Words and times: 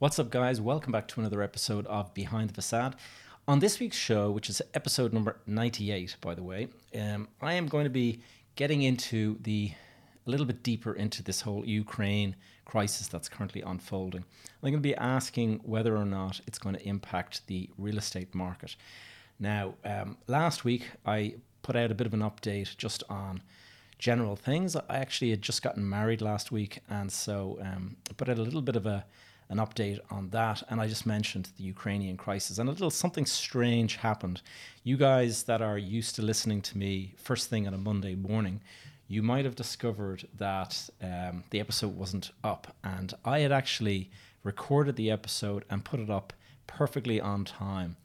What's 0.00 0.20
up, 0.20 0.30
guys? 0.30 0.60
Welcome 0.60 0.92
back 0.92 1.08
to 1.08 1.20
another 1.20 1.42
episode 1.42 1.84
of 1.88 2.14
Behind 2.14 2.48
the 2.48 2.54
Facade. 2.54 2.94
On 3.48 3.58
this 3.58 3.80
week's 3.80 3.96
show, 3.96 4.30
which 4.30 4.48
is 4.48 4.62
episode 4.72 5.12
number 5.12 5.40
98, 5.44 6.14
by 6.20 6.36
the 6.36 6.42
way, 6.44 6.68
um, 6.96 7.26
I 7.42 7.54
am 7.54 7.66
going 7.66 7.82
to 7.82 7.90
be 7.90 8.20
getting 8.54 8.82
into 8.82 9.38
the 9.40 9.72
a 10.24 10.30
little 10.30 10.46
bit 10.46 10.62
deeper 10.62 10.92
into 10.92 11.24
this 11.24 11.40
whole 11.40 11.66
Ukraine 11.66 12.36
crisis 12.64 13.08
that's 13.08 13.28
currently 13.28 13.60
unfolding. 13.62 14.20
I'm 14.62 14.70
going 14.70 14.74
to 14.74 14.78
be 14.78 14.94
asking 14.94 15.62
whether 15.64 15.96
or 15.96 16.04
not 16.04 16.42
it's 16.46 16.60
going 16.60 16.76
to 16.76 16.88
impact 16.88 17.48
the 17.48 17.68
real 17.76 17.98
estate 17.98 18.32
market. 18.36 18.76
Now, 19.40 19.74
um, 19.84 20.16
last 20.28 20.64
week 20.64 20.84
I 21.06 21.34
put 21.62 21.74
out 21.74 21.90
a 21.90 21.96
bit 21.96 22.06
of 22.06 22.14
an 22.14 22.20
update 22.20 22.76
just 22.76 23.02
on 23.10 23.42
general 23.98 24.36
things. 24.36 24.76
I 24.76 24.82
actually 24.90 25.30
had 25.30 25.42
just 25.42 25.60
gotten 25.60 25.88
married 25.88 26.22
last 26.22 26.52
week, 26.52 26.78
and 26.88 27.10
so 27.10 27.58
um, 27.60 27.96
I 28.08 28.12
put 28.12 28.28
out 28.28 28.38
a 28.38 28.42
little 28.42 28.62
bit 28.62 28.76
of 28.76 28.86
a 28.86 29.04
an 29.48 29.58
update 29.58 29.98
on 30.10 30.30
that. 30.30 30.62
And 30.68 30.80
I 30.80 30.88
just 30.88 31.06
mentioned 31.06 31.50
the 31.56 31.64
Ukrainian 31.64 32.16
crisis, 32.16 32.58
and 32.58 32.68
a 32.68 32.72
little 32.72 32.90
something 32.90 33.26
strange 33.26 33.96
happened. 33.96 34.42
You 34.84 34.96
guys 34.96 35.44
that 35.44 35.62
are 35.62 35.78
used 35.78 36.14
to 36.16 36.22
listening 36.22 36.62
to 36.62 36.78
me 36.78 37.14
first 37.16 37.48
thing 37.48 37.66
on 37.66 37.74
a 37.74 37.78
Monday 37.78 38.14
morning, 38.14 38.60
you 39.06 39.22
might 39.22 39.44
have 39.46 39.56
discovered 39.56 40.28
that 40.36 40.90
um, 41.02 41.44
the 41.50 41.60
episode 41.60 41.96
wasn't 41.96 42.30
up, 42.44 42.76
and 42.84 43.14
I 43.24 43.40
had 43.40 43.52
actually 43.52 44.10
recorded 44.44 44.96
the 44.96 45.10
episode 45.10 45.64
and 45.70 45.84
put 45.84 46.00
it 46.00 46.10
up 46.10 46.32
perfectly 46.66 47.20
on 47.20 47.44
time 47.44 47.96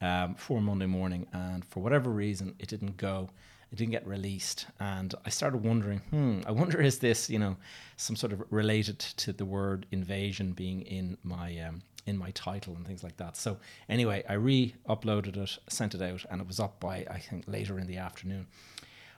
um, 0.00 0.34
for 0.34 0.60
Monday 0.60 0.86
morning, 0.86 1.26
and 1.32 1.64
for 1.64 1.82
whatever 1.82 2.10
reason, 2.10 2.54
it 2.58 2.68
didn't 2.68 2.96
go. 2.96 3.30
It 3.76 3.80
didn't 3.80 3.92
get 3.92 4.06
released, 4.06 4.68
and 4.80 5.14
I 5.26 5.28
started 5.28 5.62
wondering, 5.62 5.98
hmm, 6.08 6.40
I 6.46 6.50
wonder 6.50 6.80
is 6.90 6.98
this, 6.98 7.28
you 7.28 7.38
know, 7.38 7.58
some 7.98 8.16
sort 8.16 8.32
of 8.32 8.42
related 8.48 8.98
to 8.98 9.34
the 9.34 9.44
word 9.44 9.84
invasion 9.90 10.52
being 10.52 10.80
in 10.80 11.18
my 11.22 11.58
um, 11.58 11.82
in 12.06 12.16
my 12.16 12.30
title 12.30 12.74
and 12.74 12.86
things 12.86 13.04
like 13.04 13.18
that. 13.18 13.36
So 13.36 13.58
anyway, 13.90 14.24
I 14.26 14.32
re-uploaded 14.32 15.36
it, 15.36 15.58
sent 15.68 15.94
it 15.94 16.00
out, 16.00 16.24
and 16.30 16.40
it 16.40 16.46
was 16.46 16.58
up 16.58 16.80
by 16.80 17.04
I 17.10 17.18
think 17.18 17.44
later 17.46 17.78
in 17.78 17.86
the 17.86 17.98
afternoon. 17.98 18.46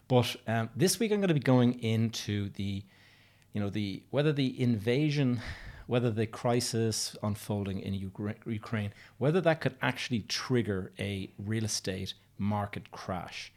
But 0.08 0.34
um, 0.48 0.70
this 0.74 0.98
week 0.98 1.12
I'm 1.12 1.20
going 1.20 1.28
to 1.28 1.34
be 1.34 1.38
going 1.38 1.80
into 1.80 2.48
the, 2.56 2.82
you 3.52 3.60
know, 3.60 3.70
the 3.70 4.02
whether 4.10 4.32
the 4.32 4.60
invasion, 4.60 5.40
whether 5.86 6.10
the 6.10 6.26
crisis 6.26 7.16
unfolding 7.22 7.78
in 7.78 7.94
Ukraine, 7.94 8.92
whether 9.18 9.40
that 9.40 9.60
could 9.60 9.76
actually 9.80 10.22
trigger 10.22 10.90
a 10.98 11.30
real 11.38 11.64
estate 11.64 12.14
market 12.38 12.90
crash. 12.90 13.52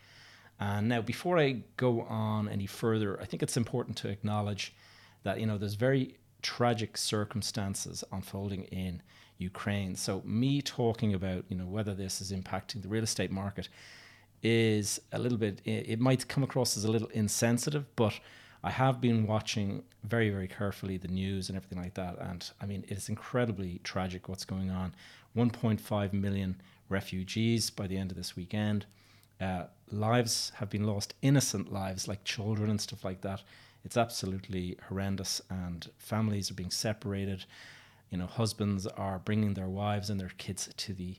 And 0.62 0.88
now, 0.88 1.02
before 1.02 1.40
I 1.40 1.64
go 1.76 2.02
on 2.02 2.48
any 2.48 2.68
further, 2.68 3.20
I 3.20 3.26
think 3.26 3.42
it's 3.42 3.58
important 3.58 3.98
to 3.98 4.10
acknowledge 4.10 4.76
that 5.24 5.40
you 5.40 5.48
know 5.48 5.58
there's 5.58 5.74
very 5.74 6.18
tragic 6.44 6.98
circumstances 6.98 8.04
unfolding 8.12 8.66
in 8.66 9.02
Ukraine. 9.40 9.96
So 9.96 10.22
me 10.24 10.62
talking 10.62 11.16
about 11.16 11.46
you 11.50 11.58
know 11.58 11.66
whether 11.66 11.96
this 11.96 12.22
is 12.22 12.32
impacting 12.32 12.84
the 12.84 12.90
real 12.90 13.04
estate 13.04 13.32
market 13.32 13.70
is 14.44 15.02
a 15.12 15.18
little 15.18 15.40
bit. 15.40 15.62
It 15.66 16.00
might 16.00 16.28
come 16.28 16.44
across 16.44 16.78
as 16.78 16.86
a 16.86 16.92
little 16.92 17.10
insensitive, 17.10 17.86
but 17.96 18.14
I 18.64 18.70
have 18.70 19.02
been 19.02 19.26
watching 19.26 19.84
very 20.04 20.30
very 20.30 20.48
carefully 20.48 20.98
the 20.98 21.08
news 21.08 21.50
and 21.50 21.58
everything 21.58 21.80
like 21.80 21.96
that, 21.96 22.20
and 22.20 22.48
I 22.62 22.68
mean 22.68 22.86
it's 22.88 23.10
incredibly 23.10 23.82
tragic 23.84 24.30
what's 24.30 24.46
going 24.46 24.70
on. 24.70 24.94
1.5 25.36 26.14
million 26.14 26.62
refugees 26.88 27.72
by 27.72 27.88
the 27.88 27.98
end 27.98 28.12
of 28.12 28.18
this 28.18 28.36
weekend. 28.36 28.86
Uh, 29.42 29.64
lives 29.90 30.52
have 30.56 30.70
been 30.70 30.86
lost, 30.86 31.16
innocent 31.22 31.74
lives 31.74 32.08
like 32.08 32.24
children 32.24 32.70
and 32.70 32.80
stuff 32.80 33.04
like 33.04 33.22
that. 33.22 33.42
It's 33.84 33.98
absolutely 33.98 34.78
horrendous, 34.88 35.42
and 35.50 35.90
families 35.98 36.52
are 36.52 36.54
being 36.54 36.70
separated. 36.70 37.46
You 38.12 38.20
know, 38.20 38.28
husbands 38.28 38.86
are 38.86 39.20
bringing 39.20 39.54
their 39.56 39.70
wives 39.70 40.10
and 40.10 40.20
their 40.20 40.32
kids 40.38 40.70
to 40.76 40.94
the 40.94 41.16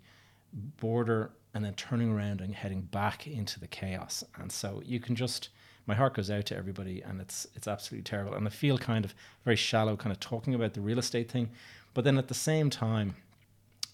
border 0.53 1.33
and 1.55 1.65
then 1.65 1.75
turning 1.75 2.13
around 2.13 2.41
and 2.41 2.55
heading 2.55 2.83
back 2.83 3.27
into 3.27 3.59
the 3.59 3.67
chaos. 3.67 4.23
And 4.37 4.53
so 4.53 4.83
you 4.85 5.01
can 5.01 5.17
just, 5.17 5.49
my 5.87 5.95
heart 5.95 6.15
goes 6.15 6.31
out 6.31 6.47
to 6.47 6.57
everybody, 6.57 7.03
and 7.03 7.21
it's 7.21 7.47
it's 7.57 7.67
absolutely 7.67 8.05
terrible. 8.05 8.35
And 8.35 8.47
I 8.47 8.51
feel 8.51 8.79
kind 8.79 9.05
of 9.05 9.15
very 9.45 9.57
shallow, 9.57 9.97
kind 9.97 10.13
of 10.13 10.21
talking 10.21 10.55
about 10.55 10.75
the 10.75 10.81
real 10.81 10.99
estate 10.99 11.31
thing, 11.31 11.51
but 11.95 12.05
then 12.05 12.19
at 12.19 12.29
the 12.29 12.35
same 12.35 12.71
time, 12.71 13.17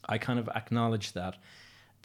I 0.06 0.18
kind 0.18 0.38
of 0.38 0.48
acknowledge 0.48 1.12
that 1.12 1.36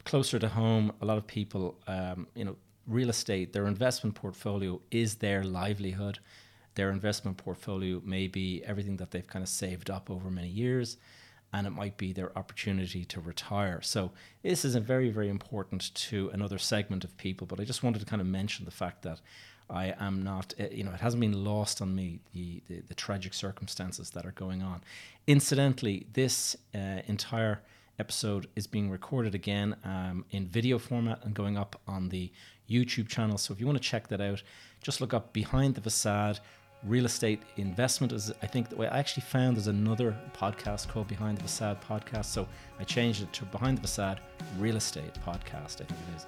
closer 0.04 0.38
to 0.38 0.48
home, 0.48 0.92
a 1.00 1.06
lot 1.06 1.18
of 1.18 1.26
people, 1.26 1.78
um, 1.86 2.26
you 2.34 2.44
know, 2.44 2.56
real 2.86 3.08
estate, 3.08 3.52
their 3.52 3.66
investment 3.66 4.14
portfolio 4.14 4.80
is 4.90 5.16
their 5.16 5.42
livelihood. 5.42 6.18
Their 6.74 6.90
investment 6.90 7.36
portfolio 7.36 8.02
may 8.04 8.26
be 8.26 8.62
everything 8.64 8.96
that 8.98 9.10
they've 9.10 9.26
kind 9.26 9.42
of 9.42 9.48
saved 9.48 9.90
up 9.90 10.10
over 10.10 10.30
many 10.30 10.48
years, 10.48 10.96
and 11.52 11.66
it 11.66 11.70
might 11.70 11.96
be 11.96 12.12
their 12.12 12.36
opportunity 12.36 13.04
to 13.06 13.20
retire. 13.20 13.80
So, 13.80 14.10
this 14.42 14.64
is 14.64 14.74
very, 14.76 15.10
very 15.10 15.28
important 15.28 15.94
to 15.94 16.30
another 16.32 16.58
segment 16.58 17.04
of 17.04 17.16
people. 17.16 17.46
But 17.46 17.60
I 17.60 17.64
just 17.64 17.82
wanted 17.82 18.00
to 18.00 18.06
kind 18.06 18.20
of 18.20 18.26
mention 18.26 18.64
the 18.64 18.72
fact 18.72 19.02
that 19.02 19.20
I 19.70 19.94
am 19.98 20.22
not, 20.22 20.52
eh, 20.58 20.68
you 20.72 20.84
know, 20.84 20.92
it 20.92 21.00
hasn't 21.00 21.20
been 21.20 21.44
lost 21.44 21.80
on 21.80 21.94
me 21.94 22.20
the, 22.32 22.62
the, 22.68 22.80
the 22.88 22.94
tragic 22.94 23.32
circumstances 23.34 24.10
that 24.10 24.26
are 24.26 24.32
going 24.32 24.62
on. 24.62 24.82
Incidentally, 25.26 26.06
this 26.12 26.56
uh, 26.74 27.00
entire 27.06 27.62
episode 27.98 28.48
is 28.56 28.66
being 28.66 28.90
recorded 28.90 29.34
again 29.34 29.76
um, 29.84 30.24
in 30.30 30.46
video 30.46 30.78
format 30.78 31.24
and 31.24 31.34
going 31.34 31.56
up 31.56 31.80
on 31.86 32.08
the 32.08 32.30
YouTube 32.68 33.08
channel. 33.08 33.38
So 33.38 33.52
if 33.52 33.60
you 33.60 33.66
want 33.66 33.78
to 33.78 33.84
check 33.84 34.08
that 34.08 34.20
out, 34.20 34.42
just 34.82 35.00
look 35.00 35.14
up 35.14 35.32
Behind 35.32 35.74
the 35.74 35.80
Facade 35.80 36.40
Real 36.82 37.04
Estate 37.04 37.42
Investment. 37.56 38.12
Is 38.12 38.32
I 38.42 38.46
think 38.46 38.68
the 38.68 38.76
way 38.76 38.88
I 38.88 38.98
actually 38.98 39.22
found 39.22 39.56
there's 39.56 39.68
another 39.68 40.16
podcast 40.36 40.88
called 40.88 41.08
Behind 41.08 41.38
the 41.38 41.42
Facade 41.42 41.80
Podcast. 41.80 42.26
So 42.26 42.46
I 42.78 42.84
changed 42.84 43.22
it 43.22 43.32
to 43.34 43.44
Behind 43.46 43.78
the 43.78 43.82
Facade 43.82 44.20
Real 44.58 44.76
Estate 44.76 45.14
Podcast, 45.26 45.80
I 45.80 45.84
think 45.84 46.00
it 46.08 46.16
is. 46.16 46.26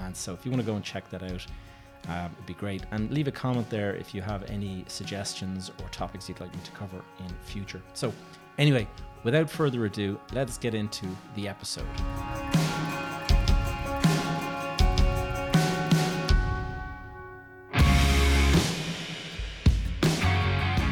And 0.00 0.16
so 0.16 0.34
if 0.34 0.44
you 0.44 0.50
want 0.50 0.60
to 0.62 0.66
go 0.66 0.76
and 0.76 0.84
check 0.84 1.08
that 1.10 1.22
out, 1.22 1.46
um, 2.08 2.32
it'd 2.34 2.46
be 2.46 2.54
great. 2.54 2.84
And 2.90 3.10
leave 3.10 3.28
a 3.28 3.32
comment 3.32 3.68
there 3.70 3.94
if 3.96 4.14
you 4.14 4.22
have 4.22 4.48
any 4.50 4.84
suggestions 4.86 5.70
or 5.82 5.88
topics 5.88 6.28
you'd 6.28 6.40
like 6.40 6.54
me 6.54 6.60
to 6.64 6.70
cover 6.72 7.02
in 7.20 7.34
future. 7.42 7.82
So 7.94 8.12
anyway, 8.58 8.86
without 9.28 9.50
further 9.50 9.84
ado, 9.84 10.18
let's 10.32 10.56
get 10.56 10.74
into 10.74 11.06
the 11.34 11.46
episode. 11.46 11.84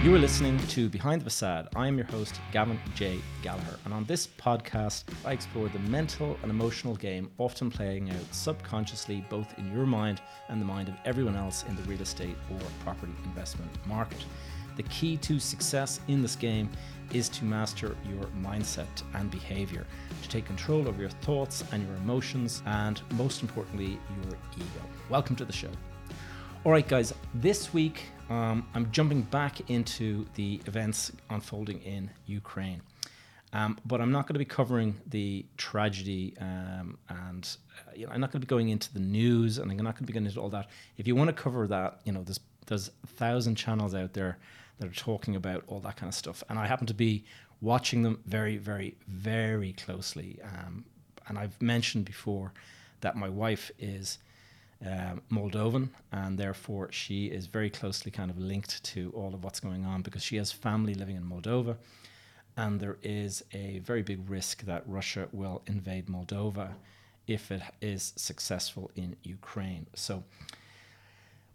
You 0.05 0.15
are 0.15 0.19
listening 0.19 0.59
to 0.67 0.91
Behind 0.91 1.23
the 1.23 1.25
Facade. 1.25 1.69
I 1.75 1.89
am 1.89 1.97
your 1.97 2.07
host, 2.09 2.39
Gavin 2.53 2.79
J. 2.95 3.21
Gallagher, 3.41 3.79
and 3.87 3.95
on 3.95 4.05
this 4.05 4.27
podcast, 4.27 5.05
I 5.25 5.33
explore 5.33 5.71
the 5.71 5.79
mental 5.79 6.37
and 6.43 6.51
emotional 6.51 6.95
game 6.95 7.31
often 7.39 7.71
playing 7.71 8.11
out 8.11 8.35
subconsciously 8.35 9.25
both 9.31 9.59
in 9.59 9.73
your 9.73 9.87
mind 9.87 10.21
and 10.51 10.61
the 10.61 10.67
mind 10.67 10.89
of 10.91 10.95
everyone 11.07 11.37
else 11.37 11.65
in 11.71 11.75
the 11.75 11.83
real 11.85 12.03
estate 12.03 12.37
or 12.53 12.61
property 12.85 13.15
investment 13.25 13.71
market. 13.87 14.27
The 14.77 14.83
key 14.85 15.17
to 15.19 15.39
success 15.39 16.01
in 16.09 16.21
this 16.21 16.37
game 16.37 16.69
is 17.13 17.31
to 17.31 17.45
master 17.45 17.97
your 18.07 18.25
mindset 18.43 18.87
and 19.15 19.31
behavior, 19.31 19.87
to 20.23 20.29
take 20.29 20.45
control 20.45 20.87
of 20.87 21.01
your 21.01 21.09
thoughts 21.09 21.65
and 21.73 21.87
your 21.87 21.97
emotions, 21.97 22.63
and 22.67 23.01
most 23.13 23.41
importantly, 23.41 23.99
your 24.23 24.35
ego. 24.55 24.83
Welcome 25.09 25.35
to 25.37 25.47
the 25.47 25.53
show. 25.53 25.71
All 26.65 26.73
right, 26.73 26.87
guys, 26.87 27.15
this 27.33 27.73
week 27.73 28.03
um, 28.29 28.69
I'm 28.75 28.91
jumping 28.93 29.23
back 29.23 29.71
into 29.71 30.27
the 30.35 30.61
events 30.67 31.11
unfolding 31.31 31.81
in 31.81 32.11
Ukraine. 32.27 32.83
Um, 33.55 33.79
but 33.87 34.03
I'm 34.03 34.11
not 34.11 34.27
going 34.27 34.35
to 34.35 34.41
be 34.41 34.45
covering 34.45 35.01
the 35.07 35.47
tragedy, 35.57 36.35
um, 36.39 36.99
and 37.09 37.49
uh, 37.79 37.93
you 37.95 38.07
know, 38.07 38.13
I'm 38.13 38.21
not 38.21 38.31
going 38.31 38.41
to 38.43 38.47
be 38.47 38.51
going 38.51 38.69
into 38.69 38.93
the 38.93 39.01
news, 39.01 39.57
and 39.57 39.71
I'm 39.71 39.77
not 39.79 39.95
going 39.95 40.05
to 40.05 40.07
be 40.07 40.13
going 40.13 40.27
into 40.27 40.41
all 40.41 40.51
that. 40.51 40.69
If 40.99 41.07
you 41.07 41.15
want 41.15 41.29
to 41.29 41.33
cover 41.33 41.67
that, 41.69 42.01
you 42.05 42.13
know, 42.13 42.23
there's 42.23 42.41
there's 42.67 42.91
a 43.05 43.07
thousand 43.07 43.55
channels 43.55 43.95
out 43.95 44.13
there 44.13 44.39
that 44.79 44.89
are 44.89 44.95
talking 44.95 45.37
about 45.37 45.65
all 45.67 45.81
that 45.81 45.97
kind 45.97 46.09
of 46.09 46.15
stuff. 46.15 46.43
And 46.49 46.59
I 46.59 46.67
happen 46.67 46.87
to 46.87 46.95
be 46.95 47.25
watching 47.61 48.03
them 48.03 48.21
very, 48.27 48.57
very, 48.57 48.97
very 49.09 49.73
closely. 49.73 50.39
Um, 50.43 50.85
and 51.29 51.39
I've 51.39 51.61
mentioned 51.61 52.05
before 52.05 52.53
that 53.01 53.17
my 53.17 53.29
wife 53.29 53.71
is 53.79 54.19
um, 54.85 55.23
Moldovan, 55.31 55.89
and 56.13 56.39
therefore 56.39 56.93
she 56.93 57.27
is 57.27 57.47
very 57.47 57.71
closely 57.71 58.11
kind 58.11 58.31
of 58.31 58.39
linked 58.39 58.83
to 58.85 59.11
all 59.15 59.35
of 59.35 59.43
what's 59.43 59.61
going 59.61 59.85
on 59.85 60.03
because 60.03 60.23
she 60.23 60.37
has 60.37 60.53
family 60.53 60.95
living 60.95 61.17
in 61.17 61.25
Moldova. 61.25 61.77
And 62.59 62.81
there 62.81 62.97
is 63.03 63.45
a 63.53 63.81
very 63.81 64.03
big 64.03 64.29
risk 64.29 64.63
that 64.63 64.83
Russia 64.87 65.29
will 65.33 65.63
invade 65.67 66.07
Moldova 66.07 66.71
if 67.27 67.51
it 67.51 67.63
is 67.81 68.13
successful 68.17 68.91
in 68.97 69.17
Ukraine. 69.23 69.87
So 69.95 70.25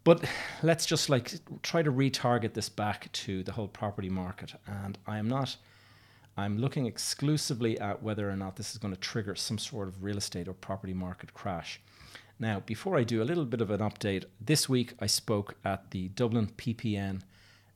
but 0.04 0.24
let's 0.64 0.86
just 0.86 1.10
like 1.10 1.34
try 1.62 1.84
to 1.84 1.92
retarget 1.92 2.54
this 2.54 2.70
back 2.70 3.12
to 3.12 3.44
the 3.44 3.52
whole 3.52 3.68
property 3.68 4.10
market. 4.10 4.54
And 4.66 4.98
I 5.06 5.18
am 5.18 5.28
not, 5.28 5.56
I'm 6.38 6.58
looking 6.58 6.86
exclusively 6.86 7.80
at 7.80 8.02
whether 8.02 8.30
or 8.30 8.36
not 8.36 8.56
this 8.56 8.72
is 8.72 8.78
going 8.78 8.94
to 8.94 9.00
trigger 9.00 9.36
some 9.36 9.58
sort 9.58 9.88
of 9.88 10.04
real 10.04 10.18
estate 10.18 10.48
or 10.48 10.54
property 10.54 10.94
market 10.94 11.34
crash. 11.34 11.80
Now, 12.40 12.62
before 12.62 12.98
I 12.98 13.04
do 13.04 13.22
a 13.22 13.26
little 13.26 13.46
bit 13.46 13.62
of 13.62 13.70
an 13.70 13.82
update, 13.82 14.26
this 14.40 14.68
week 14.68 14.94
I 15.00 15.06
spoke 15.06 15.56
at 15.64 15.92
the 15.92 16.08
Dublin 16.10 16.48
PPN 16.58 17.22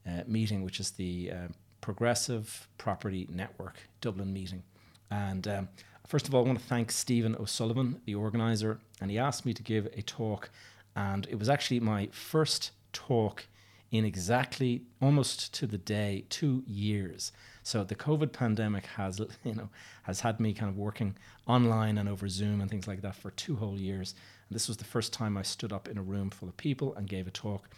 uh, 0.08 0.22
meeting, 0.26 0.64
which 0.64 0.80
is 0.80 0.92
the 0.92 1.32
uh, 1.32 1.48
Progressive 1.82 2.68
Property 2.80 3.28
Network 3.32 3.78
Dublin 4.02 4.34
meeting. 4.34 4.64
And 5.12 5.48
um, 5.48 5.70
first 6.08 6.28
of 6.28 6.34
all, 6.34 6.44
I 6.44 6.48
want 6.48 6.60
to 6.60 6.66
thank 6.66 6.90
Stephen 6.90 7.36
O'Sullivan, 7.36 8.02
the 8.06 8.16
organizer, 8.16 8.80
and 9.00 9.12
he 9.12 9.20
asked 9.20 9.46
me 9.46 9.54
to 9.54 9.62
give 9.62 9.86
a 9.86 10.02
talk. 10.02 10.50
And 10.96 11.28
it 11.30 11.38
was 11.40 11.50
actually 11.50 11.80
my 11.80 12.10
first 12.12 12.72
talk 12.94 13.48
in 13.92 14.06
exactly 14.06 14.82
almost 15.02 15.54
to 15.54 15.68
the 15.68 15.78
day 15.78 16.26
two 16.30 16.64
years. 16.68 17.32
So 17.64 17.84
the 17.84 17.96
COVID 17.96 18.32
pandemic 18.32 18.86
has, 18.88 19.20
you 19.44 19.56
know, 19.56 19.70
has 20.04 20.22
had 20.22 20.40
me 20.40 20.54
kind 20.54 20.70
of 20.70 20.78
working 20.78 21.16
online 21.48 21.98
and 21.98 22.10
over 22.10 22.28
Zoom 22.28 22.62
and 22.62 22.70
things 22.70 22.88
like 22.88 23.02
that 23.02 23.16
for 23.16 23.32
two 23.32 23.56
whole 23.56 23.80
years. 23.80 24.16
And 24.50 24.56
this 24.56 24.68
was 24.68 24.78
the 24.78 24.86
first 24.86 25.14
time 25.14 25.38
I 25.38 25.44
stood 25.44 25.74
up 25.74 25.88
in 25.88 25.98
a 25.98 26.04
room 26.04 26.30
full 26.30 26.50
of 26.50 26.58
people 26.58 26.94
and 26.96 27.08
gave 27.08 27.28
a 27.28 27.32
talk 27.32 27.70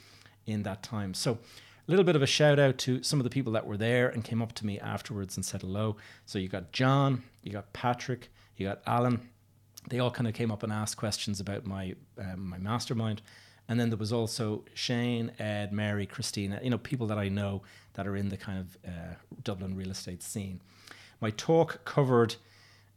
in 0.45 0.63
that 0.63 0.83
time. 0.83 1.13
So 1.13 1.33
a 1.33 1.91
little 1.91 2.05
bit 2.05 2.15
of 2.15 2.21
a 2.21 2.27
shout 2.27 2.59
out 2.59 2.77
to 2.79 3.01
some 3.03 3.19
of 3.19 3.23
the 3.23 3.29
people 3.29 3.53
that 3.53 3.65
were 3.65 3.77
there 3.77 4.09
and 4.09 4.23
came 4.23 4.41
up 4.41 4.53
to 4.53 4.65
me 4.65 4.79
afterwards 4.79 5.37
and 5.37 5.45
said 5.45 5.61
hello. 5.61 5.95
So 6.25 6.39
you 6.39 6.49
got 6.49 6.71
John, 6.71 7.23
you 7.43 7.51
got 7.51 7.71
Patrick, 7.73 8.29
you 8.57 8.67
got 8.67 8.81
Alan. 8.85 9.29
They 9.87 9.99
all 9.99 10.11
kind 10.11 10.27
of 10.27 10.33
came 10.33 10.51
up 10.51 10.63
and 10.63 10.71
asked 10.71 10.97
questions 10.97 11.39
about 11.39 11.65
my 11.65 11.95
um, 12.17 12.49
my 12.49 12.57
mastermind. 12.57 13.21
And 13.69 13.79
then 13.79 13.89
there 13.89 13.97
was 13.97 14.13
also 14.13 14.63
Shane, 14.73 15.31
Ed, 15.39 15.73
Mary, 15.73 16.05
Christina, 16.05 16.59
you 16.63 16.69
know, 16.69 16.77
people 16.77 17.07
that 17.07 17.17
I 17.17 17.27
know 17.27 17.63
that 17.95 18.07
are 18.07 18.15
in 18.15 18.29
the 18.29 18.37
kind 18.37 18.59
of 18.59 18.77
uh, 18.85 19.15
Dublin 19.43 19.75
real 19.75 19.91
estate 19.91 20.23
scene. 20.23 20.61
My 21.19 21.31
talk 21.31 21.83
covered 21.83 22.35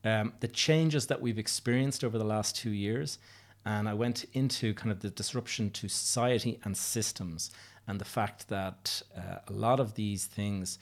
um, 0.04 0.32
the 0.40 0.48
changes 0.48 1.06
that 1.06 1.20
we've 1.20 1.38
experienced 1.38 2.04
over 2.04 2.18
the 2.18 2.24
last 2.24 2.56
two 2.56 2.70
years. 2.70 3.18
And 3.64 3.88
I 3.88 3.94
went 3.94 4.24
into 4.32 4.72
kind 4.74 4.90
of 4.90 5.00
the 5.00 5.10
disruption 5.10 5.70
to 5.70 5.88
society 5.88 6.58
and 6.64 6.76
systems 6.76 7.50
and 7.86 8.00
the 8.00 8.04
fact 8.04 8.48
that 8.48 9.02
uh, 9.16 9.38
a 9.48 9.52
lot 9.52 9.80
of 9.80 9.94
these 9.94 10.26
things 10.26 10.78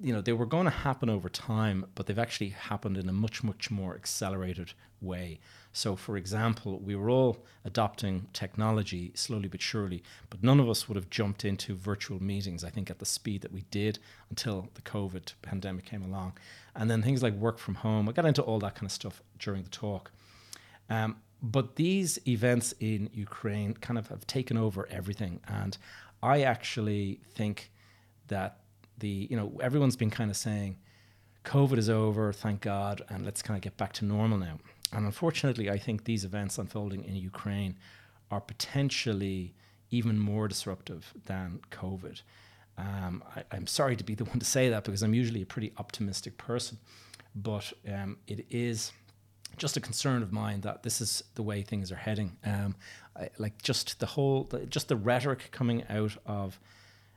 you 0.00 0.12
know 0.12 0.20
they 0.20 0.32
were 0.32 0.46
going 0.46 0.64
to 0.64 0.70
happen 0.70 1.10
over 1.10 1.28
time 1.28 1.84
but 1.94 2.06
they've 2.06 2.18
actually 2.18 2.50
happened 2.50 2.96
in 2.96 3.08
a 3.08 3.12
much 3.12 3.42
much 3.42 3.70
more 3.70 3.94
accelerated 3.94 4.72
way. 5.00 5.38
So 5.72 5.96
for 5.96 6.16
example 6.16 6.78
we 6.78 6.94
were 6.94 7.10
all 7.10 7.44
adopting 7.64 8.28
technology 8.32 9.12
slowly 9.14 9.48
but 9.48 9.60
surely 9.60 10.02
but 10.30 10.42
none 10.42 10.60
of 10.60 10.68
us 10.68 10.88
would 10.88 10.96
have 10.96 11.10
jumped 11.10 11.44
into 11.44 11.74
virtual 11.74 12.22
meetings 12.22 12.64
i 12.64 12.70
think 12.70 12.90
at 12.90 12.98
the 12.98 13.04
speed 13.04 13.42
that 13.42 13.52
we 13.52 13.64
did 13.70 13.98
until 14.30 14.68
the 14.74 14.82
covid 14.82 15.32
pandemic 15.42 15.84
came 15.84 16.02
along. 16.02 16.32
And 16.74 16.88
then 16.88 17.02
things 17.02 17.22
like 17.22 17.34
work 17.34 17.58
from 17.58 17.76
home 17.76 18.08
i 18.08 18.12
got 18.12 18.26
into 18.26 18.42
all 18.42 18.60
that 18.60 18.74
kind 18.74 18.86
of 18.86 18.92
stuff 18.92 19.22
during 19.38 19.62
the 19.62 19.70
talk. 19.70 20.12
Um, 20.90 21.16
but 21.42 21.76
these 21.76 22.18
events 22.26 22.72
in 22.80 23.10
ukraine 23.12 23.74
kind 23.74 23.98
of 23.98 24.08
have 24.08 24.26
taken 24.26 24.56
over 24.56 24.88
everything 24.90 25.40
and 25.46 25.76
i 26.22 26.42
actually 26.42 27.20
think 27.34 27.70
that 28.28 28.58
the 28.98 29.26
you 29.30 29.36
know 29.36 29.52
everyone's 29.62 29.96
been 29.96 30.10
kind 30.10 30.30
of 30.30 30.36
saying 30.36 30.76
covid 31.44 31.78
is 31.78 31.88
over 31.88 32.32
thank 32.32 32.60
god 32.60 33.02
and 33.08 33.24
let's 33.24 33.42
kind 33.42 33.56
of 33.56 33.62
get 33.62 33.76
back 33.76 33.92
to 33.92 34.04
normal 34.04 34.38
now. 34.38 34.58
And 34.92 35.04
unfortunately 35.04 35.70
i 35.70 35.78
think 35.78 36.04
these 36.04 36.24
events 36.24 36.58
unfolding 36.58 37.04
in 37.04 37.16
ukraine 37.16 37.76
are 38.30 38.40
potentially 38.40 39.54
even 39.90 40.18
more 40.18 40.48
disruptive 40.48 41.14
than 41.26 41.60
covid. 41.70 42.22
Um, 42.76 43.24
I, 43.34 43.56
am 43.56 43.66
sorry 43.66 43.96
to 43.96 44.04
be 44.04 44.14
the 44.14 44.24
one 44.32 44.38
to 44.38 44.46
say 44.46 44.68
that 44.68 44.84
because 44.84 45.02
i'm 45.02 45.14
usually 45.14 45.42
a 45.42 45.46
pretty 45.46 45.72
optimistic 45.78 46.36
person 46.38 46.78
but 47.34 47.72
um, 47.92 48.16
it 48.26 48.46
is 48.50 48.92
just 49.56 49.76
a 49.76 49.80
concern 49.80 50.22
of 50.22 50.32
mine 50.32 50.60
that 50.62 50.82
this 50.82 51.00
is 51.00 51.24
the 51.34 51.42
way 51.42 51.62
things 51.62 51.90
are 51.90 51.96
heading. 51.96 52.36
Um, 52.44 52.76
I, 53.16 53.30
like 53.38 53.60
just 53.62 53.98
the 54.00 54.06
whole 54.06 54.44
the, 54.44 54.66
just 54.66 54.88
the 54.88 54.96
rhetoric 54.96 55.48
coming 55.50 55.84
out 55.88 56.16
of 56.26 56.58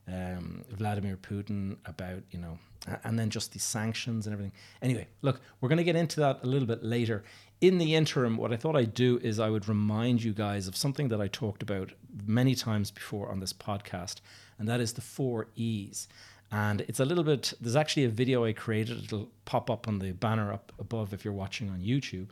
um, 0.08 0.64
Vladimir 0.72 1.18
Putin 1.18 1.78
about, 1.86 2.24
you 2.32 2.40
know, 2.40 2.58
and 3.04 3.18
then 3.18 3.30
just 3.30 3.54
the 3.54 3.60
sanctions 3.60 4.26
and 4.26 4.34
everything. 4.34 4.54
Anyway, 4.82 5.08
look, 5.22 5.42
we're 5.60 5.70
going 5.70 5.78
to 5.78 5.84
get 5.84 5.96
into 5.96 6.20
that 6.20 6.40
a 6.44 6.48
little 6.48 6.68
bit 6.68 6.84
later. 6.84 7.24
In 7.62 7.78
the 7.78 7.96
interim, 7.96 8.38
what 8.38 8.52
I 8.52 8.58
thought 8.58 8.76
I'd 8.76 8.96
do 8.96 9.20
is 9.22 9.40
I 9.40 9.50
would 9.50 9.68
remind 9.68 10.24
you 10.24 10.34
guys 10.34 10.68
of 10.68 10.76
something 10.76 11.10
that 11.10 11.22
I 11.22 11.28
talked 11.28 11.62
about 11.62 11.92
many 12.26 12.56
times 12.56 12.90
before 12.90 13.30
on 13.30 13.40
this 13.40 13.54
podcast, 13.54 14.22
and 14.58 14.68
that 14.68 14.80
is 14.80 14.94
the 14.94 15.02
four 15.02 15.48
E's. 15.56 16.08
And 16.52 16.82
it's 16.82 17.00
a 17.00 17.06
little 17.06 17.24
bit, 17.24 17.54
there's 17.62 17.76
actually 17.76 18.04
a 18.06 18.10
video 18.10 18.44
I 18.44 18.54
created. 18.54 19.06
It'll 19.06 19.30
pop 19.46 19.70
up 19.70 19.88
on 19.88 20.00
the 20.00 20.12
banner 20.12 20.52
up 20.52 20.74
above 20.80 21.14
if 21.14 21.24
you're 21.24 21.34
watching 21.34 21.70
on 21.70 21.80
YouTube. 21.80 22.28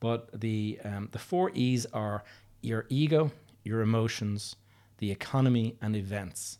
But 0.00 0.38
the, 0.38 0.78
um, 0.84 1.08
the 1.12 1.18
four 1.18 1.50
E's 1.54 1.86
are 1.86 2.24
your 2.60 2.84
ego, 2.88 3.30
your 3.64 3.80
emotions, 3.80 4.56
the 4.98 5.10
economy, 5.10 5.76
and 5.80 5.96
events. 5.96 6.58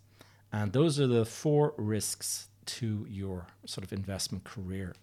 And 0.52 0.72
those 0.72 0.98
are 0.98 1.06
the 1.06 1.24
four 1.24 1.74
risks 1.76 2.48
to 2.66 3.06
your 3.08 3.46
sort 3.66 3.84
of 3.84 3.92
investment 3.92 4.44
career. 4.44 4.94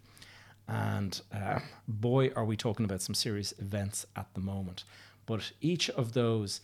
And 0.67 1.19
uh, 1.33 1.59
boy, 1.87 2.31
are 2.35 2.45
we 2.45 2.57
talking 2.57 2.85
about 2.85 3.01
some 3.01 3.15
serious 3.15 3.53
events 3.59 4.05
at 4.15 4.33
the 4.33 4.39
moment. 4.39 4.83
But 5.25 5.51
each 5.61 5.89
of 5.91 6.13
those, 6.13 6.61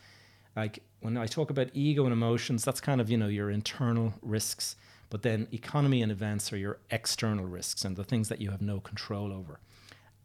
like 0.56 0.84
when 1.02 1.18
I 1.18 1.28
talk 1.28 1.50
about 1.50 1.70
ego 1.74 2.04
and 2.04 2.14
emotions, 2.14 2.64
that's 2.64 2.82
kind 2.82 3.02
of, 3.02 3.10
you 3.10 3.18
know, 3.18 3.28
your 3.28 3.50
internal 3.50 4.14
risks. 4.22 4.76
But 5.10 5.24
then 5.24 5.48
economy 5.52 6.02
and 6.02 6.12
events 6.12 6.52
are 6.54 6.58
your 6.58 6.78
external 6.90 7.46
risks 7.46 7.84
and 7.84 7.96
the 7.96 8.04
things 8.04 8.30
that 8.30 8.40
you 8.42 8.52
have 8.52 8.62
no 8.62 8.80
control 8.80 9.32
over. 9.32 9.60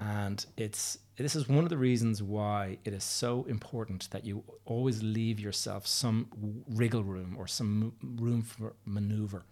And 0.00 0.44
it's 0.56 0.98
this 1.16 1.34
is 1.34 1.48
one 1.48 1.64
of 1.64 1.70
the 1.70 1.78
reasons 1.78 2.22
why 2.22 2.78
it 2.84 2.92
is 2.92 3.02
so 3.02 3.46
important 3.48 4.10
that 4.10 4.26
you 4.26 4.44
always 4.66 5.02
leave 5.02 5.40
yourself 5.40 5.86
some 5.86 6.28
wriggle 6.68 7.04
room 7.04 7.36
or 7.38 7.46
some 7.46 7.94
room 8.02 8.42
for 8.42 8.74
maneuver. 8.84 9.46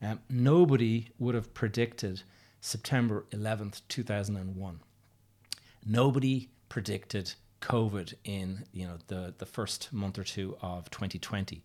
Um, 0.00 0.20
nobody 0.30 1.08
would 1.18 1.34
have 1.34 1.52
predicted 1.54 2.22
September 2.60 3.26
11th, 3.32 3.82
2001. 3.88 4.80
Nobody 5.84 6.48
predicted 6.68 7.34
COVID 7.60 8.14
in 8.22 8.64
you 8.72 8.86
know 8.86 8.98
the, 9.08 9.34
the 9.38 9.46
first 9.46 9.92
month 9.92 10.18
or 10.18 10.24
two 10.24 10.56
of 10.62 10.90
2020. 10.90 11.64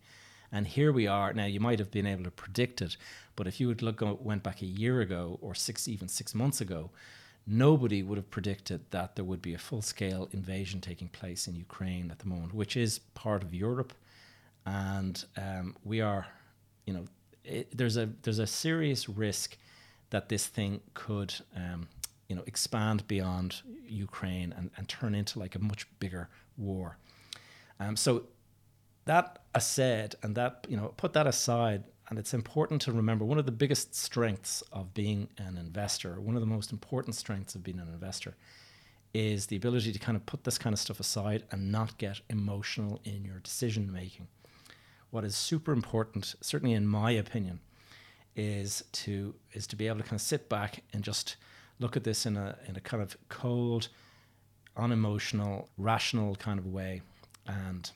And 0.52 0.68
here 0.68 0.92
we 0.92 1.08
are. 1.08 1.34
Now, 1.34 1.46
you 1.46 1.60
might 1.60 1.80
have 1.80 1.90
been 1.90 2.06
able 2.06 2.24
to 2.26 2.32
predict 2.32 2.80
it, 2.84 2.96
but 3.36 3.48
if 3.48 3.60
you 3.60 3.68
would 3.68 3.82
look 3.82 4.02
went 4.24 4.44
back 4.44 4.62
a 4.62 4.68
year 4.68 5.02
ago 5.02 5.40
or 5.42 5.56
six, 5.56 5.88
even 5.88 6.08
six 6.08 6.36
months 6.36 6.62
ago, 6.62 6.92
nobody 7.46 8.04
would 8.04 8.18
have 8.18 8.30
predicted 8.30 8.82
that 8.92 9.16
there 9.16 9.26
would 9.26 9.42
be 9.42 9.54
a 9.54 9.58
full 9.58 9.82
scale 9.82 10.30
invasion 10.32 10.82
taking 10.82 11.10
place 11.10 11.48
in 11.48 11.56
Ukraine 11.56 12.10
at 12.12 12.20
the 12.20 12.28
moment, 12.28 12.54
which 12.54 12.78
is 12.78 13.00
part 13.00 13.44
of 13.44 13.54
Europe. 13.54 13.94
And 14.66 15.24
um, 15.38 15.76
we 15.84 16.02
are, 16.02 16.28
you 16.86 16.94
know, 16.94 17.06
it, 17.44 17.78
there's 17.78 17.98
a 17.98 18.10
there's 18.22 18.40
a 18.40 18.48
serious 18.48 19.10
risk 19.10 19.58
that 20.10 20.30
this 20.30 20.48
thing 20.48 20.80
could, 20.94 21.34
um, 21.56 21.88
you 22.30 22.36
know, 22.36 22.44
expand 22.46 23.06
beyond 23.08 23.62
Ukraine 23.86 24.54
and, 24.56 24.70
and 24.78 24.88
turn 24.88 25.14
into 25.16 25.40
like 25.40 25.56
a 25.56 25.60
much 25.60 25.88
bigger 26.00 26.30
war. 26.56 26.98
Um, 27.80 27.98
so 27.98 28.24
that 29.06 29.40
said, 29.60 30.16
and 30.24 30.36
that 30.36 30.66
you 30.70 30.78
know, 30.78 30.94
put 30.96 31.14
that 31.14 31.28
aside, 31.28 31.84
and 32.10 32.20
it's 32.20 32.34
important 32.34 32.82
to 32.84 32.92
remember 32.92 33.26
one 33.26 33.38
of 33.38 33.46
the 33.46 33.52
biggest 33.52 33.96
strengths 33.96 34.62
of 34.72 34.94
being 34.94 35.30
an 35.38 35.58
investor, 35.58 36.20
one 36.20 36.36
of 36.36 36.42
the 36.42 36.48
most 36.48 36.72
important 36.72 37.16
strengths 37.16 37.56
of 37.56 37.64
being 37.64 37.80
an 37.80 37.88
investor, 37.88 38.36
is 39.14 39.48
the 39.48 39.56
ability 39.56 39.94
to 39.94 40.00
kind 40.00 40.16
of 40.16 40.26
put 40.26 40.44
this 40.44 40.58
kind 40.58 40.74
of 40.74 40.80
stuff 40.80 41.00
aside 41.00 41.44
and 41.52 41.72
not 41.72 41.98
get 41.98 42.20
emotional 42.30 43.00
in 43.04 43.24
your 43.24 43.40
decision 43.40 43.92
making. 43.92 44.28
What 45.12 45.24
is 45.24 45.36
super 45.36 45.72
important, 45.72 46.36
certainly 46.42 46.74
in 46.74 46.88
my 46.88 47.12
opinion, 47.12 47.60
is 48.36 48.84
to 48.92 49.36
is 49.54 49.68
to 49.68 49.76
be 49.76 49.88
able 49.88 50.00
to 50.00 50.04
kind 50.04 50.16
of 50.16 50.22
sit 50.22 50.50
back 50.50 50.84
and 50.92 51.04
just 51.04 51.36
look 51.80 51.96
at 51.96 52.04
this 52.04 52.26
in 52.26 52.36
a 52.36 52.58
in 52.68 52.76
a 52.76 52.82
kind 52.82 53.04
of 53.04 53.16
cold, 53.30 53.90
unemotional, 54.76 55.70
rational 55.78 56.36
kind 56.36 56.58
of 56.58 56.66
way, 56.66 57.02
and 57.46 57.92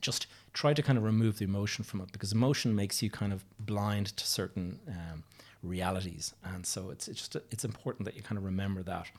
just 0.00 0.26
try 0.52 0.74
to 0.74 0.82
kind 0.82 0.98
of 0.98 1.04
remove 1.04 1.38
the 1.38 1.44
emotion 1.44 1.84
from 1.84 2.00
it 2.00 2.12
because 2.12 2.32
emotion 2.32 2.74
makes 2.74 3.02
you 3.02 3.10
kind 3.10 3.32
of 3.32 3.44
blind 3.58 4.16
to 4.16 4.26
certain 4.26 4.78
um, 4.88 5.24
realities, 5.62 6.34
and 6.44 6.66
so 6.66 6.90
it's 6.90 7.08
it's 7.08 7.18
just 7.18 7.36
it's 7.50 7.64
important 7.64 8.04
that 8.06 8.16
you 8.16 8.22
kind 8.22 8.38
of 8.38 8.44
remember 8.44 8.82
that. 8.82 9.10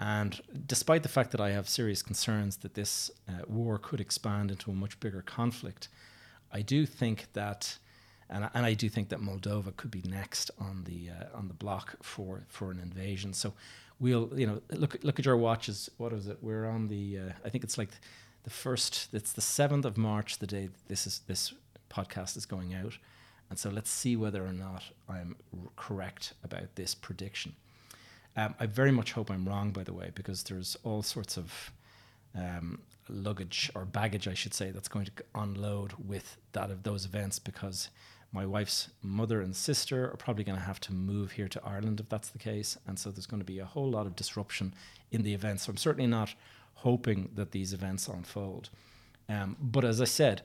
And 0.00 0.40
despite 0.66 1.02
the 1.04 1.08
fact 1.08 1.30
that 1.30 1.40
I 1.40 1.50
have 1.50 1.68
serious 1.68 2.02
concerns 2.02 2.56
that 2.58 2.74
this 2.74 3.10
uh, 3.28 3.44
war 3.46 3.78
could 3.78 4.00
expand 4.00 4.50
into 4.50 4.70
a 4.70 4.74
much 4.74 4.98
bigger 4.98 5.22
conflict, 5.22 5.88
I 6.52 6.62
do 6.62 6.86
think 6.86 7.26
that, 7.34 7.78
and 8.28 8.44
I, 8.46 8.50
and 8.54 8.66
I 8.66 8.74
do 8.74 8.88
think 8.88 9.10
that 9.10 9.20
Moldova 9.20 9.76
could 9.76 9.90
be 9.90 10.02
next 10.04 10.50
on 10.58 10.84
the 10.84 11.10
uh, 11.10 11.36
on 11.36 11.48
the 11.48 11.54
block 11.54 11.96
for 12.02 12.42
for 12.48 12.70
an 12.70 12.80
invasion. 12.80 13.32
So 13.32 13.54
we'll 14.00 14.30
you 14.34 14.46
know 14.46 14.60
look 14.70 14.98
look 15.02 15.18
at 15.18 15.24
your 15.24 15.36
watches. 15.36 15.90
What 15.98 16.12
is 16.12 16.26
it? 16.26 16.38
We're 16.42 16.66
on 16.66 16.88
the 16.88 17.18
uh, 17.18 17.32
I 17.44 17.48
think 17.48 17.64
it's 17.64 17.78
like 17.78 17.90
the 18.44 18.50
first. 18.50 19.08
It's 19.12 19.32
the 19.32 19.40
seventh 19.40 19.84
of 19.84 19.96
March, 19.96 20.38
the 20.38 20.46
day 20.46 20.70
this 20.88 21.06
is 21.06 21.20
this 21.26 21.54
podcast 21.90 22.36
is 22.36 22.46
going 22.46 22.74
out, 22.74 22.98
and 23.50 23.58
so 23.58 23.70
let's 23.70 23.90
see 23.90 24.16
whether 24.16 24.44
or 24.44 24.52
not 24.52 24.82
I'm 25.08 25.36
r- 25.52 25.70
correct 25.76 26.34
about 26.42 26.74
this 26.74 26.94
prediction. 26.94 27.54
Um, 28.36 28.54
I 28.58 28.66
very 28.66 28.90
much 28.92 29.12
hope 29.12 29.30
I'm 29.30 29.46
wrong, 29.46 29.72
by 29.72 29.84
the 29.84 29.92
way, 29.92 30.10
because 30.14 30.42
there's 30.44 30.76
all 30.84 31.02
sorts 31.02 31.36
of 31.36 31.70
um, 32.34 32.80
luggage 33.10 33.70
or 33.74 33.84
baggage, 33.84 34.26
I 34.26 34.32
should 34.32 34.54
say, 34.54 34.70
that's 34.70 34.88
going 34.88 35.04
to 35.04 35.12
unload 35.34 35.92
with 36.02 36.38
that 36.52 36.70
of 36.70 36.82
those 36.82 37.04
events 37.04 37.38
because 37.38 37.90
My 38.32 38.46
wife's 38.46 38.88
mother 39.02 39.42
and 39.42 39.54
sister 39.54 40.10
are 40.10 40.16
probably 40.16 40.42
going 40.42 40.58
to 40.58 40.64
have 40.64 40.80
to 40.80 40.92
move 40.94 41.32
here 41.32 41.48
to 41.48 41.60
Ireland 41.62 42.00
if 42.00 42.08
that's 42.08 42.30
the 42.30 42.38
case. 42.38 42.78
And 42.86 42.98
so 42.98 43.10
there's 43.10 43.26
going 43.26 43.42
to 43.42 43.46
be 43.46 43.58
a 43.58 43.66
whole 43.66 43.90
lot 43.90 44.06
of 44.06 44.16
disruption 44.16 44.72
in 45.10 45.22
the 45.22 45.34
event. 45.34 45.60
So 45.60 45.70
I'm 45.70 45.76
certainly 45.76 46.06
not 46.06 46.34
hoping 46.74 47.30
that 47.34 47.52
these 47.52 47.72
events 47.72 48.08
unfold. 48.08 48.70
Um, 49.28 49.56
but 49.60 49.84
as 49.84 50.00
I 50.00 50.04
said, 50.04 50.42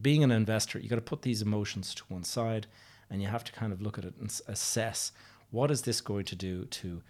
being 0.00 0.24
an 0.24 0.30
investor, 0.30 0.78
you 0.78 0.88
got 0.88 0.96
to 0.96 1.02
put 1.02 1.22
these 1.22 1.42
emotions 1.42 1.94
to 1.94 2.04
one 2.08 2.24
side 2.24 2.66
and 3.10 3.22
you 3.22 3.28
have 3.28 3.44
to 3.44 3.52
kind 3.52 3.72
of 3.72 3.80
look 3.80 3.98
at 3.98 4.04
it 4.04 4.14
and 4.18 4.40
assess 4.48 5.12
what 5.50 5.70
is 5.70 5.82
this 5.82 6.00
going 6.00 6.24
to 6.24 6.36
do 6.36 6.64
to 6.64 7.02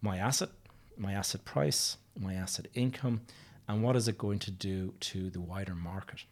my 0.00 0.18
asset, 0.18 0.50
my 0.96 1.12
asset 1.12 1.44
price, 1.44 1.96
my 2.18 2.34
asset 2.34 2.68
income, 2.74 3.22
and 3.66 3.82
what 3.82 3.96
is 3.96 4.08
it 4.08 4.16
going 4.16 4.38
to 4.38 4.50
do 4.50 4.94
to 5.00 5.30
the 5.30 5.40
wider 5.40 5.74
market? 5.74 6.24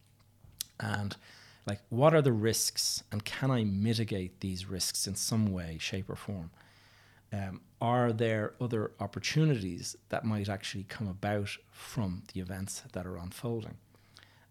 And 0.78 1.16
like 1.66 1.80
what 1.88 2.14
are 2.14 2.22
the 2.22 2.32
risks 2.32 3.02
and 3.10 3.24
can 3.24 3.50
I 3.50 3.64
mitigate 3.64 4.40
these 4.40 4.66
risks 4.66 5.06
in 5.06 5.16
some 5.16 5.52
way, 5.52 5.78
shape, 5.80 6.08
or 6.08 6.16
form? 6.16 6.50
Um, 7.32 7.60
are 7.80 8.12
there 8.12 8.54
other 8.60 8.92
opportunities 9.00 9.96
that 10.08 10.24
might 10.24 10.48
actually 10.48 10.84
come 10.84 11.08
about 11.08 11.50
from 11.70 12.22
the 12.32 12.40
events 12.40 12.82
that 12.92 13.06
are 13.06 13.16
unfolding? 13.16 13.76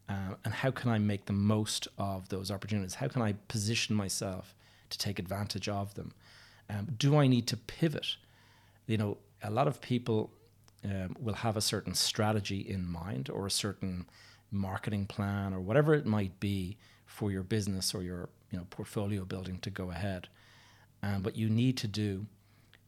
Uh, 0.08 0.36
and 0.44 0.54
how 0.54 0.70
can 0.70 0.92
I 0.92 1.00
make 1.00 1.26
the 1.26 1.34
most 1.34 1.88
of 1.98 2.30
those 2.30 2.52
opportunities? 2.52 2.96
How 2.96 3.08
can 3.08 3.22
I 3.22 3.34
position 3.48 3.96
myself 3.96 4.54
to 4.92 4.98
take 4.98 5.18
advantage 5.18 5.68
of 5.68 5.96
them? 5.96 6.14
Um, 6.70 6.88
do 6.98 7.18
I 7.18 7.28
need 7.28 7.48
to 7.48 7.58
pivot? 7.58 8.18
You 8.86 8.98
know, 8.98 9.18
a 9.42 9.50
lot 9.50 9.68
of 9.68 9.82
people 9.82 10.32
um, 10.84 11.16
will 11.20 11.34
have 11.34 11.58
a 11.58 11.62
certain 11.62 11.96
strategy 11.96 12.60
in 12.60 12.88
mind 12.88 13.30
or 13.30 13.48
a 13.48 13.52
certain 13.52 14.06
marketing 14.52 15.06
plan 15.08 15.54
or 15.54 15.60
whatever 15.60 15.96
it 15.96 16.06
might 16.06 16.40
be 16.40 16.78
for 17.06 17.32
your 17.32 17.44
business 17.44 17.94
or 17.94 18.04
your 18.04 18.30
you 18.52 18.58
know 18.58 18.68
portfolio 18.70 19.26
building 19.26 19.58
to 19.60 19.70
go 19.70 19.90
ahead. 19.90 20.28
Um, 21.02 21.24
what 21.24 21.36
you 21.36 21.50
need 21.50 21.78
to 21.78 21.88
do 21.88 22.28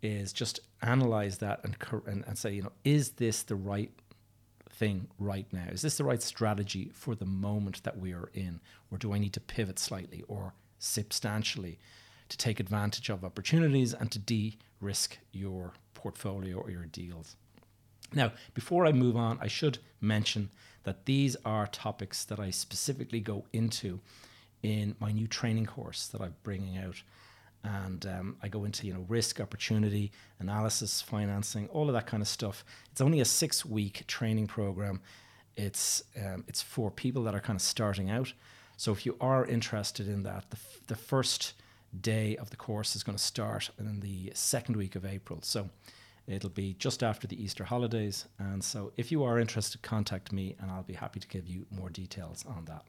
is 0.02 0.32
just 0.32 0.60
analyze 0.82 1.40
that 1.40 1.60
and, 1.64 1.76
and 2.06 2.24
and 2.28 2.38
say 2.38 2.54
you 2.54 2.62
know 2.62 2.72
is 2.84 3.12
this 3.12 3.44
the 3.44 3.56
right 3.56 3.92
thing 4.78 5.08
right 5.20 5.52
now? 5.52 5.66
Is 5.72 5.82
this 5.82 5.98
the 5.98 6.04
right 6.04 6.22
strategy 6.22 6.92
for 6.94 7.16
the 7.16 7.26
moment 7.26 7.84
that 7.84 7.98
we 8.00 8.14
are 8.14 8.30
in, 8.34 8.60
or 8.92 8.98
do 8.98 9.14
I 9.14 9.18
need 9.18 9.34
to 9.34 9.40
pivot 9.40 9.80
slightly 9.80 10.24
or 10.28 10.54
substantially 10.80 11.80
to 12.30 12.38
take 12.38 12.60
advantage 12.60 13.10
of 13.10 13.24
opportunities 13.26 13.94
and 13.94 14.12
to 14.12 14.20
de-risk 14.20 15.18
your 15.32 15.74
portfolio 15.94 16.58
or 16.58 16.70
your 16.70 16.86
deals? 16.86 17.36
Now, 18.14 18.32
before 18.54 18.86
I 18.86 18.92
move 18.92 19.18
on, 19.18 19.40
I 19.42 19.48
should 19.48 19.80
mention 20.00 20.50
that 20.84 21.06
these 21.06 21.36
are 21.44 21.68
topics 21.68 22.24
that 22.26 22.40
I 22.40 22.52
specifically 22.52 23.20
go 23.20 23.46
into 23.52 24.00
in 24.64 24.96
my 25.00 25.12
new 25.12 25.28
training 25.28 25.66
course 25.66 26.08
that 26.08 26.22
I'm 26.22 26.36
bringing 26.44 26.78
out. 26.78 27.02
And 27.76 28.06
um, 28.06 28.38
I 28.42 28.48
go 28.48 28.66
into 28.66 28.88
you 28.88 28.94
know 28.94 29.06
risk, 29.10 29.42
opportunity, 29.42 30.12
analysis, 30.40 31.02
financing, 31.02 31.68
all 31.70 31.88
of 31.90 31.94
that 31.94 32.08
kind 32.08 32.22
of 32.22 32.28
stuff. 32.28 32.64
It's 32.92 33.02
only 33.02 33.20
a 33.20 33.26
six 33.26 33.66
week 33.66 34.06
training 34.08 34.48
program. 34.48 35.02
It's 35.56 36.04
um, 36.24 36.44
it's 36.48 36.62
for 36.62 36.92
people 36.92 37.24
that 37.24 37.36
are 37.36 37.42
kind 37.42 37.58
of 37.58 37.62
starting 37.62 38.10
out. 38.10 38.34
So 38.78 38.92
if 38.92 39.06
you 39.06 39.18
are 39.20 39.44
interested 39.46 40.08
in 40.08 40.24
that, 40.24 40.46
the, 40.52 40.58
f- 40.58 40.80
the 40.88 40.96
first 40.96 41.54
day 42.00 42.38
of 42.38 42.52
the 42.52 42.58
course 42.58 42.96
is 42.96 43.04
going 43.04 43.18
to 43.18 43.24
start 43.24 43.72
in 43.80 44.00
the 44.02 44.32
second 44.36 44.76
week 44.76 44.96
of 44.96 45.04
April. 45.04 45.40
So 45.42 45.70
It'll 46.28 46.50
be 46.50 46.76
just 46.78 47.04
after 47.04 47.26
the 47.26 47.42
Easter 47.42 47.64
holidays. 47.64 48.26
And 48.38 48.62
so 48.62 48.92
if 48.98 49.12
you 49.12 49.24
are 49.24 49.40
interested, 49.40 49.82
contact 49.82 50.34
me 50.34 50.56
and 50.60 50.70
I'll 50.70 50.84
be 50.84 50.94
happy 50.94 51.22
to 51.22 51.28
give 51.28 51.48
you 51.48 51.66
more 51.72 51.90
details 51.90 52.46
on 52.46 52.66
that. 52.66 52.84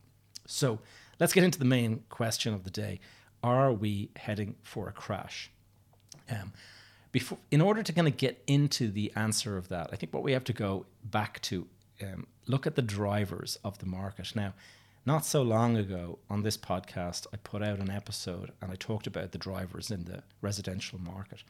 So 0.47 0.81
let's 1.21 1.33
get 1.33 1.45
into 1.45 1.59
the 1.59 1.65
main 1.65 2.03
question 2.09 2.53
of 2.53 2.65
the 2.65 2.71
day. 2.71 2.99
Are 3.43 3.73
we 3.73 4.11
heading 4.17 4.57
for 4.63 4.89
a 4.89 4.93
crash? 4.93 5.51
Um, 6.31 6.53
before, 7.13 7.39
in 7.51 7.61
order 7.61 7.83
to 7.83 7.93
kind 7.93 8.09
of 8.09 8.17
get 8.17 8.43
into 8.47 8.91
the 8.91 9.13
answer 9.17 9.57
of 9.57 9.69
that, 9.69 9.91
I 9.93 9.97
think 9.97 10.13
what 10.13 10.23
we 10.23 10.33
have 10.33 10.45
to 10.45 10.53
go 10.53 10.87
back 11.05 11.41
to 11.43 11.67
um, 12.03 12.27
look 12.47 12.67
at 12.67 12.75
the 12.75 12.83
drivers 12.83 13.59
of 13.65 13.79
the 13.79 13.87
market. 13.87 14.35
Now, 14.35 14.55
not 15.07 15.25
so 15.25 15.43
long 15.43 15.77
ago 15.77 16.19
on 16.29 16.43
this 16.43 16.57
podcast, 16.57 17.27
I 17.33 17.39
put 17.39 17.63
out 17.63 17.79
an 17.79 17.91
episode 17.91 18.53
and 18.61 18.71
I 18.71 18.75
talked 18.75 19.07
about 19.07 19.33
the 19.33 19.39
drivers 19.39 19.91
in 19.91 20.05
the 20.05 20.23
residential 20.43 20.99
market. 20.99 21.43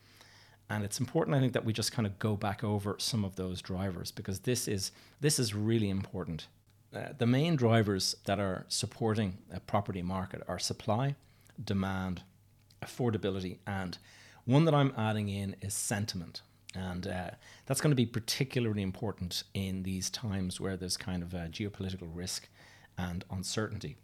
And 0.71 0.85
it's 0.85 1.01
important, 1.01 1.37
I 1.37 1.41
think, 1.41 1.55
that 1.55 1.65
we 1.65 1.73
just 1.73 1.93
kind 1.93 2.07
of 2.07 2.19
go 2.19 2.37
back 2.37 2.63
over 2.63 2.97
some 2.99 3.25
of 3.25 3.37
those 3.37 3.63
drivers 3.63 4.11
because 4.11 4.41
this 4.41 4.69
is 4.69 4.93
this 5.21 5.39
is 5.39 5.55
really 5.55 5.89
important. 5.89 6.47
Uh, 6.95 7.09
the 7.17 7.27
main 7.27 7.57
drivers 7.57 8.17
that 8.27 8.39
are 8.39 8.65
supporting 8.69 9.39
a 9.53 9.61
property 9.61 10.03
market 10.03 10.43
are 10.47 10.59
supply, 10.59 11.17
demand, 11.63 12.23
affordability, 12.83 13.59
and 13.67 13.99
one 14.45 14.65
that 14.65 14.75
I'm 14.75 14.93
adding 14.97 15.29
in 15.29 15.57
is 15.61 15.75
sentiment. 15.75 16.43
And 16.75 17.07
uh, 17.07 17.31
that's 17.67 17.81
going 17.81 17.91
to 17.91 17.97
be 17.97 18.07
particularly 18.07 18.83
important 18.83 19.43
in 19.55 19.83
these 19.83 20.11
times 20.11 20.61
where 20.61 20.77
there's 20.77 20.97
kind 20.97 21.23
of 21.23 21.35
a 21.35 21.49
geopolitical 21.49 22.09
risk 22.13 22.49
and 22.97 23.25
uncertainty. 23.31 23.97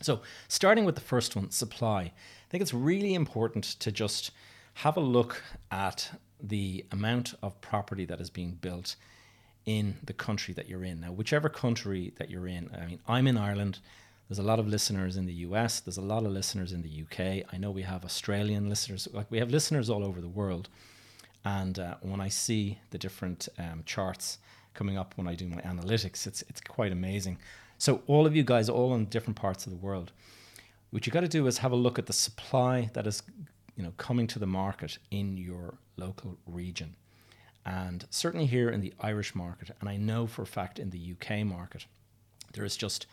So, 0.00 0.22
starting 0.48 0.84
with 0.84 0.96
the 0.96 1.00
first 1.00 1.36
one, 1.36 1.50
supply, 1.50 2.00
I 2.02 2.12
think 2.50 2.62
it's 2.62 2.74
really 2.74 3.14
important 3.14 3.64
to 3.64 3.92
just 3.92 4.32
have 4.74 4.96
a 4.96 5.00
look 5.00 5.42
at 5.70 6.10
the 6.42 6.84
amount 6.90 7.34
of 7.42 7.60
property 7.60 8.04
that 8.06 8.20
is 8.20 8.28
being 8.28 8.58
built 8.60 8.96
in 9.64 9.96
the 10.04 10.12
country 10.12 10.52
that 10.54 10.68
you're 10.68 10.84
in. 10.84 11.00
Now, 11.00 11.12
whichever 11.12 11.48
country 11.48 12.12
that 12.16 12.28
you're 12.28 12.48
in, 12.48 12.70
I 12.76 12.86
mean, 12.86 13.00
I'm 13.06 13.26
in 13.26 13.38
Ireland. 13.38 13.78
There's 14.28 14.38
a 14.38 14.42
lot 14.42 14.58
of 14.58 14.66
listeners 14.66 15.16
in 15.16 15.26
the 15.26 15.34
US. 15.48 15.80
There's 15.80 15.98
a 15.98 16.02
lot 16.02 16.24
of 16.24 16.32
listeners 16.32 16.72
in 16.72 16.82
the 16.82 17.02
UK. 17.02 17.46
I 17.52 17.56
know 17.58 17.70
we 17.70 17.82
have 17.82 18.04
Australian 18.04 18.68
listeners. 18.68 19.06
Like 19.12 19.30
we 19.30 19.38
have 19.38 19.50
listeners 19.50 19.90
all 19.90 20.04
over 20.04 20.20
the 20.20 20.28
world. 20.28 20.68
And 21.44 21.78
uh, 21.78 21.96
when 22.00 22.20
I 22.20 22.28
see 22.28 22.78
the 22.90 22.98
different 22.98 23.48
um, 23.58 23.82
charts 23.84 24.38
coming 24.72 24.96
up 24.96 25.12
when 25.16 25.28
I 25.28 25.34
do 25.34 25.46
my 25.46 25.60
analytics, 25.60 26.26
it's 26.26 26.42
it's 26.48 26.60
quite 26.60 26.90
amazing. 26.90 27.38
So 27.78 28.02
all 28.06 28.26
of 28.26 28.34
you 28.34 28.44
guys, 28.44 28.68
all 28.68 28.94
in 28.94 29.06
different 29.06 29.36
parts 29.36 29.66
of 29.66 29.72
the 29.72 29.78
world, 29.78 30.12
what 30.90 31.06
you 31.06 31.12
got 31.12 31.20
to 31.20 31.28
do 31.28 31.46
is 31.46 31.58
have 31.58 31.72
a 31.72 31.76
look 31.76 31.98
at 31.98 32.06
the 32.06 32.12
supply 32.12 32.90
that 32.94 33.06
is 33.06 33.22
you 33.76 33.82
know, 33.82 33.92
coming 33.96 34.26
to 34.28 34.38
the 34.38 34.46
market 34.46 34.98
in 35.10 35.36
your 35.36 35.74
local 35.96 36.38
region. 36.46 36.94
And 37.66 38.04
certainly 38.10 38.46
here 38.46 38.70
in 38.70 38.80
the 38.80 38.92
Irish 39.00 39.34
market, 39.34 39.70
and 39.80 39.88
I 39.88 39.96
know 39.96 40.26
for 40.26 40.42
a 40.42 40.46
fact 40.46 40.78
in 40.78 40.90
the 40.90 41.14
UK 41.14 41.44
market, 41.44 41.86
there 42.52 42.64
is 42.64 42.76
just 42.76 43.06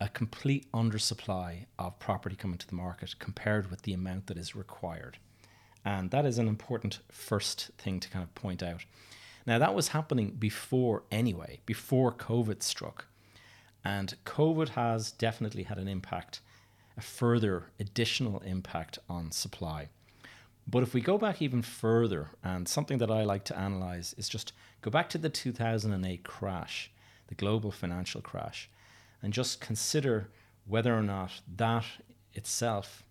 a 0.00 0.08
complete 0.08 0.70
undersupply 0.72 1.66
of 1.78 1.98
property 1.98 2.36
coming 2.36 2.58
to 2.58 2.66
the 2.66 2.74
market 2.74 3.18
compared 3.18 3.70
with 3.70 3.82
the 3.82 3.92
amount 3.92 4.26
that 4.26 4.36
is 4.36 4.54
required. 4.54 5.18
And 5.84 6.10
that 6.10 6.26
is 6.26 6.38
an 6.38 6.48
important 6.48 6.98
first 7.10 7.70
thing 7.78 8.00
to 8.00 8.08
kind 8.08 8.22
of 8.22 8.34
point 8.34 8.62
out. 8.62 8.84
Now, 9.46 9.58
that 9.58 9.74
was 9.74 9.88
happening 9.88 10.30
before 10.38 11.04
anyway, 11.10 11.60
before 11.64 12.12
COVID 12.12 12.62
struck. 12.62 13.06
And 13.84 14.14
COVID 14.24 14.70
has 14.70 15.12
definitely 15.12 15.62
had 15.62 15.78
an 15.78 15.86
impact, 15.86 16.40
a 16.96 17.00
further 17.00 17.70
additional 17.78 18.40
impact 18.40 18.98
on 19.08 19.30
supply. 19.30 19.88
But 20.66 20.82
if 20.82 20.92
we 20.92 21.00
go 21.00 21.16
back 21.16 21.40
even 21.40 21.62
further, 21.62 22.30
and 22.42 22.66
something 22.66 22.98
that 22.98 23.10
I 23.10 23.22
like 23.22 23.44
to 23.44 23.56
analyze 23.56 24.14
is 24.18 24.28
just 24.28 24.52
go 24.82 24.90
back 24.90 25.08
to 25.10 25.18
the 25.18 25.28
2008 25.28 26.24
crash, 26.24 26.90
the 27.28 27.36
global 27.36 27.70
financial 27.70 28.20
crash, 28.20 28.68
and 29.22 29.32
just 29.32 29.60
consider 29.60 30.28
whether 30.66 30.96
or 30.96 31.02
not 31.02 31.40
that 31.56 31.84
itself 32.34 33.02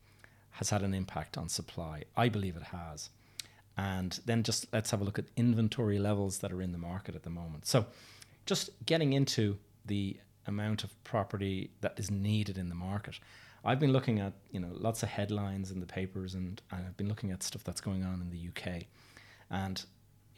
has 0.51 0.69
had 0.69 0.81
an 0.81 0.93
impact 0.93 1.37
on 1.37 1.49
supply. 1.49 2.03
I 2.15 2.29
believe 2.29 2.55
it 2.55 2.63
has. 2.63 3.09
And 3.77 4.19
then 4.25 4.43
just 4.43 4.67
let's 4.71 4.91
have 4.91 5.01
a 5.01 5.03
look 5.03 5.19
at 5.19 5.25
inventory 5.35 5.99
levels 5.99 6.37
that 6.39 6.51
are 6.51 6.61
in 6.61 6.71
the 6.71 6.77
market 6.77 7.15
at 7.15 7.23
the 7.23 7.29
moment. 7.29 7.65
So, 7.65 7.85
just 8.45 8.69
getting 8.85 9.13
into 9.13 9.57
the 9.85 10.17
amount 10.47 10.83
of 10.83 11.03
property 11.03 11.71
that 11.81 11.93
is 11.97 12.09
needed 12.09 12.57
in 12.57 12.69
the 12.69 12.75
market. 12.75 13.19
I've 13.63 13.79
been 13.79 13.91
looking 13.91 14.19
at 14.19 14.33
you 14.51 14.59
know 14.59 14.69
lots 14.71 15.03
of 15.03 15.09
headlines 15.09 15.71
in 15.71 15.79
the 15.79 15.85
papers, 15.85 16.35
and, 16.35 16.61
and 16.71 16.85
I've 16.85 16.95
been 16.95 17.09
looking 17.09 17.31
at 17.31 17.43
stuff 17.43 17.63
that's 17.63 17.81
going 17.81 18.05
on 18.05 18.21
in 18.21 18.29
the 18.29 18.49
UK, 18.49 18.83
and 19.49 19.83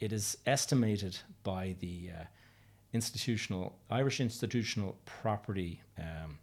it 0.00 0.12
is 0.12 0.38
estimated 0.46 1.18
by 1.42 1.76
the 1.80 2.10
uh, 2.18 2.24
institutional 2.92 3.78
Irish 3.90 4.20
institutional 4.20 4.98
property 5.04 5.82
um, 5.98 6.38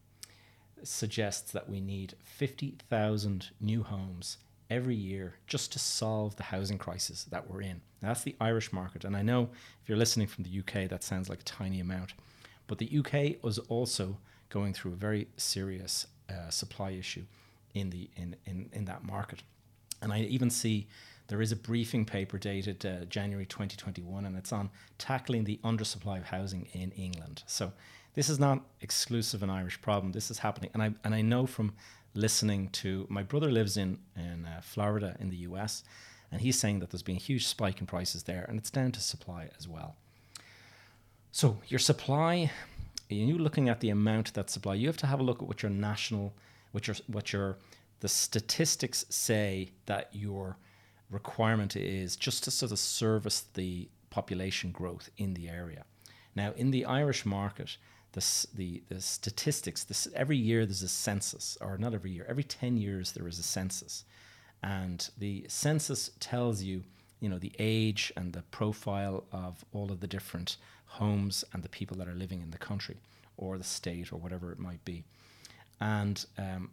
suggests 0.84 1.52
that 1.52 1.70
we 1.70 1.82
need 1.82 2.16
fifty 2.24 2.76
thousand 2.90 3.50
new 3.60 3.84
homes 3.84 4.38
every 4.70 4.96
year 4.96 5.36
just 5.48 5.72
to 5.72 5.80
solve 5.80 6.36
the 6.36 6.44
housing 6.44 6.78
crisis 6.78 7.24
that 7.26 7.50
we're 7.50 7.62
in. 7.62 7.82
Now, 8.02 8.10
that's 8.10 8.24
the 8.24 8.36
Irish 8.40 8.74
market, 8.74 9.04
and 9.04 9.16
I 9.16 9.22
know 9.22 9.50
if 9.82 9.90
you're 9.90 9.98
listening 9.98 10.28
from 10.28 10.44
the 10.44 10.60
UK, 10.60 10.90
that 10.90 11.04
sounds 11.04 11.30
like 11.30 11.42
a 11.42 11.44
tiny 11.44 11.80
amount, 11.80 12.14
but 12.68 12.78
the 12.78 13.00
UK 13.00 13.44
was 13.44 13.60
also 13.60 14.18
going 14.50 14.74
through 14.74 14.94
a 14.94 14.96
very 14.96 15.28
serious 15.38 16.08
uh, 16.30 16.50
supply 16.50 16.92
issue 16.92 17.24
in 17.74 17.90
the 17.90 18.10
in, 18.16 18.36
in 18.46 18.70
in 18.72 18.86
that 18.86 19.04
market. 19.04 19.44
And 20.02 20.14
I 20.14 20.20
even 20.22 20.50
see 20.50 20.88
there 21.28 21.42
is 21.42 21.52
a 21.52 21.56
briefing 21.56 22.06
paper 22.06 22.38
dated 22.38 22.86
uh, 22.86 23.06
January 23.06 23.46
2021, 23.46 24.26
and 24.26 24.38
it's 24.38 24.52
on 24.52 24.70
tackling 24.98 25.44
the 25.44 25.60
undersupply 25.64 26.18
of 26.20 26.26
housing 26.26 26.68
in 26.74 26.92
England. 26.92 27.44
So 27.48 27.74
this 28.14 28.30
is 28.30 28.40
not 28.40 28.62
exclusive 28.82 29.42
an 29.42 29.50
Irish 29.50 29.82
problem. 29.82 30.12
This 30.12 30.30
is 30.30 30.40
happening, 30.40 30.70
and 30.74 30.84
I 30.84 30.92
and 31.04 31.16
I 31.16 31.22
know 31.22 31.46
from 31.46 31.74
listening 32.14 32.70
to 32.70 33.06
my 33.10 33.24
brother 33.24 33.52
lives 33.52 33.76
in 33.78 34.00
in 34.16 34.46
uh, 34.46 34.62
Florida 34.62 35.16
in 35.20 35.30
the 35.30 35.38
US, 35.38 35.84
and 36.32 36.42
he's 36.42 36.60
saying 36.60 36.80
that 36.80 36.92
there's 36.92 37.04
been 37.04 37.18
a 37.18 37.20
huge 37.20 37.48
spike 37.48 37.80
in 37.82 37.88
prices 37.88 38.24
there, 38.24 38.46
and 38.48 38.58
it's 38.60 38.72
down 38.72 38.92
to 38.94 39.02
supply 39.02 39.50
as 39.58 39.68
well. 39.68 39.96
So 41.32 41.58
your 41.68 41.80
supply, 41.80 42.52
you 43.10 43.38
looking 43.38 43.68
at 43.68 43.82
the 43.82 43.90
amount 43.90 44.34
that 44.36 44.50
supply, 44.50 44.76
you 44.76 44.88
have 44.88 44.98
to 44.98 45.08
have 45.08 45.20
a 45.20 45.24
look 45.24 45.42
at 45.42 45.48
what 45.48 45.64
your 45.64 45.72
national, 45.72 46.34
what 46.72 46.88
your 46.88 46.96
what 47.08 47.34
your 47.34 47.58
the 48.00 48.08
statistics 48.08 49.06
say 49.10 49.72
that 49.86 50.10
your 50.14 50.58
requirement 51.10 51.76
is 51.76 52.16
just 52.16 52.44
to 52.44 52.52
sort 52.52 52.72
of 52.72 52.80
service 52.80 53.46
the 53.54 53.90
population 54.10 54.72
growth 54.72 55.10
in 55.18 55.34
the 55.34 55.50
area. 55.50 55.84
Now, 56.36 56.52
in 56.56 56.72
the 56.72 56.86
Irish 56.86 57.26
market, 57.26 57.78
the, 58.14 58.48
the, 58.54 58.84
the 58.90 59.02
statistics, 59.02 59.84
this, 59.84 60.08
every 60.16 60.38
year 60.38 60.66
there's 60.66 60.84
a 60.84 60.88
census, 60.88 61.58
or 61.62 61.78
not 61.78 61.94
every 61.94 62.12
year, 62.12 62.26
every 62.28 62.44
10 62.44 62.78
years 62.78 63.12
there 63.12 63.28
is 63.28 63.40
a 63.40 63.44
census. 63.44 64.06
And 64.64 65.08
the 65.18 65.46
census 65.48 66.12
tells 66.20 66.64
you, 66.64 66.84
you 67.20 67.30
know, 67.30 67.38
the 67.38 67.54
age 67.60 68.12
and 68.18 68.34
the 68.34 68.42
profile 68.44 69.26
of 69.32 69.64
all 69.74 69.92
of 69.92 70.00
the 70.00 70.08
different 70.08 70.58
homes 70.86 71.44
and 71.54 71.64
the 71.64 71.70
people 71.70 71.98
that 71.98 72.08
are 72.08 72.16
living 72.16 72.42
in 72.42 72.52
the 72.52 72.58
country 72.58 72.98
or 73.38 73.58
the 73.58 73.64
state 73.64 74.12
or 74.12 74.18
whatever 74.18 74.52
it 74.52 74.60
might 74.60 74.84
be. 74.86 75.04
And 75.80 76.26
um, 76.38 76.72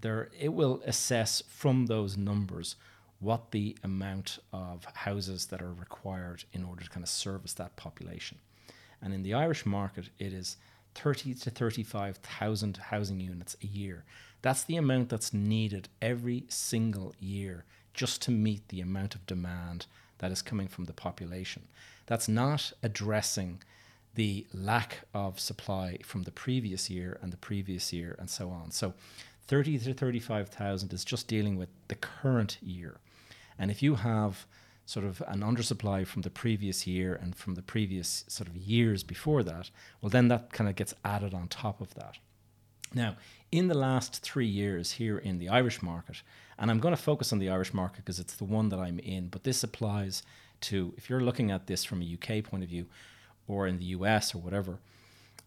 there, 0.00 0.30
it 0.38 0.52
will 0.52 0.82
assess 0.86 1.42
from 1.48 1.86
those 1.86 2.16
numbers 2.16 2.76
what 3.20 3.50
the 3.50 3.76
amount 3.84 4.38
of 4.52 4.84
houses 4.94 5.46
that 5.46 5.62
are 5.62 5.72
required 5.72 6.44
in 6.52 6.64
order 6.64 6.82
to 6.82 6.90
kind 6.90 7.04
of 7.04 7.08
service 7.08 7.52
that 7.54 7.76
population. 7.76 8.38
And 9.02 9.14
in 9.14 9.22
the 9.22 9.34
Irish 9.34 9.64
market, 9.64 10.08
it 10.18 10.32
is 10.32 10.56
30 10.94 11.34
to 11.34 11.50
35,000 11.50 12.76
housing 12.76 13.20
units 13.20 13.56
a 13.62 13.66
year. 13.66 14.04
That's 14.42 14.64
the 14.64 14.76
amount 14.76 15.10
that's 15.10 15.34
needed 15.34 15.88
every 16.00 16.44
single 16.48 17.14
year 17.20 17.64
just 17.92 18.22
to 18.22 18.30
meet 18.30 18.66
the 18.68 18.80
amount 18.80 19.14
of 19.14 19.26
demand 19.26 19.86
that 20.18 20.32
is 20.32 20.42
coming 20.42 20.68
from 20.68 20.86
the 20.86 20.92
population. 20.92 21.62
That's 22.06 22.28
not 22.28 22.72
addressing 22.82 23.62
the 24.14 24.46
lack 24.52 25.00
of 25.14 25.38
supply 25.38 25.98
from 26.04 26.24
the 26.24 26.30
previous 26.30 26.90
year 26.90 27.18
and 27.22 27.32
the 27.32 27.36
previous 27.36 27.92
year 27.92 28.16
and 28.18 28.28
so 28.28 28.50
on. 28.50 28.70
So 28.70 28.94
30 29.46 29.78
to 29.78 29.94
35,000 29.94 30.92
is 30.92 31.04
just 31.04 31.28
dealing 31.28 31.56
with 31.56 31.68
the 31.88 31.94
current 31.94 32.58
year. 32.60 32.98
And 33.60 33.70
if 33.70 33.82
you 33.82 33.96
have 33.96 34.46
sort 34.86 35.04
of 35.04 35.22
an 35.28 35.40
undersupply 35.40 36.06
from 36.06 36.22
the 36.22 36.30
previous 36.30 36.86
year 36.86 37.14
and 37.14 37.36
from 37.36 37.54
the 37.54 37.62
previous 37.62 38.24
sort 38.26 38.48
of 38.48 38.56
years 38.56 39.04
before 39.04 39.42
that, 39.44 39.70
well, 40.00 40.08
then 40.08 40.28
that 40.28 40.52
kind 40.52 40.68
of 40.68 40.74
gets 40.74 40.94
added 41.04 41.34
on 41.34 41.46
top 41.46 41.80
of 41.80 41.94
that. 41.94 42.16
Now, 42.94 43.16
in 43.52 43.68
the 43.68 43.76
last 43.76 44.22
three 44.22 44.46
years 44.46 44.92
here 44.92 45.18
in 45.18 45.38
the 45.38 45.50
Irish 45.50 45.82
market, 45.82 46.22
and 46.58 46.70
I'm 46.70 46.80
going 46.80 46.96
to 46.96 47.00
focus 47.00 47.32
on 47.32 47.38
the 47.38 47.50
Irish 47.50 47.74
market 47.74 47.98
because 47.98 48.18
it's 48.18 48.34
the 48.34 48.44
one 48.44 48.70
that 48.70 48.80
I'm 48.80 48.98
in, 48.98 49.28
but 49.28 49.44
this 49.44 49.62
applies 49.62 50.22
to 50.62 50.94
if 50.96 51.08
you're 51.08 51.20
looking 51.20 51.50
at 51.50 51.66
this 51.66 51.84
from 51.84 52.02
a 52.02 52.14
UK 52.14 52.42
point 52.42 52.64
of 52.64 52.70
view 52.70 52.86
or 53.46 53.66
in 53.66 53.78
the 53.78 53.84
US 53.96 54.34
or 54.34 54.38
whatever, 54.38 54.78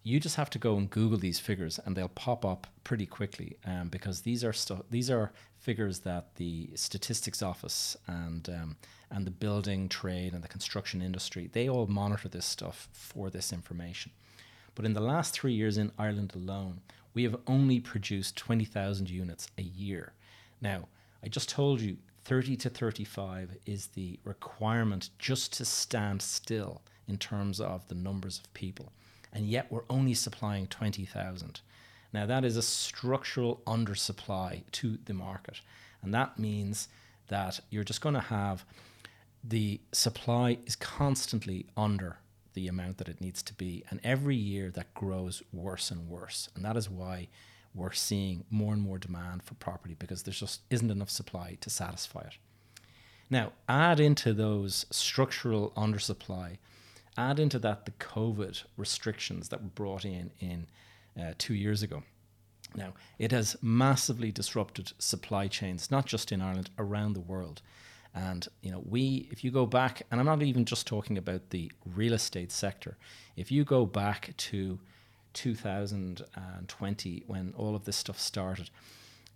you 0.04 0.20
just 0.20 0.36
have 0.36 0.50
to 0.50 0.60
go 0.60 0.76
and 0.76 0.90
Google 0.90 1.18
these 1.18 1.40
figures 1.40 1.80
and 1.86 1.96
they'll 1.96 2.10
pop 2.10 2.44
up 2.46 2.68
pretty 2.84 3.06
quickly 3.06 3.56
um, 3.66 3.88
because 3.88 4.22
these 4.22 4.44
are 4.44 4.52
stu- 4.52 4.84
these 4.90 5.10
are 5.10 5.32
figures 5.58 6.00
that 6.00 6.36
the 6.36 6.70
statistics 6.76 7.42
office 7.42 7.96
and 8.06 8.50
um, 8.50 8.76
and 9.10 9.26
the 9.26 9.32
building 9.32 9.88
trade 9.88 10.34
and 10.34 10.44
the 10.44 10.48
construction 10.48 11.02
industry 11.02 11.50
they 11.54 11.70
all 11.70 11.88
monitor 11.88 12.28
this 12.28 12.46
stuff 12.46 12.90
for 12.92 13.30
this 13.30 13.54
information. 13.54 14.12
But 14.76 14.86
in 14.86 14.94
the 14.94 15.02
last 15.02 15.34
three 15.34 15.54
years 15.54 15.78
in 15.78 15.92
Ireland 15.98 16.34
alone, 16.36 16.82
we 17.14 17.24
have 17.24 17.38
only 17.48 17.80
produced 17.80 18.36
twenty 18.36 18.66
thousand 18.66 19.10
units 19.10 19.48
a 19.58 19.64
year. 19.64 20.14
Now, 20.62 20.88
I 21.24 21.30
just 21.30 21.48
told 21.50 21.80
you 21.80 21.98
30 22.26 22.56
to 22.56 22.70
35 22.70 23.58
is 23.66 23.88
the 23.88 24.18
requirement 24.24 25.10
just 25.20 25.52
to 25.54 25.66
stand 25.66 26.22
still 26.22 26.82
in 27.06 27.18
terms 27.18 27.60
of 27.60 27.86
the 27.90 27.96
numbers 27.96 28.40
of 28.40 28.54
people. 28.54 28.94
And 29.34 29.48
yet 29.48 29.68
we're 29.70 29.84
only 29.90 30.14
supplying 30.14 30.68
20,000. 30.68 31.62
Now, 32.14 32.26
that 32.28 32.46
is 32.46 32.56
a 32.56 32.62
structural 32.62 33.62
undersupply 33.66 34.64
to 34.74 35.00
the 35.06 35.14
market. 35.14 35.62
And 36.04 36.14
that 36.14 36.38
means 36.38 36.88
that 37.28 37.60
you're 37.70 37.84
just 37.84 38.02
going 38.02 38.16
to 38.16 38.22
have 38.22 38.64
the 39.44 39.82
supply 39.92 40.60
is 40.66 40.76
constantly 40.76 41.66
under 41.76 42.20
the 42.54 42.68
amount 42.68 42.98
that 43.00 43.10
it 43.10 43.20
needs 43.20 43.42
to 43.44 43.54
be. 43.54 43.84
And 43.90 44.00
every 44.04 44.36
year 44.36 44.70
that 44.72 44.94
grows 44.94 45.42
worse 45.52 45.90
and 45.92 46.08
worse. 46.08 46.50
And 46.56 46.64
that 46.64 46.78
is 46.78 46.90
why 46.90 47.28
we're 47.74 47.92
seeing 47.92 48.46
more 48.50 48.74
and 48.74 48.82
more 48.82 49.00
demand 49.00 49.44
for 49.44 49.56
property 49.56 49.96
because 49.98 50.24
there 50.24 50.34
just 50.34 50.62
isn't 50.70 50.92
enough 50.92 51.10
supply 51.10 51.58
to 51.62 51.70
satisfy 51.70 52.22
it. 52.22 52.34
Now, 53.30 53.54
add 53.68 54.00
into 54.00 54.34
those 54.34 54.86
structural 54.92 55.72
undersupply, 55.76 56.58
add 57.18 57.40
into 57.40 57.60
that 57.60 57.86
the 57.86 57.92
COVID 57.92 58.64
restrictions 58.78 59.50
that 59.50 59.62
were 59.62 59.70
brought 59.70 60.06
in 60.06 60.32
in 60.40 60.68
uh, 61.20 61.34
two 61.38 61.54
years 61.54 61.84
ago. 61.84 62.04
Now, 62.76 62.94
it 63.20 63.32
has 63.32 63.56
massively 63.62 64.32
disrupted 64.32 64.94
supply 64.98 65.48
chains, 65.48 65.92
not 65.92 66.06
just 66.06 66.32
in 66.32 66.42
Ireland, 66.42 66.72
around 66.78 67.14
the 67.14 67.20
world. 67.20 67.62
And 68.16 68.48
you 68.62 68.72
know, 68.72 68.84
we 68.88 69.28
if 69.32 69.44
you 69.44 69.52
go 69.52 69.66
back, 69.66 70.04
and 70.12 70.20
I'm 70.20 70.26
not 70.26 70.44
even 70.44 70.66
just 70.66 70.86
talking 70.86 71.18
about 71.18 71.50
the 71.50 71.72
real 71.86 72.14
estate 72.14 72.52
sector. 72.52 72.98
If 73.36 73.52
you 73.52 73.64
go 73.64 73.86
back 73.86 74.34
to 74.38 74.80
2020 75.34 77.24
when 77.26 77.54
all 77.58 77.76
of 77.76 77.86
this 77.86 77.98
stuff 77.98 78.20
started, 78.20 78.70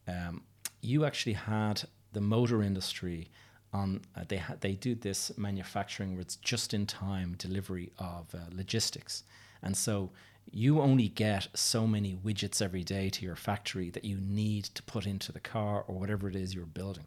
um, 0.08 0.44
you 0.82 1.06
actually 1.06 1.34
had 1.34 1.84
the 2.14 2.22
motor 2.22 2.62
industry 2.62 3.30
on. 3.74 4.02
Uh, 4.16 4.24
they 4.28 4.38
had 4.38 4.62
they 4.62 4.74
do 4.74 4.96
this 4.96 5.32
manufacturing 5.38 6.14
where 6.14 6.22
it's 6.22 6.36
just 6.38 6.74
in 6.74 6.86
time 6.86 7.36
delivery 7.38 7.92
of 8.00 8.34
uh, 8.34 8.40
logistics, 8.52 9.24
and 9.62 9.76
so 9.76 10.12
you 10.52 10.82
only 10.82 11.10
get 11.10 11.48
so 11.54 11.86
many 11.86 12.16
widgets 12.16 12.62
every 12.62 12.84
day 12.84 13.10
to 13.10 13.26
your 13.26 13.36
factory 13.36 13.90
that 13.90 14.06
you 14.06 14.18
need 14.22 14.64
to 14.64 14.84
put 14.84 15.06
into 15.06 15.32
the 15.32 15.40
car 15.40 15.84
or 15.88 15.96
whatever 15.96 16.30
it 16.30 16.36
is 16.36 16.54
you're 16.54 16.66
building. 16.66 17.06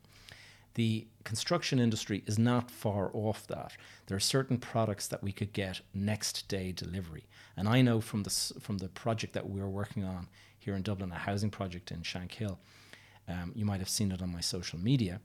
The 0.75 1.07
construction 1.25 1.79
industry 1.79 2.23
is 2.27 2.39
not 2.39 2.71
far 2.71 3.11
off 3.13 3.47
that. 3.49 3.73
There 4.07 4.17
are 4.17 4.21
certain 4.21 4.59
products 4.59 5.09
that 5.09 5.23
we 5.23 5.33
could 5.33 5.53
get 5.53 5.81
next 5.95 6.49
day 6.49 6.71
delivery. 6.73 7.25
And 7.57 7.69
I 7.69 7.83
know 7.83 8.01
from 8.01 8.23
the, 8.23 8.31
from 8.61 8.79
the 8.79 8.89
project 8.89 9.33
that 9.33 9.49
we're 9.49 9.69
working 9.69 10.05
on 10.05 10.29
here 10.59 10.77
in 10.77 10.83
Dublin, 10.83 11.11
a 11.11 11.17
housing 11.17 11.51
project 11.51 11.91
in 11.91 12.03
Shankill, 12.03 12.59
um, 13.29 13.53
you 13.55 13.65
might 13.65 13.81
have 13.81 13.89
seen 13.89 14.13
it 14.13 14.23
on 14.23 14.33
my 14.33 14.41
social 14.41 14.79
media 14.79 15.21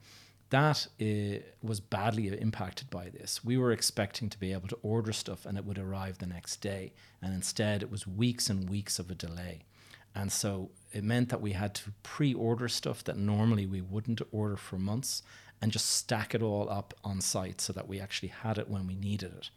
that 0.55 0.87
uh, 1.01 1.43
was 1.61 1.81
badly 1.81 2.27
impacted 2.27 2.89
by 2.89 3.09
this. 3.09 3.43
We 3.43 3.57
were 3.57 3.73
expecting 3.73 4.29
to 4.29 4.39
be 4.39 4.53
able 4.53 4.69
to 4.69 4.77
order 4.83 5.11
stuff 5.11 5.45
and 5.45 5.57
it 5.57 5.65
would 5.65 5.77
arrive 5.77 6.19
the 6.19 6.27
next 6.27 6.61
day. 6.61 6.93
And 7.21 7.33
instead, 7.33 7.83
it 7.83 7.91
was 7.91 8.07
weeks 8.07 8.49
and 8.49 8.69
weeks 8.69 8.97
of 8.97 9.11
a 9.11 9.15
delay. 9.15 9.65
And 10.15 10.31
so 10.31 10.69
it 10.93 11.03
meant 11.03 11.27
that 11.27 11.41
we 11.41 11.51
had 11.51 11.75
to 11.75 11.91
pre 12.03 12.33
order 12.33 12.69
stuff 12.69 13.03
that 13.03 13.17
normally 13.17 13.65
we 13.65 13.81
wouldn't 13.81 14.21
order 14.31 14.55
for 14.55 14.77
months 14.77 15.23
and 15.61 15.73
just 15.73 15.89
stack 15.89 16.33
it 16.33 16.41
all 16.41 16.69
up 16.69 16.93
on 17.03 17.19
site 17.19 17.59
so 17.59 17.73
that 17.73 17.89
we 17.89 17.99
actually 17.99 18.29
had 18.29 18.57
it 18.57 18.69
when 18.69 18.87
we 18.87 18.95
needed 18.95 19.33
it. 19.37 19.49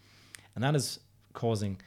And 0.56 0.64
that 0.64 0.74
is 0.74 0.98
causing 1.32 1.80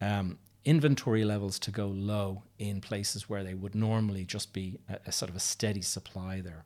um, 0.00 0.38
inventory 0.64 1.26
levels 1.26 1.58
to 1.58 1.70
go 1.70 1.88
low 1.88 2.44
in 2.58 2.80
places 2.80 3.28
where 3.28 3.44
they 3.44 3.54
would 3.54 3.74
normally 3.74 4.24
just 4.24 4.54
be 4.54 4.78
a, 4.88 4.98
a 5.08 5.12
sort 5.12 5.28
of 5.28 5.36
a 5.36 5.40
steady 5.40 5.82
supply 5.82 6.40
there. 6.40 6.64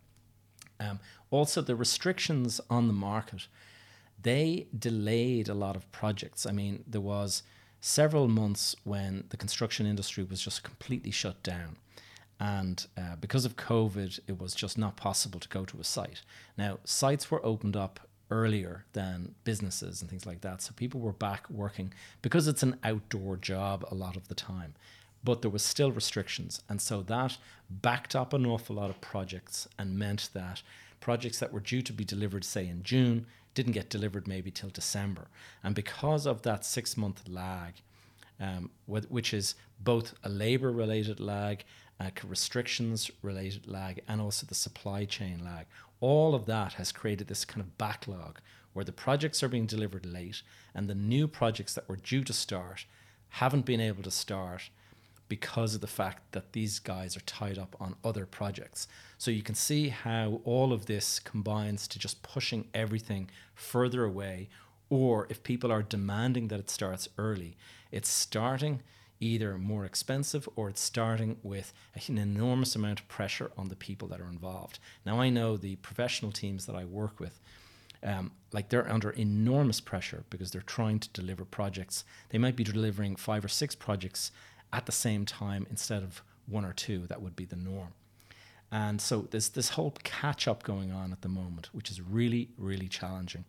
Um, 0.80 0.98
also, 1.30 1.60
the 1.60 1.76
restrictions 1.76 2.60
on 2.68 2.88
the 2.88 2.92
market, 2.92 3.46
they 4.20 4.66
delayed 4.76 5.48
a 5.48 5.54
lot 5.54 5.76
of 5.76 5.90
projects. 5.92 6.46
I 6.46 6.52
mean, 6.52 6.84
there 6.86 7.00
was 7.00 7.42
several 7.80 8.28
months 8.28 8.74
when 8.84 9.24
the 9.28 9.36
construction 9.36 9.86
industry 9.86 10.24
was 10.24 10.40
just 10.40 10.62
completely 10.62 11.10
shut 11.10 11.42
down. 11.42 11.76
And 12.40 12.86
uh, 12.96 13.16
because 13.20 13.44
of 13.44 13.56
COVID, 13.56 14.18
it 14.26 14.40
was 14.40 14.54
just 14.54 14.78
not 14.78 14.96
possible 14.96 15.38
to 15.38 15.48
go 15.48 15.64
to 15.66 15.78
a 15.78 15.84
site. 15.84 16.22
Now, 16.56 16.78
sites 16.84 17.30
were 17.30 17.44
opened 17.44 17.76
up 17.76 18.00
earlier 18.30 18.84
than 18.92 19.34
businesses 19.44 20.00
and 20.00 20.08
things 20.08 20.24
like 20.24 20.40
that. 20.40 20.62
So 20.62 20.72
people 20.74 21.00
were 21.00 21.12
back 21.12 21.48
working 21.50 21.92
because 22.22 22.48
it's 22.48 22.62
an 22.62 22.76
outdoor 22.82 23.36
job 23.36 23.84
a 23.90 23.94
lot 23.94 24.16
of 24.16 24.28
the 24.28 24.34
time 24.34 24.74
but 25.22 25.42
there 25.42 25.50
was 25.50 25.62
still 25.62 25.92
restrictions. 25.92 26.62
And 26.68 26.80
so 26.80 27.02
that 27.02 27.36
backed 27.68 28.16
up 28.16 28.32
an 28.32 28.46
awful 28.46 28.76
lot 28.76 28.90
of 28.90 29.00
projects 29.00 29.68
and 29.78 29.98
meant 29.98 30.30
that 30.32 30.62
projects 31.00 31.38
that 31.38 31.52
were 31.52 31.60
due 31.60 31.82
to 31.82 31.92
be 31.92 32.04
delivered 32.04 32.44
say 32.44 32.66
in 32.66 32.82
June 32.82 33.26
didn't 33.54 33.72
get 33.72 33.90
delivered 33.90 34.28
maybe 34.28 34.50
till 34.50 34.70
December. 34.70 35.28
And 35.62 35.74
because 35.74 36.26
of 36.26 36.42
that 36.42 36.64
6 36.64 36.96
month 36.96 37.28
lag 37.28 37.74
um, 38.40 38.70
which 38.86 39.34
is 39.34 39.54
both 39.78 40.14
a 40.24 40.28
labor 40.28 40.72
related 40.72 41.20
lag 41.20 41.64
a 42.00 42.10
restrictions 42.26 43.10
related 43.20 43.68
lag 43.68 44.00
and 44.08 44.20
also 44.20 44.46
the 44.46 44.54
supply 44.54 45.04
chain 45.04 45.44
lag 45.44 45.66
all 46.00 46.34
of 46.34 46.46
that 46.46 46.74
has 46.74 46.92
created 46.92 47.28
this 47.28 47.44
kind 47.44 47.60
of 47.60 47.76
backlog 47.76 48.38
where 48.72 48.84
the 48.84 48.92
projects 48.92 49.42
are 49.42 49.48
being 49.48 49.66
delivered 49.66 50.06
late 50.06 50.42
and 50.74 50.88
the 50.88 50.94
new 50.94 51.28
projects 51.28 51.74
that 51.74 51.88
were 51.88 51.96
due 51.96 52.24
to 52.24 52.32
start 52.32 52.86
haven't 53.30 53.66
been 53.66 53.80
able 53.80 54.02
to 54.02 54.10
start 54.10 54.70
because 55.30 55.76
of 55.76 55.80
the 55.80 55.86
fact 55.86 56.32
that 56.32 56.52
these 56.52 56.80
guys 56.80 57.16
are 57.16 57.20
tied 57.20 57.56
up 57.56 57.74
on 57.80 57.94
other 58.04 58.26
projects. 58.26 58.88
So 59.16 59.30
you 59.30 59.42
can 59.42 59.54
see 59.54 59.88
how 59.88 60.40
all 60.44 60.72
of 60.74 60.86
this 60.86 61.20
combines 61.20 61.86
to 61.88 61.98
just 61.98 62.22
pushing 62.22 62.66
everything 62.74 63.30
further 63.54 64.04
away. 64.04 64.48
Or 64.90 65.28
if 65.30 65.44
people 65.44 65.70
are 65.70 65.84
demanding 65.84 66.48
that 66.48 66.58
it 66.58 66.68
starts 66.68 67.08
early, 67.16 67.56
it's 67.92 68.08
starting 68.08 68.82
either 69.20 69.56
more 69.56 69.84
expensive 69.84 70.48
or 70.56 70.68
it's 70.68 70.80
starting 70.80 71.36
with 71.44 71.72
an 72.08 72.18
enormous 72.18 72.74
amount 72.74 72.98
of 72.98 73.08
pressure 73.08 73.52
on 73.56 73.68
the 73.68 73.76
people 73.76 74.08
that 74.08 74.20
are 74.20 74.28
involved. 74.28 74.80
Now, 75.06 75.20
I 75.20 75.30
know 75.30 75.56
the 75.56 75.76
professional 75.76 76.32
teams 76.32 76.66
that 76.66 76.74
I 76.74 76.84
work 76.84 77.20
with, 77.20 77.38
um, 78.02 78.32
like 78.52 78.70
they're 78.70 78.90
under 78.90 79.10
enormous 79.10 79.80
pressure 79.80 80.24
because 80.30 80.50
they're 80.50 80.62
trying 80.62 80.98
to 81.00 81.08
deliver 81.10 81.44
projects. 81.44 82.04
They 82.30 82.38
might 82.38 82.56
be 82.56 82.64
delivering 82.64 83.16
five 83.16 83.44
or 83.44 83.48
six 83.48 83.74
projects 83.74 84.32
at 84.72 84.86
the 84.86 84.92
same 84.92 85.24
time 85.24 85.66
instead 85.70 86.02
of 86.02 86.22
one 86.46 86.64
or 86.64 86.72
two. 86.72 87.06
That 87.06 87.22
would 87.22 87.36
be 87.36 87.44
the 87.44 87.56
norm. 87.56 87.92
And 88.72 89.00
so 89.00 89.26
there's 89.30 89.48
this 89.48 89.70
whole 89.70 89.94
catch 90.04 90.46
up 90.46 90.62
going 90.62 90.92
on 90.92 91.12
at 91.12 91.22
the 91.22 91.28
moment, 91.28 91.70
which 91.72 91.90
is 91.90 92.00
really, 92.00 92.50
really 92.56 92.88
challenging. 92.88 93.44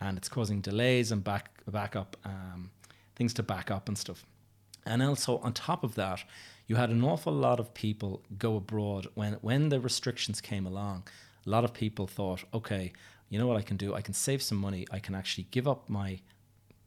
And 0.00 0.18
it's 0.18 0.28
causing 0.28 0.60
delays 0.60 1.12
and 1.12 1.22
back, 1.22 1.50
back 1.68 1.94
up, 1.94 2.16
um, 2.24 2.70
things 3.14 3.32
to 3.34 3.42
back 3.42 3.70
up 3.70 3.88
and 3.88 3.96
stuff. 3.96 4.24
And 4.84 5.02
also, 5.02 5.38
on 5.38 5.52
top 5.52 5.84
of 5.84 5.94
that, 5.94 6.24
you 6.66 6.76
had 6.76 6.90
an 6.90 7.04
awful 7.04 7.32
lot 7.32 7.60
of 7.60 7.72
people 7.72 8.22
go 8.36 8.56
abroad 8.56 9.06
when, 9.14 9.34
when 9.34 9.68
the 9.68 9.80
restrictions 9.80 10.40
came 10.40 10.66
along. 10.66 11.04
A 11.46 11.50
lot 11.50 11.64
of 11.64 11.72
people 11.72 12.06
thought, 12.06 12.44
okay, 12.52 12.92
you 13.28 13.38
know 13.38 13.46
what 13.46 13.56
I 13.56 13.62
can 13.62 13.76
do? 13.76 13.94
I 13.94 14.00
can 14.00 14.14
save 14.14 14.42
some 14.42 14.58
money. 14.58 14.86
I 14.90 14.98
can 14.98 15.14
actually 15.14 15.46
give 15.50 15.68
up 15.68 15.88
my 15.88 16.20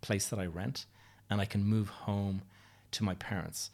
place 0.01 0.27
that 0.27 0.39
I 0.39 0.45
rent 0.45 0.85
and 1.29 1.41
I 1.41 1.45
can 1.45 1.63
move 1.63 1.89
home 1.89 2.41
to 2.91 3.03
my 3.03 3.15
parents. 3.15 3.71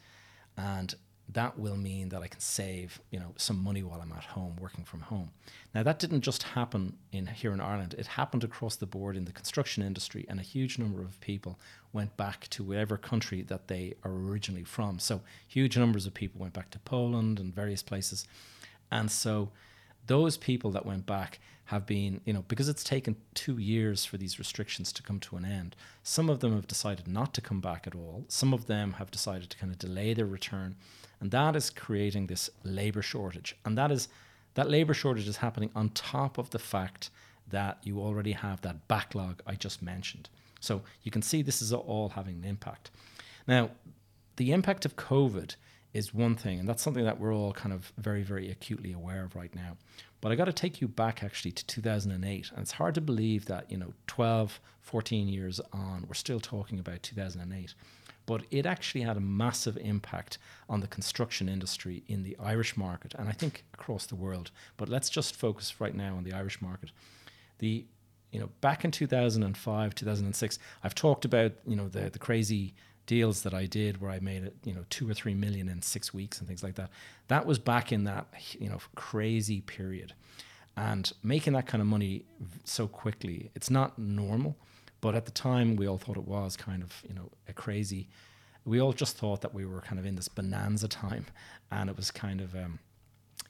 And 0.56 0.94
that 1.28 1.58
will 1.58 1.76
mean 1.76 2.10
that 2.10 2.22
I 2.22 2.28
can 2.28 2.40
save, 2.40 3.00
you 3.10 3.18
know, 3.18 3.32
some 3.36 3.62
money 3.62 3.82
while 3.82 4.00
I'm 4.00 4.12
at 4.12 4.24
home 4.24 4.56
working 4.60 4.84
from 4.84 5.00
home. 5.00 5.30
Now 5.74 5.82
that 5.82 5.98
didn't 5.98 6.20
just 6.20 6.42
happen 6.42 6.98
in 7.12 7.26
here 7.26 7.52
in 7.52 7.60
Ireland. 7.60 7.94
It 7.96 8.06
happened 8.06 8.44
across 8.44 8.76
the 8.76 8.86
board 8.86 9.16
in 9.16 9.24
the 9.24 9.32
construction 9.32 9.82
industry 9.82 10.26
and 10.28 10.38
a 10.38 10.42
huge 10.42 10.78
number 10.78 11.00
of 11.00 11.18
people 11.20 11.58
went 11.92 12.16
back 12.16 12.48
to 12.50 12.62
whatever 12.62 12.98
country 12.98 13.42
that 13.42 13.68
they 13.68 13.94
are 14.04 14.12
originally 14.12 14.64
from. 14.64 14.98
So 14.98 15.22
huge 15.48 15.78
numbers 15.78 16.06
of 16.06 16.12
people 16.12 16.40
went 16.40 16.52
back 16.52 16.70
to 16.72 16.78
Poland 16.80 17.40
and 17.40 17.54
various 17.54 17.82
places. 17.82 18.26
And 18.90 19.10
so 19.10 19.50
those 20.06 20.36
people 20.36 20.70
that 20.72 20.86
went 20.86 21.06
back 21.06 21.38
have 21.66 21.86
been, 21.86 22.20
you 22.24 22.32
know, 22.32 22.44
because 22.46 22.68
it's 22.68 22.84
taken 22.84 23.16
two 23.32 23.58
years 23.58 24.04
for 24.04 24.18
these 24.18 24.38
restrictions 24.38 24.92
to 24.92 25.02
come 25.02 25.18
to 25.18 25.36
an 25.36 25.44
end, 25.44 25.74
some 26.02 26.28
of 26.28 26.40
them 26.40 26.54
have 26.54 26.66
decided 26.66 27.08
not 27.08 27.32
to 27.34 27.40
come 27.40 27.60
back 27.60 27.86
at 27.86 27.94
all. 27.94 28.24
Some 28.28 28.52
of 28.52 28.66
them 28.66 28.94
have 28.94 29.10
decided 29.10 29.48
to 29.50 29.56
kind 29.56 29.72
of 29.72 29.78
delay 29.78 30.12
their 30.12 30.26
return. 30.26 30.76
And 31.20 31.30
that 31.30 31.56
is 31.56 31.70
creating 31.70 32.26
this 32.26 32.50
labor 32.64 33.00
shortage. 33.00 33.56
And 33.64 33.78
that 33.78 33.90
is 33.90 34.08
that 34.54 34.70
labor 34.70 34.94
shortage 34.94 35.26
is 35.26 35.38
happening 35.38 35.70
on 35.74 35.88
top 35.90 36.38
of 36.38 36.50
the 36.50 36.58
fact 36.58 37.10
that 37.48 37.78
you 37.82 37.98
already 37.98 38.32
have 38.32 38.60
that 38.60 38.86
backlog 38.86 39.40
I 39.46 39.54
just 39.54 39.82
mentioned. 39.82 40.28
So 40.60 40.82
you 41.02 41.10
can 41.10 41.22
see 41.22 41.42
this 41.42 41.60
is 41.60 41.72
all 41.72 42.10
having 42.10 42.36
an 42.36 42.44
impact. 42.44 42.90
Now, 43.46 43.70
the 44.36 44.52
impact 44.52 44.84
of 44.84 44.96
COVID 44.96 45.56
is 45.94 46.12
one 46.12 46.34
thing, 46.34 46.58
and 46.58 46.68
that's 46.68 46.82
something 46.82 47.04
that 47.04 47.20
we're 47.20 47.32
all 47.32 47.52
kind 47.52 47.72
of 47.72 47.92
very, 47.96 48.22
very 48.22 48.50
acutely 48.50 48.92
aware 48.92 49.24
of 49.24 49.34
right 49.36 49.54
now. 49.54 49.76
But 50.20 50.32
I 50.32 50.34
got 50.34 50.46
to 50.46 50.52
take 50.52 50.80
you 50.80 50.88
back 50.88 51.22
actually 51.22 51.52
to 51.52 51.66
2008, 51.66 52.50
and 52.50 52.60
it's 52.60 52.72
hard 52.72 52.94
to 52.96 53.00
believe 53.00 53.46
that, 53.46 53.70
you 53.70 53.78
know, 53.78 53.94
12, 54.08 54.60
14 54.82 55.28
years 55.28 55.60
on, 55.72 56.04
we're 56.08 56.14
still 56.14 56.40
talking 56.40 56.78
about 56.78 57.02
2008. 57.02 57.74
But 58.26 58.42
it 58.50 58.66
actually 58.66 59.02
had 59.02 59.16
a 59.16 59.20
massive 59.20 59.76
impact 59.76 60.38
on 60.68 60.80
the 60.80 60.86
construction 60.86 61.48
industry 61.48 62.02
in 62.08 62.22
the 62.22 62.36
Irish 62.40 62.76
market, 62.76 63.14
and 63.14 63.28
I 63.28 63.32
think 63.32 63.64
across 63.72 64.06
the 64.06 64.16
world. 64.16 64.50
But 64.76 64.88
let's 64.88 65.10
just 65.10 65.36
focus 65.36 65.80
right 65.80 65.94
now 65.94 66.16
on 66.16 66.24
the 66.24 66.32
Irish 66.32 66.60
market. 66.60 66.90
The 67.58 67.84
you 68.32 68.40
know, 68.40 68.48
back 68.60 68.84
in 68.84 68.90
2005, 68.90 69.94
2006, 69.94 70.58
I've 70.82 70.94
talked 70.96 71.24
about, 71.24 71.52
you 71.68 71.76
know, 71.76 71.88
the, 71.88 72.10
the 72.10 72.18
crazy 72.18 72.74
deals 73.06 73.42
that 73.42 73.54
I 73.54 73.66
did 73.66 74.00
where 74.00 74.10
I 74.10 74.18
made 74.20 74.44
it, 74.44 74.56
you 74.64 74.74
know, 74.74 74.84
two 74.90 75.08
or 75.08 75.14
three 75.14 75.34
million 75.34 75.68
in 75.68 75.82
six 75.82 76.14
weeks 76.14 76.38
and 76.38 76.48
things 76.48 76.62
like 76.62 76.74
that. 76.76 76.90
That 77.28 77.46
was 77.46 77.58
back 77.58 77.92
in 77.92 78.04
that, 78.04 78.26
you 78.58 78.68
know, 78.68 78.78
crazy 78.94 79.60
period. 79.60 80.14
And 80.76 81.12
making 81.22 81.52
that 81.52 81.66
kind 81.66 81.80
of 81.80 81.86
money 81.86 82.24
so 82.64 82.88
quickly, 82.88 83.50
it's 83.54 83.70
not 83.70 83.98
normal. 83.98 84.56
But 85.00 85.14
at 85.14 85.26
the 85.26 85.30
time, 85.30 85.76
we 85.76 85.86
all 85.86 85.98
thought 85.98 86.16
it 86.16 86.26
was 86.26 86.56
kind 86.56 86.82
of, 86.82 87.02
you 87.06 87.14
know, 87.14 87.30
a 87.46 87.52
crazy. 87.52 88.08
We 88.64 88.80
all 88.80 88.94
just 88.94 89.18
thought 89.18 89.42
that 89.42 89.52
we 89.52 89.66
were 89.66 89.82
kind 89.82 89.98
of 89.98 90.06
in 90.06 90.16
this 90.16 90.28
bonanza 90.28 90.88
time, 90.88 91.26
and 91.70 91.90
it 91.90 91.96
was 91.96 92.10
kind 92.10 92.40
of, 92.40 92.54
um, 92.54 92.78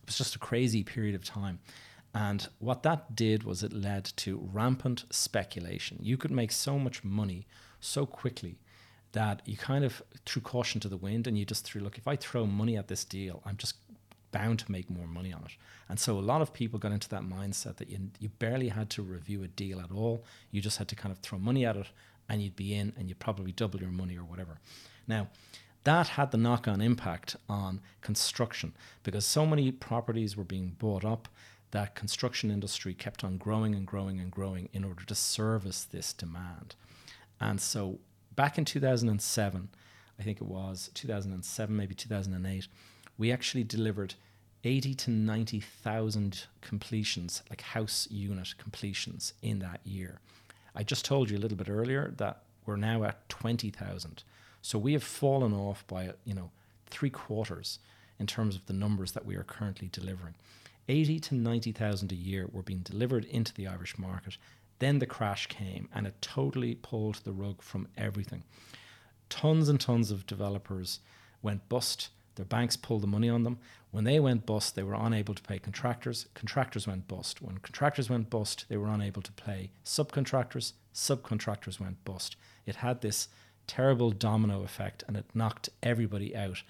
it 0.03 0.07
was 0.07 0.19
just 0.19 0.35
a 0.35 0.41
crazy 0.41 0.83
period 0.83 1.15
of 1.15 1.25
time. 1.25 1.61
And 2.13 2.49
what 2.59 2.83
that 2.83 3.17
did 3.17 3.45
was 3.45 3.63
it 3.63 3.73
led 3.73 4.05
to 4.17 4.49
rampant 4.53 5.05
speculation. 5.11 5.99
You 6.01 6.17
could 6.17 6.31
make 6.31 6.53
so 6.53 6.79
much 6.79 7.03
money 7.03 7.47
so 7.81 8.07
quickly 8.07 8.59
that 9.15 9.43
you 9.47 9.57
kind 9.57 9.85
of 9.85 10.03
threw 10.27 10.43
caution 10.43 10.81
to 10.81 10.89
the 10.89 10.97
wind 10.97 11.27
and 11.27 11.39
you 11.39 11.45
just 11.45 11.65
threw, 11.65 11.81
look, 11.81 11.99
if 11.99 12.07
I 12.07 12.17
throw 12.17 12.47
money 12.47 12.77
at 12.77 12.89
this 12.89 13.05
deal, 13.05 13.43
I'm 13.47 13.57
just 13.57 13.77
bound 14.33 14.59
to 14.59 14.71
make 14.71 14.91
more 14.91 15.07
money 15.07 15.33
on 15.33 15.43
it. 15.45 15.53
And 15.89 15.99
so 15.99 16.19
a 16.19 16.21
lot 16.21 16.43
of 16.43 16.53
people 16.53 16.79
got 16.81 16.91
into 16.91 17.09
that 17.11 17.23
mindset 17.23 17.77
that 17.77 17.89
you, 17.89 18.11
you 18.19 18.29
barely 18.29 18.69
had 18.69 18.91
to 18.91 19.03
review 19.03 19.45
a 19.45 19.49
deal 19.49 19.81
at 19.81 19.93
all. 19.93 20.25
You 20.51 20.61
just 20.61 20.79
had 20.79 20.89
to 20.89 20.97
kind 20.97 21.13
of 21.13 21.19
throw 21.19 21.39
money 21.39 21.65
at 21.65 21.77
it 21.77 21.87
and 22.29 22.43
you'd 22.43 22.57
be 22.57 22.75
in 22.75 22.93
and 22.99 23.09
you'd 23.09 23.21
probably 23.21 23.53
double 23.53 23.81
your 23.81 23.91
money 23.91 24.19
or 24.19 24.25
whatever. 24.25 24.59
Now, 25.07 25.29
that 25.85 26.09
had 26.09 26.33
the 26.33 26.39
knock 26.39 26.67
on 26.67 26.81
impact 26.81 27.37
on 27.49 27.81
construction 28.01 28.75
because 29.05 29.25
so 29.25 29.47
many 29.47 29.71
properties 29.71 30.37
were 30.37 30.45
being 30.45 30.75
bought 30.79 31.05
up 31.05 31.29
that 31.71 31.95
construction 31.95 32.51
industry 32.51 32.95
kept 32.95 33.25
on 33.25 33.37
growing 33.37 33.75
and 33.75 33.87
growing 33.87 34.21
and 34.21 34.31
growing 34.31 34.69
in 34.73 34.85
order 34.85 35.05
to 35.05 35.15
service 35.15 35.85
this 35.85 36.13
demand. 36.13 36.75
And 37.41 37.61
so 37.61 37.99
back 38.37 38.59
in 38.59 38.65
2007, 38.65 39.69
I 40.19 40.23
think 40.23 40.41
it 40.41 40.47
was 40.47 40.91
2007, 40.95 41.77
maybe 41.77 41.95
2008, 41.95 42.69
we 43.19 43.33
actually 43.33 43.65
delivered 43.65 44.15
80 44.65 44.95
to 44.95 45.11
90,000 45.11 46.45
completions, 46.61 47.43
like 47.51 47.61
house 47.61 48.09
unit 48.11 48.55
completions 48.59 49.35
in 49.43 49.59
that 49.59 49.81
year. 49.85 50.19
I 50.75 50.83
just 50.83 51.05
told 51.05 51.31
you 51.31 51.37
a 51.37 51.41
little 51.41 51.59
bit 51.59 51.69
earlier 51.69 52.13
that 52.17 52.43
we're 52.67 52.77
now 52.77 53.05
at 53.05 53.29
20,000. 53.29 54.25
So 54.63 54.79
we 54.79 54.95
have 54.95 55.05
fallen 55.05 55.53
off 55.53 55.87
by, 55.87 56.13
you 56.25 56.35
know, 56.35 56.51
three 56.87 57.11
quarters 57.11 57.79
in 58.19 58.27
terms 58.27 58.57
of 58.57 58.65
the 58.67 58.73
numbers 58.73 59.13
that 59.13 59.27
we 59.27 59.37
are 59.37 59.45
currently 59.45 59.89
delivering. 59.93 60.35
80 60.89 61.21
to 61.21 61.35
90,000 61.35 62.13
a 62.13 62.15
year 62.15 62.49
were 62.51 62.63
being 62.63 62.81
delivered 62.81 63.25
into 63.27 63.53
the 63.55 63.67
Irish 63.67 63.99
market. 63.99 64.37
Then 64.79 64.99
the 64.99 65.07
crash 65.07 65.47
came 65.47 65.89
and 65.95 66.07
it 66.07 66.21
totally 66.21 66.75
pulled 66.75 67.17
the 67.25 67.33
rug 67.33 67.63
from 67.63 67.89
everything. 67.97 68.43
Tons 69.29 69.69
and 69.69 69.81
tons 69.81 70.11
of 70.11 70.27
developers 70.27 71.01
went 71.43 71.69
bust 71.69 72.11
their 72.37 72.45
banks 72.45 72.77
pulled 72.77 73.03
the 73.03 73.09
money 73.09 73.29
on 73.29 73.45
them. 73.45 73.59
When 73.91 74.05
they 74.05 74.19
went 74.19 74.47
bust, 74.47 74.75
they 74.75 74.83
were 74.83 74.95
unable 74.95 75.35
to 75.35 75.43
pay 75.43 75.59
contractors. 75.59 76.27
Contractors 76.35 76.87
went 76.87 77.07
bust. 77.07 77.41
When 77.41 77.59
contractors 77.59 78.11
went 78.11 78.31
bust, 78.31 78.67
they 78.69 78.77
were 78.77 78.89
unable 78.89 79.23
to 79.23 79.33
pay 79.33 79.71
subcontractors. 79.85 80.73
Subcontractors 80.93 81.79
went 81.79 82.05
bust. 82.05 82.37
It 82.67 82.77
had 82.77 83.01
this 83.01 83.29
terrible 83.67 84.11
domino 84.11 84.63
effect 84.63 85.05
and 85.07 85.17
it 85.17 85.27
knocked 85.35 85.69
everybody 85.83 86.35
out. 86.37 86.63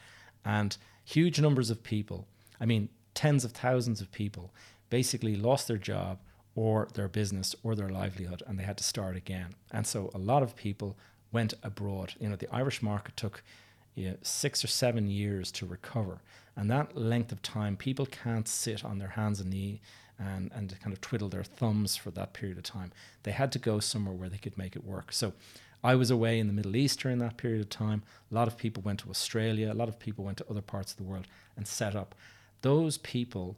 And 0.44 0.76
huge 1.04 1.40
numbers 1.40 1.70
of 1.70 1.82
people, 1.82 2.28
I 2.60 2.66
mean, 2.66 2.90
tens 3.14 3.44
of 3.44 3.52
thousands 3.52 4.00
of 4.00 4.12
people, 4.12 4.52
basically 4.90 5.34
lost 5.34 5.66
their 5.66 5.78
job 5.78 6.18
or 6.56 6.88
their 6.94 7.08
business 7.08 7.54
or 7.62 7.74
their 7.74 7.88
livelihood 7.88 8.42
and 8.46 8.58
they 8.58 8.64
had 8.64 8.78
to 8.78 8.84
start 8.84 9.16
again. 9.16 9.54
And 9.70 9.86
so 9.86 10.10
a 10.14 10.18
lot 10.18 10.42
of 10.42 10.56
people 10.56 10.96
went 11.32 11.54
abroad. 11.62 12.14
You 12.20 12.28
know, 12.28 12.36
the 12.36 12.52
Irish 12.54 12.82
market 12.82 13.16
took 13.16 13.42
you 13.94 14.10
know, 14.10 14.16
six 14.22 14.64
or 14.64 14.68
seven 14.68 15.10
years 15.10 15.50
to 15.52 15.66
recover. 15.66 16.18
And 16.56 16.70
that 16.70 16.96
length 16.96 17.32
of 17.32 17.42
time, 17.42 17.76
people 17.76 18.06
can't 18.06 18.46
sit 18.46 18.84
on 18.84 18.98
their 18.98 19.08
hands 19.08 19.40
and 19.40 19.50
knee 19.50 19.80
and, 20.18 20.52
and 20.54 20.78
kind 20.80 20.92
of 20.92 21.00
twiddle 21.00 21.28
their 21.28 21.42
thumbs 21.42 21.96
for 21.96 22.10
that 22.12 22.32
period 22.32 22.58
of 22.58 22.64
time. 22.64 22.92
They 23.24 23.32
had 23.32 23.50
to 23.52 23.58
go 23.58 23.80
somewhere 23.80 24.14
where 24.14 24.28
they 24.28 24.38
could 24.38 24.56
make 24.56 24.76
it 24.76 24.84
work. 24.84 25.12
So 25.12 25.32
I 25.82 25.96
was 25.96 26.10
away 26.10 26.38
in 26.38 26.46
the 26.46 26.52
Middle 26.52 26.76
East 26.76 27.00
during 27.00 27.18
that 27.18 27.36
period 27.36 27.60
of 27.60 27.68
time. 27.68 28.02
A 28.30 28.34
lot 28.34 28.48
of 28.48 28.56
people 28.56 28.82
went 28.82 29.00
to 29.00 29.10
Australia, 29.10 29.72
a 29.72 29.74
lot 29.74 29.88
of 29.88 29.98
people 29.98 30.24
went 30.24 30.38
to 30.38 30.46
other 30.48 30.62
parts 30.62 30.92
of 30.92 30.98
the 30.98 31.04
world 31.04 31.26
and 31.56 31.66
set 31.66 31.96
up. 31.96 32.14
Those 32.62 32.96
people, 32.98 33.56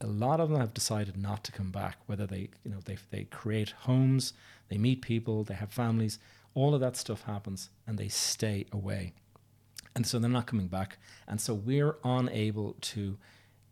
a 0.00 0.06
lot 0.06 0.40
of 0.40 0.50
them 0.50 0.60
have 0.60 0.74
decided 0.74 1.16
not 1.16 1.44
to 1.44 1.52
come 1.52 1.70
back, 1.70 1.98
whether 2.06 2.26
they, 2.26 2.50
you 2.64 2.70
know, 2.70 2.78
they, 2.84 2.96
they 3.10 3.24
create 3.24 3.70
homes, 3.70 4.32
they 4.68 4.78
meet 4.78 5.02
people, 5.02 5.44
they 5.44 5.54
have 5.54 5.72
families, 5.72 6.18
all 6.54 6.74
of 6.74 6.80
that 6.80 6.96
stuff 6.96 7.22
happens 7.22 7.70
and 7.86 7.98
they 7.98 8.08
stay 8.08 8.66
away 8.72 9.12
and 9.98 10.06
so 10.06 10.20
they're 10.20 10.30
not 10.30 10.46
coming 10.46 10.68
back. 10.68 10.96
And 11.26 11.40
so 11.40 11.54
we're 11.54 11.96
unable 12.04 12.76
to 12.80 13.18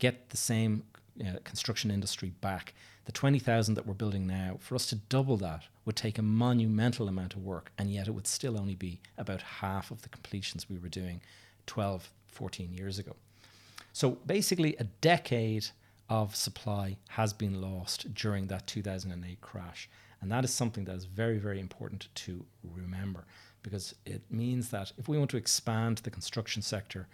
get 0.01 0.31
the 0.31 0.37
same 0.37 0.83
uh, 1.21 1.39
construction 1.45 1.89
industry 1.89 2.33
back. 2.41 2.75
The 3.05 3.13
20,000 3.13 3.75
that 3.75 3.87
we're 3.87 3.95
building 3.95 4.27
now, 4.27 4.57
for 4.59 4.75
us 4.75 4.87
to 4.87 4.97
double 4.97 5.37
that 5.37 5.63
would 5.85 5.95
take 5.95 6.19
a 6.19 6.23
monumental 6.23 7.07
amount 7.07 7.35
of 7.35 7.45
work, 7.45 7.71
and 7.79 7.93
yet 7.93 8.09
it 8.09 8.11
would 8.11 8.27
still 8.27 8.59
only 8.59 8.75
be 8.75 8.99
about 9.17 9.41
half 9.41 9.93
of 9.93 10.03
the 10.03 10.09
completions 10.09 10.69
we 10.69 10.79
were 10.79 10.89
doing 10.89 11.21
12, 11.67 12.11
14 12.27 12.75
years 12.75 12.99
ago. 12.99 13.15
So 13.93 14.11
basically, 14.27 14.75
a 14.81 14.85
decade 14.85 15.69
of 16.09 16.37
supply 16.37 16.97
has 17.09 17.33
been 17.33 17.61
lost 17.61 18.15
during 18.15 18.47
that 18.49 18.67
2008 18.67 19.41
crash. 19.41 19.89
And 20.21 20.31
that 20.31 20.45
is 20.45 20.53
something 20.53 20.85
that 20.85 20.97
is 20.97 21.05
very, 21.05 21.39
very 21.39 21.61
important 21.61 22.09
to 22.15 22.45
remember 22.63 23.25
because 23.63 23.95
it 24.05 24.23
means 24.31 24.71
that 24.71 24.93
if 24.97 25.09
we 25.09 25.19
want 25.19 25.31
to 25.31 25.37
expand 25.37 25.99
the 25.99 26.11
construction 26.11 26.63
sector, 26.63 27.09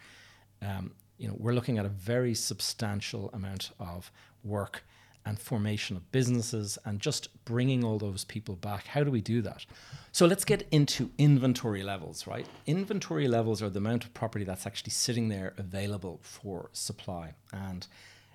um, 0.61 0.92
you 1.18 1.26
know, 1.26 1.35
we're 1.38 1.55
looking 1.55 1.78
at 1.78 1.87
a 1.87 1.88
very 1.88 2.35
substantial 2.35 3.31
amount 3.33 3.70
of 3.78 4.11
work 4.44 4.85
and 5.24 5.38
formation 5.38 5.96
of 5.96 6.11
businesses 6.11 6.78
and 6.85 7.00
just 7.00 7.28
bringing 7.44 7.85
all 7.85 7.98
those 7.98 8.24
people 8.24 8.57
back. 8.57 8.87
How 8.88 9.05
do 9.05 9.11
we 9.11 9.20
do 9.20 9.40
that? 9.42 9.64
So 10.11 10.26
let's 10.26 10.44
get 10.44 10.66
into 10.70 11.11
inventory 11.16 11.83
levels, 11.83 12.26
right? 12.26 12.46
Inventory 12.66 13.28
levels 13.28 13.62
are 13.62 13.70
the 13.70 13.78
amount 13.78 14.05
of 14.05 14.12
property 14.14 14.44
that's 14.44 14.66
actually 14.66 14.90
sitting 14.90 15.28
there 15.28 15.55
available 15.57 16.18
for 16.22 16.70
supply. 16.72 17.35
And 17.52 17.87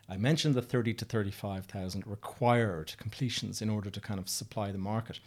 I 0.10 0.18
mentioned 0.18 0.56
the 0.56 0.62
30 0.62 0.94
to 0.96 1.06
35,000 1.06 2.08
required 2.08 2.94
completions 2.98 3.62
in 3.62 3.70
order 3.70 3.90
to 3.90 4.00
kind 4.00 4.20
of 4.20 4.30
supply 4.30 4.72
the 4.72 4.78
market. 4.78 5.20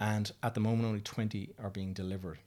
And 0.00 0.30
at 0.42 0.54
the 0.54 0.60
moment, 0.60 0.86
only 0.86 1.00
20 1.00 1.50
are 1.62 1.70
being 1.70 1.92
delivered. 1.92 2.38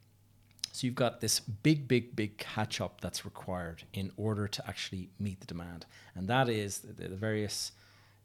So 0.72 0.86
you've 0.86 0.94
got 0.94 1.20
this 1.20 1.40
big, 1.40 1.88
big, 1.88 2.14
big 2.14 2.38
catch 2.38 2.80
up 2.80 3.00
that's 3.00 3.24
required 3.24 3.84
in 3.92 4.12
order 4.16 4.46
to 4.46 4.68
actually 4.68 5.08
meet 5.18 5.40
the 5.40 5.46
demand. 5.46 5.86
And 6.14 6.28
that 6.28 6.48
is 6.48 6.78
the, 6.78 7.08
the 7.08 7.16
various 7.16 7.72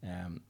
um, 0.04 0.42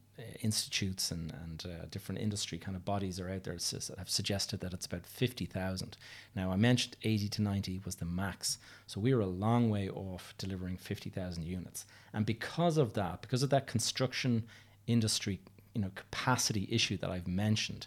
institutes 0.42 1.11
and, 1.11 1.33
and 1.42 1.64
uh, 1.66 1.87
different 1.90 2.20
industry 2.20 2.59
kind 2.59 2.76
of 2.76 2.85
bodies 2.85 3.20
are 3.20 3.29
out 3.29 3.44
there 3.44 3.55
that 3.55 3.94
have 3.98 4.09
suggested 4.09 4.61
that 4.61 4.72
it's 4.72 4.87
about 4.87 5.07
50,000. 5.07 5.96
Now, 6.35 6.50
I 6.50 6.57
mentioned 6.57 6.96
80 7.02 7.29
to 7.29 7.42
90 7.42 7.81
was 7.85 7.96
the 7.96 8.05
max. 8.05 8.59
So 8.87 9.00
we 9.00 9.12
are 9.12 9.20
a 9.20 9.26
long 9.26 9.70
way 9.70 9.88
off 9.88 10.35
delivering 10.38 10.76
50,000 10.76 11.44
units. 11.44 11.87
And 12.12 12.24
because 12.24 12.76
of 12.79 12.94
that, 12.94 13.20
because 13.20 13.42
of 13.42 13.50
that 13.50 13.66
construction 13.66 14.44
industry 14.87 15.40
you 15.74 15.83
know, 15.83 15.90
capacity 15.94 16.66
issue 16.70 16.96
that 16.98 17.11
I've 17.11 17.29
mentioned, 17.29 17.87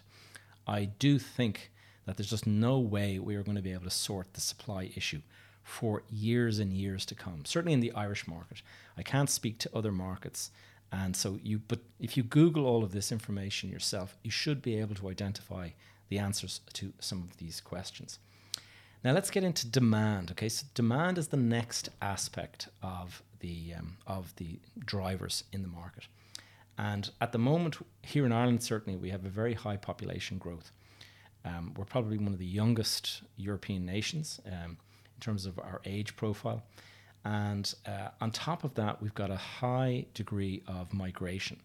I 0.66 0.84
do 0.84 1.18
think 1.18 1.70
that 2.06 2.16
there's 2.16 2.30
just 2.30 2.46
no 2.46 2.78
way 2.78 3.18
we 3.18 3.34
are 3.34 3.42
going 3.42 3.56
to 3.56 3.62
be 3.62 3.72
able 3.72 3.84
to 3.84 3.90
sort 3.90 4.34
the 4.34 4.40
supply 4.40 4.90
issue 4.96 5.20
for 5.62 6.02
years 6.10 6.58
and 6.58 6.72
years 6.72 7.04
to 7.06 7.14
come. 7.14 7.44
Certainly 7.44 7.74
in 7.74 7.80
the 7.80 7.92
Irish 7.92 8.26
market. 8.26 8.62
I 8.96 9.02
can't 9.02 9.30
speak 9.30 9.58
to 9.58 9.76
other 9.76 9.92
markets 9.92 10.50
and 10.92 11.16
so 11.16 11.38
you, 11.42 11.60
but 11.68 11.80
if 12.00 12.16
you 12.16 12.22
Google 12.22 12.66
all 12.66 12.82
of 12.82 12.92
this 12.92 13.12
information 13.12 13.70
yourself, 13.70 14.16
you 14.22 14.30
should 14.30 14.60
be 14.60 14.76
able 14.78 14.94
to 14.96 15.08
identify 15.08 15.70
the 16.08 16.18
answers 16.18 16.60
to 16.74 16.92
some 16.98 17.22
of 17.22 17.36
these 17.36 17.60
questions. 17.60 18.18
Now 19.04 19.12
let's 19.12 19.30
get 19.30 19.44
into 19.44 19.66
demand. 19.66 20.32
Okay, 20.32 20.48
so 20.48 20.66
demand 20.74 21.16
is 21.16 21.28
the 21.28 21.36
next 21.36 21.88
aspect 22.02 22.68
of 22.82 23.22
the 23.38 23.74
um, 23.78 23.96
of 24.06 24.34
the 24.36 24.58
drivers 24.78 25.44
in 25.52 25.62
the 25.62 25.68
market. 25.68 26.06
And 26.76 27.10
at 27.20 27.32
the 27.32 27.38
moment, 27.38 27.76
here 28.02 28.26
in 28.26 28.32
Ireland, 28.32 28.62
certainly 28.62 28.98
we 28.98 29.10
have 29.10 29.24
a 29.24 29.28
very 29.28 29.54
high 29.54 29.76
population 29.76 30.38
growth. 30.38 30.72
Um, 31.44 31.74
we're 31.76 31.84
probably 31.84 32.18
one 32.18 32.32
of 32.32 32.38
the 32.38 32.46
youngest 32.46 33.22
European 33.36 33.86
nations 33.86 34.40
um, 34.46 34.76
in 35.14 35.20
terms 35.20 35.46
of 35.46 35.58
our 35.58 35.80
age 35.84 36.16
profile. 36.16 36.62
And 37.24 37.72
uh, 37.86 38.08
on 38.20 38.30
top 38.30 38.64
of 38.64 38.74
that, 38.74 39.02
we've 39.02 39.14
got 39.14 39.30
a 39.30 39.36
high 39.36 40.06
degree 40.14 40.62
of 40.66 40.92
migration. 40.92 41.58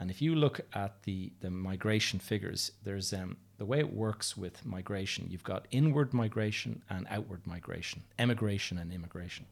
And 0.00 0.10
if 0.10 0.22
you 0.22 0.34
look 0.34 0.60
at 0.74 1.02
the, 1.02 1.32
the 1.40 1.50
migration 1.50 2.18
figures, 2.20 2.72
there's 2.84 3.12
um, 3.12 3.36
the 3.58 3.64
way 3.64 3.80
it 3.80 3.92
works 3.92 4.36
with 4.36 4.64
migration, 4.64 5.26
you've 5.28 5.42
got 5.42 5.66
inward 5.70 6.14
migration 6.14 6.82
and 6.88 7.06
outward 7.10 7.46
migration, 7.46 8.02
emigration 8.18 8.78
and 8.78 8.92
immigration. 8.92 9.46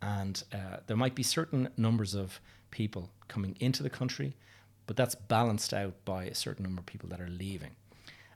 And 0.00 0.42
uh, 0.52 0.78
there 0.86 0.96
might 0.96 1.14
be 1.14 1.22
certain 1.22 1.68
numbers 1.76 2.14
of 2.14 2.40
people 2.72 3.10
coming 3.28 3.56
into 3.60 3.84
the 3.84 3.90
country, 3.90 4.34
but 4.86 4.96
that's 4.96 5.14
balanced 5.14 5.72
out 5.72 5.94
by 6.04 6.24
a 6.24 6.34
certain 6.34 6.64
number 6.64 6.80
of 6.80 6.86
people 6.86 7.08
that 7.10 7.20
are 7.20 7.28
leaving. 7.28 7.70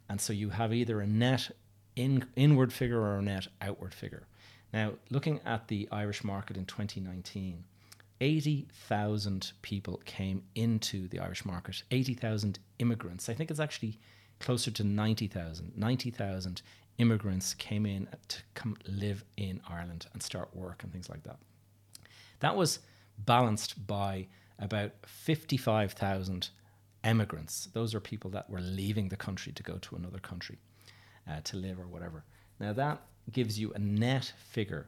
And 0.09 0.21
so 0.21 0.33
you 0.33 0.51
have 0.51 0.73
either 0.73 1.01
a 1.01 1.07
net 1.07 1.51
in, 1.97 2.25
inward 2.37 2.73
figure 2.73 3.01
or 3.01 3.19
a 3.19 3.23
net 3.23 3.49
outward 3.61 3.95
figure. 3.95 4.29
Now, 4.77 4.93
looking 5.09 5.41
at 5.47 5.69
the 5.69 5.89
Irish 5.91 6.23
market 6.23 6.59
in 6.59 6.67
2019, 6.67 7.65
80,000 8.21 9.53
people 9.63 10.03
came 10.05 10.43
into 10.55 11.09
the 11.09 11.19
Irish 11.19 11.47
market, 11.47 11.83
80,000 11.91 12.59
immigrants. 12.79 13.31
I 13.31 13.33
think 13.33 13.51
it's 13.51 13.59
actually 13.59 13.99
closer 14.39 14.71
to 14.73 14.85
90,000. 14.85 15.73
90,000 15.75 16.61
immigrants 16.99 17.55
came 17.55 17.87
in 17.87 18.07
to 18.29 18.43
come 18.53 18.77
live 18.87 19.25
in 19.39 19.63
Ireland 19.67 20.09
and 20.13 20.23
start 20.23 20.55
work 20.55 20.83
and 20.83 20.93
things 20.93 21.09
like 21.09 21.23
that. 21.23 21.39
That 22.41 22.55
was 22.55 22.81
balanced 23.17 23.87
by 23.87 24.27
about 24.59 24.93
55,000 25.07 26.51
emigrants. 27.03 27.71
Those 27.73 27.95
are 27.95 28.01
people 28.01 28.31
that 28.33 28.51
were 28.51 28.61
leaving 28.61 29.09
the 29.09 29.17
country 29.17 29.55
to 29.55 29.63
go 29.63 29.79
to 29.79 29.97
another 29.97 30.19
country 30.19 30.59
uh, 31.27 31.41
to 31.45 31.57
live 31.57 31.81
or 31.81 31.87
whatever. 31.87 32.25
Now, 32.61 32.75
that 32.75 33.01
gives 33.33 33.59
you 33.59 33.73
a 33.75 33.79
net 33.79 34.33
figure 34.51 34.87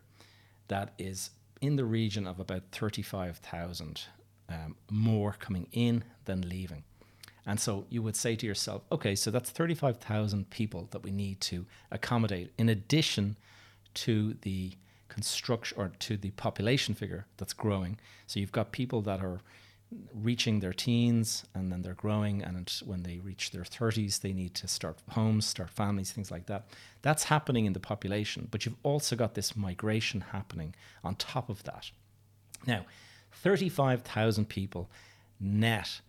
that 0.68 0.92
is 0.98 1.30
in 1.60 1.76
the 1.76 1.84
region 1.84 2.26
of 2.26 2.38
about 2.38 2.62
35,000 2.72 4.02
um, 4.48 4.76
more 4.90 5.34
coming 5.38 5.66
in 5.72 6.04
than 6.24 6.48
leaving. 6.48 6.84
And 7.46 7.58
so 7.58 7.86
you 7.88 8.02
would 8.02 8.16
say 8.16 8.36
to 8.36 8.46
yourself, 8.46 8.82
okay, 8.92 9.14
so 9.14 9.30
that's 9.30 9.50
35,000 9.50 10.50
people 10.50 10.88
that 10.90 11.02
we 11.02 11.10
need 11.10 11.40
to 11.42 11.64
accommodate 11.90 12.52
in 12.58 12.68
addition 12.68 13.36
to 13.94 14.34
the 14.42 14.72
construction 15.08 15.78
or 15.78 15.92
to 16.00 16.16
the 16.16 16.30
population 16.32 16.94
figure 16.94 17.26
that's 17.38 17.54
growing. 17.54 17.98
So 18.26 18.38
you've 18.38 18.52
got 18.52 18.70
people 18.70 19.00
that 19.02 19.20
are 19.20 19.40
reaching 20.12 20.60
their 20.60 20.72
teens 20.72 21.44
and 21.54 21.72
then 21.72 21.80
they're 21.80 21.94
growing 21.94 22.42
and 22.42 22.70
when 22.84 23.02
they 23.04 23.18
reach 23.20 23.50
their 23.52 23.62
30s 23.62 24.20
they 24.20 24.34
need 24.34 24.54
to 24.54 24.68
start 24.68 24.98
homes 25.10 25.46
start 25.46 25.70
families 25.70 26.12
things 26.12 26.30
like 26.30 26.46
that. 26.46 26.66
That's 27.00 27.24
happening 27.24 27.64
in 27.64 27.72
the 27.72 27.80
population 27.80 28.48
but 28.50 28.66
you've 28.66 28.76
also 28.82 29.16
got 29.16 29.34
this 29.34 29.56
migration 29.56 30.20
happening 30.32 30.74
on 31.02 31.14
top 31.14 31.48
of 31.48 31.62
that. 31.64 31.90
Now 32.66 32.84
35,000 33.32 34.48
people 34.48 34.90
net 35.40 36.00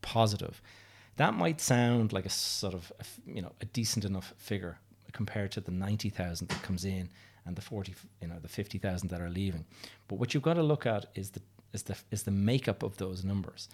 positive. 0.00 0.62
That 1.16 1.34
might 1.34 1.60
sound 1.60 2.12
like 2.12 2.26
a 2.26 2.30
sort 2.30 2.74
of 2.74 2.90
you 3.26 3.42
know 3.42 3.52
a 3.60 3.66
decent 3.66 4.06
enough 4.06 4.32
figure 4.38 4.78
compared 5.12 5.50
to 5.52 5.60
the 5.60 5.70
90,000 5.70 6.48
that 6.48 6.62
comes 6.62 6.84
in 6.84 7.10
and 7.44 7.56
the 7.56 7.62
40 7.62 7.94
you 8.22 8.28
know 8.28 8.38
the 8.40 8.48
50,000 8.48 9.08
that 9.08 9.20
are 9.20 9.30
leaving. 9.30 9.66
But 10.08 10.18
what 10.18 10.32
you've 10.32 10.42
got 10.42 10.54
to 10.54 10.62
look 10.62 10.86
at 10.86 11.06
is 11.14 11.30
the 11.30 11.42
is 11.76 11.82
the 11.84 11.96
is 12.10 12.22
the 12.24 12.30
makeup 12.30 12.82
of 12.82 12.96
those 12.96 13.22
numbers. 13.22 13.68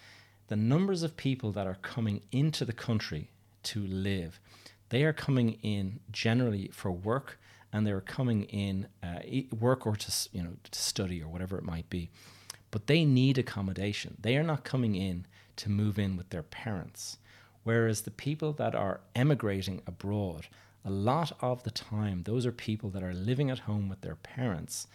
The 0.47 0.55
numbers 0.57 1.03
of 1.03 1.15
people 1.17 1.51
that 1.53 1.65
are 1.65 1.79
coming 1.81 2.21
into 2.31 2.65
the 2.65 2.79
country 2.87 3.29
to 3.71 3.79
live, 3.87 4.39
they 4.89 5.03
are 5.05 5.13
coming 5.13 5.57
in 5.63 6.01
generally 6.11 6.69
for 6.73 6.91
work, 6.91 7.39
and 7.71 7.87
they're 7.87 8.01
coming 8.01 8.43
in 8.43 8.87
uh, 9.01 9.19
work 9.57 9.87
or 9.87 9.95
to 9.95 10.11
you 10.33 10.43
know 10.43 10.55
to 10.69 10.79
study 10.79 11.23
or 11.23 11.29
whatever 11.29 11.57
it 11.57 11.63
might 11.63 11.89
be. 11.89 12.09
But 12.71 12.87
they 12.87 13.05
need 13.05 13.37
accommodation. 13.37 14.17
They 14.19 14.35
are 14.35 14.49
not 14.51 14.63
coming 14.63 14.95
in 14.95 15.25
to 15.61 15.69
move 15.69 15.97
in 15.97 16.17
with 16.17 16.29
their 16.29 16.43
parents. 16.43 17.17
Whereas 17.63 18.01
the 18.01 18.11
people 18.11 18.51
that 18.53 18.75
are 18.75 18.99
emigrating 19.15 19.81
abroad, 19.87 20.47
a 20.83 20.89
lot 20.89 21.31
of 21.39 21.63
the 21.63 21.71
time, 21.71 22.23
those 22.23 22.45
are 22.45 22.51
people 22.51 22.89
that 22.89 23.03
are 23.03 23.13
living 23.13 23.49
at 23.49 23.59
home 23.59 23.87
with 23.87 24.01
their 24.01 24.15
parents 24.15 24.87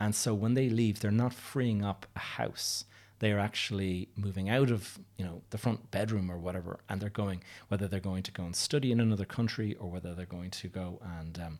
and 0.00 0.14
so 0.14 0.32
when 0.32 0.54
they 0.54 0.70
leave, 0.70 1.00
they're 1.00 1.10
not 1.10 1.34
freeing 1.34 1.84
up 1.84 2.06
a 2.16 2.20
house. 2.20 2.86
They 3.18 3.32
are 3.32 3.38
actually 3.38 4.08
moving 4.16 4.48
out 4.48 4.70
of, 4.70 4.98
you 5.18 5.24
know, 5.26 5.42
the 5.50 5.58
front 5.58 5.90
bedroom 5.90 6.30
or 6.30 6.38
whatever, 6.38 6.80
and 6.88 7.00
they're 7.00 7.10
going 7.10 7.44
whether 7.68 7.86
they're 7.86 8.00
going 8.00 8.22
to 8.24 8.32
go 8.32 8.44
and 8.44 8.56
study 8.56 8.90
in 8.92 9.00
another 9.00 9.26
country 9.26 9.74
or 9.74 9.90
whether 9.90 10.14
they're 10.14 10.24
going 10.24 10.50
to 10.52 10.68
go 10.68 10.98
and 11.18 11.38
um, 11.38 11.58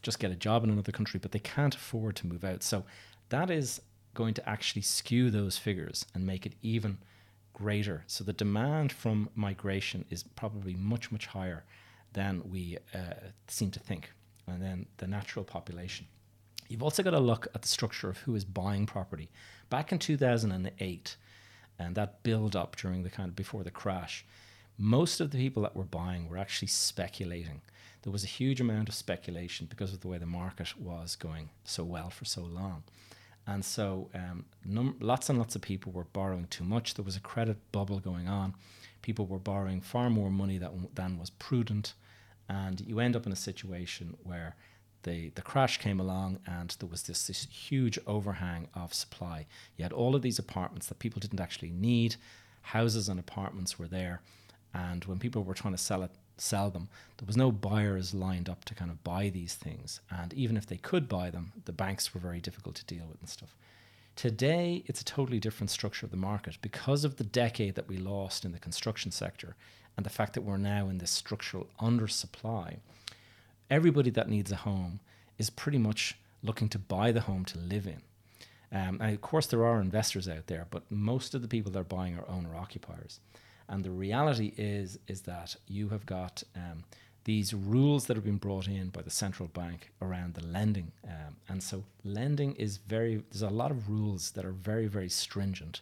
just 0.00 0.20
get 0.20 0.30
a 0.30 0.36
job 0.36 0.62
in 0.62 0.70
another 0.70 0.92
country, 0.92 1.18
but 1.20 1.32
they 1.32 1.40
can't 1.40 1.74
afford 1.74 2.14
to 2.16 2.26
move 2.28 2.44
out. 2.44 2.62
So 2.62 2.84
that 3.30 3.50
is 3.50 3.82
going 4.14 4.34
to 4.34 4.48
actually 4.48 4.82
skew 4.82 5.30
those 5.30 5.58
figures 5.58 6.06
and 6.14 6.24
make 6.24 6.46
it 6.46 6.54
even 6.62 6.98
greater. 7.52 8.04
So 8.06 8.22
the 8.22 8.32
demand 8.32 8.92
from 8.92 9.28
migration 9.34 10.04
is 10.08 10.22
probably 10.22 10.74
much 10.74 11.10
much 11.10 11.26
higher 11.26 11.64
than 12.12 12.42
we 12.48 12.78
uh, 12.94 13.14
seem 13.48 13.72
to 13.72 13.80
think, 13.80 14.12
and 14.46 14.62
then 14.62 14.86
the 14.98 15.08
natural 15.08 15.44
population. 15.44 16.06
You've 16.68 16.82
also 16.82 17.02
got 17.02 17.10
to 17.10 17.20
look 17.20 17.46
at 17.54 17.62
the 17.62 17.68
structure 17.68 18.08
of 18.08 18.18
who 18.18 18.34
is 18.34 18.44
buying 18.44 18.86
property. 18.86 19.30
Back 19.70 19.92
in 19.92 19.98
2008, 19.98 21.16
and 21.78 21.94
that 21.94 22.22
build 22.22 22.56
up 22.56 22.76
during 22.76 23.02
the 23.02 23.10
kind 23.10 23.28
of 23.28 23.36
before 23.36 23.64
the 23.64 23.70
crash, 23.70 24.24
most 24.78 25.20
of 25.20 25.30
the 25.30 25.38
people 25.38 25.62
that 25.62 25.76
were 25.76 25.84
buying 25.84 26.28
were 26.28 26.38
actually 26.38 26.68
speculating. 26.68 27.60
There 28.02 28.12
was 28.12 28.24
a 28.24 28.28
huge 28.28 28.60
amount 28.60 28.88
of 28.88 28.94
speculation 28.94 29.66
because 29.68 29.92
of 29.92 30.00
the 30.00 30.08
way 30.08 30.18
the 30.18 30.26
market 30.26 30.78
was 30.78 31.14
going 31.14 31.50
so 31.64 31.84
well 31.84 32.10
for 32.10 32.24
so 32.24 32.42
long. 32.42 32.82
And 33.46 33.64
so 33.64 34.08
um, 34.14 34.44
num- 34.64 34.96
lots 35.00 35.28
and 35.28 35.38
lots 35.38 35.56
of 35.56 35.62
people 35.62 35.92
were 35.92 36.04
borrowing 36.04 36.46
too 36.48 36.64
much. 36.64 36.94
There 36.94 37.04
was 37.04 37.16
a 37.16 37.20
credit 37.20 37.58
bubble 37.72 38.00
going 38.00 38.28
on. 38.28 38.54
People 39.02 39.26
were 39.26 39.38
borrowing 39.38 39.80
far 39.80 40.10
more 40.10 40.30
money 40.30 40.58
that, 40.58 40.72
than 40.94 41.18
was 41.18 41.30
prudent. 41.30 41.94
And 42.48 42.80
you 42.80 43.00
end 43.00 43.16
up 43.16 43.26
in 43.26 43.32
a 43.32 43.36
situation 43.36 44.16
where 44.22 44.56
the, 45.02 45.30
the 45.30 45.42
crash 45.42 45.78
came 45.78 46.00
along 46.00 46.38
and 46.46 46.74
there 46.78 46.88
was 46.88 47.02
this, 47.04 47.26
this 47.26 47.46
huge 47.50 47.98
overhang 48.06 48.68
of 48.74 48.94
supply. 48.94 49.46
You 49.76 49.82
had 49.82 49.92
all 49.92 50.14
of 50.14 50.22
these 50.22 50.38
apartments 50.38 50.86
that 50.86 50.98
people 50.98 51.20
didn't 51.20 51.40
actually 51.40 51.70
need, 51.70 52.16
houses 52.62 53.08
and 53.08 53.18
apartments 53.18 53.78
were 53.78 53.88
there. 53.88 54.20
And 54.74 55.04
when 55.04 55.18
people 55.18 55.42
were 55.42 55.54
trying 55.54 55.74
to 55.74 55.78
sell 55.78 56.02
it, 56.02 56.10
sell 56.38 56.70
them, 56.70 56.88
there 57.18 57.26
was 57.26 57.36
no 57.36 57.52
buyers 57.52 58.14
lined 58.14 58.48
up 58.48 58.64
to 58.64 58.74
kind 58.74 58.90
of 58.90 59.04
buy 59.04 59.28
these 59.28 59.54
things. 59.54 60.00
And 60.10 60.32
even 60.32 60.56
if 60.56 60.66
they 60.66 60.78
could 60.78 61.08
buy 61.08 61.30
them, 61.30 61.52
the 61.64 61.72
banks 61.72 62.14
were 62.14 62.20
very 62.20 62.40
difficult 62.40 62.74
to 62.76 62.84
deal 62.84 63.06
with 63.06 63.20
and 63.20 63.28
stuff. 63.28 63.54
Today, 64.14 64.82
it's 64.86 65.00
a 65.00 65.04
totally 65.04 65.40
different 65.40 65.70
structure 65.70 66.04
of 66.04 66.10
the 66.10 66.18
market 66.18 66.58
because 66.60 67.04
of 67.04 67.16
the 67.16 67.24
decade 67.24 67.74
that 67.74 67.88
we 67.88 67.96
lost 67.96 68.44
in 68.44 68.52
the 68.52 68.58
construction 68.58 69.10
sector 69.10 69.56
and 69.96 70.04
the 70.04 70.10
fact 70.10 70.34
that 70.34 70.42
we're 70.42 70.58
now 70.58 70.88
in 70.88 70.98
this 70.98 71.10
structural 71.10 71.68
undersupply. 71.80 72.76
Everybody 73.72 74.10
that 74.10 74.28
needs 74.28 74.52
a 74.52 74.56
home 74.56 75.00
is 75.38 75.48
pretty 75.48 75.78
much 75.78 76.18
looking 76.42 76.68
to 76.68 76.78
buy 76.78 77.10
the 77.10 77.22
home 77.22 77.46
to 77.46 77.58
live 77.58 77.86
in. 77.86 78.02
Um, 78.70 78.98
and 79.00 79.14
of 79.14 79.22
course, 79.22 79.46
there 79.46 79.64
are 79.64 79.80
investors 79.80 80.28
out 80.28 80.46
there, 80.46 80.66
but 80.70 80.82
most 80.90 81.34
of 81.34 81.40
the 81.40 81.48
people 81.48 81.72
that 81.72 81.78
are 81.78 81.84
buying 81.84 82.14
are 82.18 82.28
owner 82.28 82.54
occupiers. 82.54 83.20
And 83.70 83.82
the 83.82 83.90
reality 83.90 84.52
is 84.58 84.98
is 85.08 85.22
that 85.22 85.56
you 85.66 85.88
have 85.88 86.04
got 86.04 86.42
um, 86.54 86.84
these 87.24 87.54
rules 87.54 88.04
that 88.06 88.16
have 88.18 88.26
been 88.26 88.36
brought 88.36 88.68
in 88.68 88.90
by 88.90 89.00
the 89.00 89.10
central 89.10 89.48
bank 89.48 89.90
around 90.02 90.34
the 90.34 90.46
lending. 90.46 90.92
Um, 91.04 91.36
and 91.48 91.62
so 91.62 91.82
lending 92.04 92.54
is 92.56 92.76
very, 92.76 93.22
there's 93.30 93.40
a 93.40 93.48
lot 93.48 93.70
of 93.70 93.88
rules 93.88 94.32
that 94.32 94.44
are 94.44 94.52
very, 94.52 94.86
very 94.86 95.08
stringent. 95.08 95.80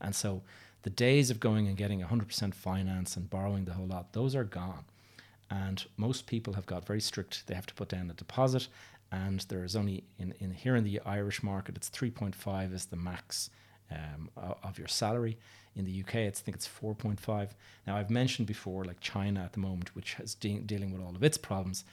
And 0.00 0.14
so 0.14 0.42
the 0.82 0.90
days 0.90 1.28
of 1.28 1.40
going 1.40 1.66
and 1.66 1.76
getting 1.76 2.02
100% 2.02 2.54
finance 2.54 3.16
and 3.16 3.28
borrowing 3.28 3.64
the 3.64 3.72
whole 3.72 3.86
lot, 3.86 4.12
those 4.12 4.36
are 4.36 4.44
gone. 4.44 4.84
And 5.52 5.84
most 5.98 6.26
people 6.26 6.54
have 6.54 6.64
got 6.64 6.86
very 6.86 7.00
strict, 7.00 7.46
they 7.46 7.54
have 7.54 7.66
to 7.66 7.74
put 7.74 7.90
down 7.90 8.10
a 8.10 8.14
deposit. 8.14 8.68
And 9.10 9.40
there 9.50 9.64
is 9.64 9.76
only, 9.76 10.04
in, 10.18 10.32
in 10.40 10.50
here 10.50 10.76
in 10.76 10.84
the 10.84 10.98
Irish 11.04 11.42
market, 11.42 11.76
it's 11.76 11.90
3.5 11.90 12.72
is 12.72 12.86
the 12.86 12.96
max 12.96 13.50
um, 13.90 14.30
of 14.62 14.78
your 14.78 14.88
salary. 14.88 15.36
In 15.76 15.84
the 15.84 16.00
UK, 16.00 16.14
it's, 16.14 16.40
I 16.40 16.44
think 16.44 16.56
it's 16.56 16.68
4.5. 16.68 17.50
Now, 17.86 17.96
I've 17.96 18.08
mentioned 18.08 18.48
before, 18.48 18.86
like 18.86 19.00
China 19.00 19.40
at 19.40 19.52
the 19.52 19.60
moment, 19.60 19.94
which 19.94 20.16
is 20.20 20.34
de- 20.34 20.60
dealing 20.60 20.90
with 20.90 21.02
all 21.02 21.14
of 21.14 21.22
its 21.22 21.36
problems. 21.36 21.84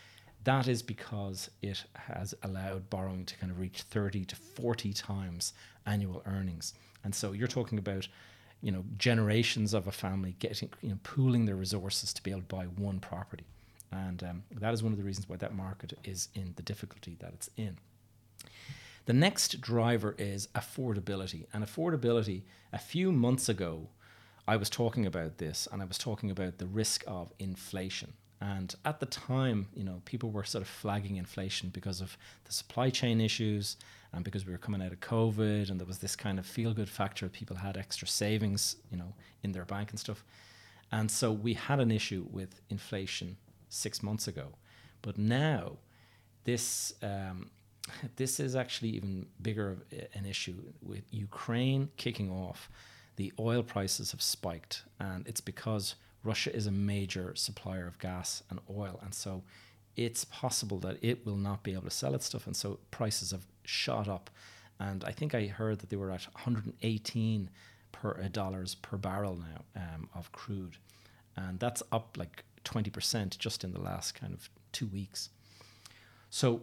That 0.45 0.69
is 0.69 0.81
because 0.81 1.51
it 1.61 1.83
has 1.95 2.33
allowed 2.43 2.89
borrowing 2.89 3.25
to 3.25 3.35
kind 3.35 3.51
of 3.51 3.59
reach 3.59 3.81
30 3.81 4.23
to 4.23 4.35
40 4.37 4.93
times 4.93 5.51
annual 5.85 6.23
earnings. 6.25 6.75
And 7.03 7.13
so 7.13 7.33
you're 7.33 7.49
talking 7.49 7.77
about, 7.77 8.07
you 8.61 8.71
know, 8.71 8.83
generations 8.97 9.73
of 9.73 9.87
a 9.87 9.91
family 9.91 10.35
getting, 10.39 10.69
you 10.81 10.89
know, 10.89 10.99
pooling 11.03 11.45
their 11.45 11.55
resources 11.55 12.13
to 12.13 12.23
be 12.23 12.31
able 12.31 12.41
to 12.41 12.47
buy 12.47 12.65
one 12.65 12.99
property. 12.99 13.45
And 13.91 14.23
um, 14.23 14.43
that 14.51 14.73
is 14.73 14.83
one 14.83 14.91
of 14.91 14.97
the 14.97 15.03
reasons 15.03 15.27
why 15.27 15.37
that 15.37 15.55
market 15.55 15.93
is 16.03 16.29
in 16.35 16.53
the 16.55 16.61
difficulty 16.61 17.15
that 17.19 17.33
it's 17.33 17.49
in. 17.57 17.77
The 19.05 19.13
next 19.13 19.61
driver 19.61 20.13
is 20.17 20.47
affordability. 20.53 21.47
And 21.53 21.63
affordability, 21.63 22.43
a 22.71 22.77
few 22.77 23.11
months 23.11 23.49
ago, 23.49 23.87
I 24.47 24.55
was 24.55 24.69
talking 24.69 25.05
about 25.05 25.37
this 25.37 25.67
and 25.71 25.81
I 25.81 25.85
was 25.85 25.97
talking 25.97 26.29
about 26.29 26.57
the 26.57 26.67
risk 26.67 27.03
of 27.07 27.31
inflation. 27.39 28.13
And 28.41 28.73
at 28.85 28.99
the 28.99 29.05
time, 29.05 29.67
you 29.73 29.83
know, 29.83 30.01
people 30.05 30.31
were 30.31 30.43
sort 30.43 30.61
of 30.61 30.67
flagging 30.67 31.17
inflation 31.17 31.69
because 31.69 32.01
of 32.01 32.17
the 32.45 32.53
supply 32.53 32.89
chain 32.89 33.19
issues 33.19 33.77
and 34.13 34.23
because 34.23 34.45
we 34.45 34.51
were 34.51 34.57
coming 34.57 34.81
out 34.81 34.91
of 34.91 34.99
COVID 34.99 35.69
and 35.69 35.79
there 35.79 35.87
was 35.87 35.99
this 35.99 36.15
kind 36.15 36.39
of 36.39 36.45
feel 36.45 36.73
good 36.73 36.89
factor. 36.89 37.29
People 37.29 37.57
had 37.57 37.77
extra 37.77 38.07
savings, 38.07 38.77
you 38.91 38.97
know, 38.97 39.13
in 39.43 39.51
their 39.51 39.65
bank 39.65 39.91
and 39.91 39.99
stuff. 39.99 40.23
And 40.91 41.09
so 41.11 41.31
we 41.31 41.53
had 41.53 41.79
an 41.79 41.91
issue 41.91 42.25
with 42.31 42.61
inflation 42.69 43.37
six 43.69 44.01
months 44.01 44.27
ago. 44.27 44.47
But 45.01 45.17
now, 45.17 45.77
this 46.43 46.93
um, 47.03 47.51
this 48.15 48.39
is 48.39 48.55
actually 48.55 48.89
even 48.89 49.27
bigger 49.41 49.69
of 49.71 49.83
an 50.13 50.25
issue 50.25 50.55
with 50.81 51.03
Ukraine 51.11 51.89
kicking 51.97 52.31
off. 52.31 52.69
The 53.15 53.33
oil 53.37 53.63
prices 53.63 54.11
have 54.11 54.21
spiked, 54.21 54.83
and 54.99 55.27
it's 55.27 55.41
because 55.41 55.95
Russia 56.23 56.55
is 56.55 56.67
a 56.67 56.71
major 56.71 57.33
supplier 57.35 57.85
of 57.85 57.99
gas 57.99 58.43
and 58.49 58.59
oil, 58.69 58.99
and 59.03 59.13
so 59.13 59.43
it's 59.95 60.23
possible 60.25 60.79
that 60.79 60.97
it 61.01 61.25
will 61.25 61.35
not 61.35 61.63
be 61.63 61.73
able 61.73 61.83
to 61.83 61.91
sell 61.91 62.15
its 62.15 62.25
stuff, 62.25 62.47
and 62.47 62.55
so 62.55 62.79
prices 62.91 63.31
have 63.31 63.45
shot 63.69 64.07
up. 64.07 64.29
And 64.79 65.03
I 65.03 65.11
think 65.11 65.35
I 65.35 65.47
heard 65.47 65.79
that 65.79 65.89
they 65.89 65.97
were 65.97 66.11
at 66.11 66.25
118 66.33 67.49
per 67.91 68.21
uh, 68.23 68.27
dollars 68.29 68.75
per 68.75 68.97
barrel 68.97 69.37
now 69.37 69.81
um, 69.81 70.09
of 70.15 70.31
crude, 70.31 70.77
and 71.35 71.59
that's 71.59 71.83
up 71.91 72.15
like 72.17 72.43
20% 72.65 73.37
just 73.37 73.63
in 73.63 73.73
the 73.73 73.81
last 73.81 74.15
kind 74.15 74.33
of 74.33 74.49
two 74.71 74.87
weeks. 74.87 75.29
So 76.29 76.61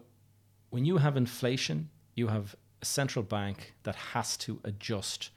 when 0.71 0.85
you 0.85 0.99
have 0.99 1.17
inflation, 1.17 1.91
you 2.15 2.29
have 2.29 2.55
a 2.81 2.85
central 2.85 3.23
bank 3.23 3.75
that 3.83 3.97
has 3.97 4.37
to 4.39 4.61
adjust 4.65 5.31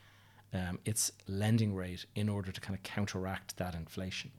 um, 0.54 0.80
its 0.86 1.12
lending 1.28 1.76
rate 1.76 2.06
in 2.16 2.30
order 2.30 2.52
to 2.52 2.62
kind 2.62 2.76
of 2.78 2.84
counteract 2.84 3.58
that 3.58 3.76
inflation. 3.76 4.32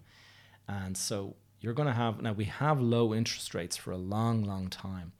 And 0.69 0.97
so 0.97 1.37
you're 1.61 1.75
going 1.75 1.89
to 1.89 1.95
have 1.95 2.23
now 2.23 2.33
we 2.33 2.45
have 2.47 2.81
low 2.81 3.15
interest 3.15 3.55
rates 3.55 3.77
for 3.77 3.93
a 3.93 3.97
long, 3.97 4.43
long 4.45 4.69
time, 4.69 5.13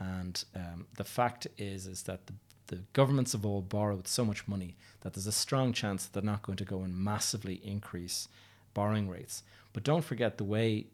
and 0.00 0.44
um, 0.56 0.86
the 0.96 1.04
fact 1.04 1.46
is 1.56 1.86
is 1.86 2.02
that 2.04 2.26
the 2.26 2.32
the 2.70 2.78
governments 2.92 3.32
have 3.32 3.44
all 3.44 3.62
borrowed 3.62 4.06
so 4.06 4.24
much 4.24 4.46
money 4.46 4.76
that 5.00 5.12
there's 5.12 5.26
a 5.26 5.32
strong 5.32 5.72
chance 5.72 6.06
that 6.06 6.12
they're 6.12 6.32
not 6.32 6.42
going 6.42 6.56
to 6.56 6.64
go 6.64 6.82
and 6.82 6.96
massively 6.96 7.60
increase 7.64 8.28
borrowing 8.74 9.08
rates. 9.08 9.42
But 9.72 9.82
don't 9.82 10.04
forget 10.04 10.38
the 10.38 10.44
way 10.44 10.86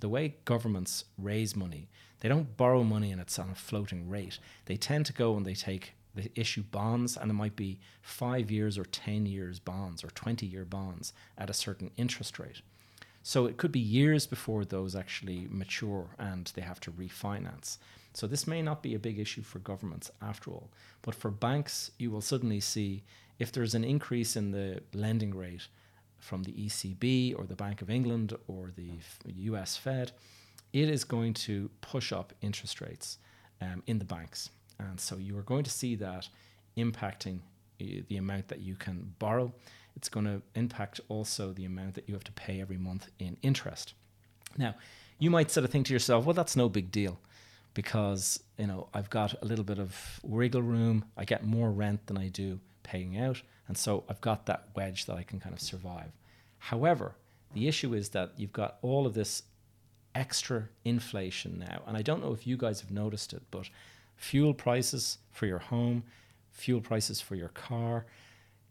the 0.00 0.10
way 0.10 0.34
governments 0.44 1.04
raise 1.16 1.56
money, 1.56 1.88
they 2.20 2.28
don't 2.28 2.56
borrow 2.56 2.82
money 2.82 3.12
and 3.12 3.20
it's 3.20 3.38
on 3.38 3.50
a 3.50 3.54
floating 3.54 4.08
rate. 4.08 4.38
They 4.66 4.76
tend 4.76 5.06
to 5.06 5.12
go 5.12 5.36
and 5.36 5.46
they 5.46 5.54
take 5.54 5.94
they 6.14 6.30
issue 6.34 6.62
bonds 6.62 7.16
and 7.16 7.30
it 7.30 7.34
might 7.34 7.56
be 7.56 7.78
five 8.02 8.50
years 8.50 8.76
or 8.76 8.84
10 8.84 9.24
years 9.24 9.58
bonds 9.58 10.04
or 10.04 10.08
20 10.08 10.44
year 10.44 10.66
bonds 10.66 11.14
at 11.38 11.48
a 11.48 11.54
certain 11.54 11.90
interest 11.96 12.38
rate. 12.38 12.60
So 13.22 13.46
it 13.46 13.56
could 13.56 13.72
be 13.72 13.80
years 13.80 14.26
before 14.26 14.64
those 14.64 14.94
actually 14.94 15.46
mature 15.48 16.08
and 16.18 16.52
they 16.54 16.62
have 16.62 16.80
to 16.80 16.90
refinance. 16.90 17.78
So 18.14 18.26
this 18.26 18.46
may 18.46 18.62
not 18.62 18.82
be 18.82 18.94
a 18.94 18.98
big 18.98 19.18
issue 19.18 19.42
for 19.42 19.58
governments 19.58 20.10
after 20.20 20.50
all. 20.50 20.70
But 21.00 21.14
for 21.14 21.30
banks, 21.30 21.90
you 21.98 22.10
will 22.10 22.20
suddenly 22.20 22.60
see 22.60 23.04
if 23.38 23.52
there's 23.52 23.74
an 23.74 23.84
increase 23.84 24.36
in 24.36 24.50
the 24.50 24.82
lending 24.92 25.34
rate 25.34 25.66
from 26.18 26.44
the 26.44 26.52
ECB 26.52 27.36
or 27.36 27.44
the 27.46 27.56
Bank 27.56 27.82
of 27.82 27.90
England 27.90 28.36
or 28.46 28.70
the 28.76 29.00
US 29.50 29.76
Fed, 29.76 30.12
it 30.72 30.88
is 30.88 31.04
going 31.04 31.34
to 31.34 31.68
push 31.80 32.12
up 32.12 32.32
interest 32.40 32.80
rates 32.80 33.18
um, 33.60 33.82
in 33.86 33.98
the 33.98 34.04
banks. 34.04 34.50
And 34.78 35.00
so 35.00 35.16
you 35.16 35.36
are 35.36 35.42
going 35.42 35.64
to 35.64 35.70
see 35.70 35.96
that 35.96 36.28
impacting 36.76 37.40
uh, 37.80 38.02
the 38.08 38.16
amount 38.16 38.48
that 38.48 38.60
you 38.60 38.76
can 38.76 39.14
borrow. 39.18 39.52
It's 39.96 40.08
going 40.08 40.26
to 40.26 40.42
impact 40.54 41.00
also 41.08 41.52
the 41.52 41.64
amount 41.64 41.94
that 41.94 42.08
you 42.08 42.14
have 42.14 42.24
to 42.24 42.32
pay 42.32 42.60
every 42.60 42.78
month 42.78 43.08
in 43.18 43.36
interest. 43.42 43.94
Now, 44.56 44.76
you 45.18 45.30
might 45.30 45.50
sort 45.50 45.64
of 45.64 45.70
think 45.70 45.86
to 45.86 45.92
yourself, 45.92 46.24
well, 46.24 46.34
that's 46.34 46.56
no 46.56 46.68
big 46.68 46.90
deal 46.92 47.18
because, 47.74 48.42
you 48.58 48.66
know, 48.66 48.88
I've 48.92 49.10
got 49.10 49.34
a 49.42 49.44
little 49.44 49.64
bit 49.64 49.78
of 49.78 50.20
wiggle 50.22 50.62
room. 50.62 51.04
I 51.16 51.24
get 51.24 51.44
more 51.44 51.70
rent 51.70 52.06
than 52.06 52.18
I 52.18 52.28
do 52.28 52.60
paying 52.82 53.18
out. 53.18 53.42
And 53.68 53.76
so 53.78 54.04
I've 54.08 54.20
got 54.20 54.46
that 54.46 54.68
wedge 54.74 55.06
that 55.06 55.16
I 55.16 55.22
can 55.22 55.40
kind 55.40 55.54
of 55.54 55.60
survive. 55.60 56.12
However, 56.58 57.14
the 57.54 57.68
issue 57.68 57.94
is 57.94 58.10
that 58.10 58.32
you've 58.36 58.52
got 58.52 58.76
all 58.82 59.06
of 59.06 59.14
this 59.14 59.44
extra 60.14 60.68
inflation 60.84 61.58
now. 61.58 61.82
And 61.86 61.96
I 61.96 62.02
don't 62.02 62.22
know 62.22 62.32
if 62.32 62.46
you 62.46 62.56
guys 62.56 62.80
have 62.80 62.90
noticed 62.90 63.32
it, 63.32 63.42
but 63.50 63.68
fuel 64.16 64.54
prices 64.54 65.18
for 65.30 65.46
your 65.46 65.58
home, 65.58 66.04
fuel 66.50 66.80
prices 66.80 67.20
for 67.20 67.34
your 67.34 67.48
car, 67.48 68.06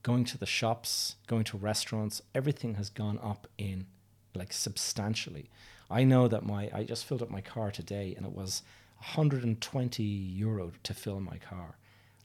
going 0.04 0.26
to 0.26 0.38
the 0.38 0.46
shops, 0.46 1.16
going 1.28 1.44
to 1.46 1.58
restaurants, 1.58 2.22
everything 2.34 2.76
has 2.76 2.90
gone 2.90 3.20
up 3.22 3.48
in 3.58 3.86
like 4.34 4.54
substantially. 4.54 5.50
I 5.90 6.04
know 6.04 6.28
that 6.28 6.46
my 6.46 6.70
I 6.74 6.84
just 6.84 7.06
filled 7.06 7.22
up 7.22 7.30
my 7.30 7.42
car 7.42 7.70
today 7.72 8.14
and 8.16 8.26
it 8.26 8.32
was 8.32 8.64
120 9.02 10.04
euro 10.04 10.72
to 10.84 10.94
fill 10.94 11.20
my 11.20 11.38
car 11.38 11.76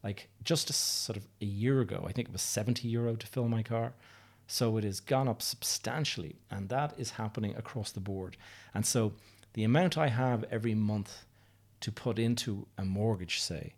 like 0.03 0.29
just 0.43 0.69
a, 0.69 0.73
sort 0.73 1.17
of 1.17 1.27
a 1.41 1.45
year 1.45 1.81
ago, 1.81 2.05
I 2.07 2.11
think 2.11 2.29
it 2.29 2.31
was 2.31 2.41
70 2.41 2.87
euro 2.87 3.15
to 3.15 3.27
fill 3.27 3.47
my 3.47 3.63
car. 3.63 3.93
So 4.47 4.77
it 4.77 4.85
has 4.85 5.01
gone 5.01 5.27
up 5.27 5.41
substantially, 5.41 6.37
and 6.49 6.69
that 6.69 6.93
is 6.97 7.11
happening 7.11 7.53
across 7.57 7.91
the 7.91 7.99
board. 7.99 8.37
And 8.73 8.85
so 8.85 9.13
the 9.53 9.65
amount 9.65 9.97
I 9.97 10.07
have 10.07 10.45
every 10.49 10.73
month 10.73 11.25
to 11.81 11.91
put 11.91 12.17
into 12.17 12.67
a 12.77 12.85
mortgage, 12.85 13.41
say, 13.41 13.73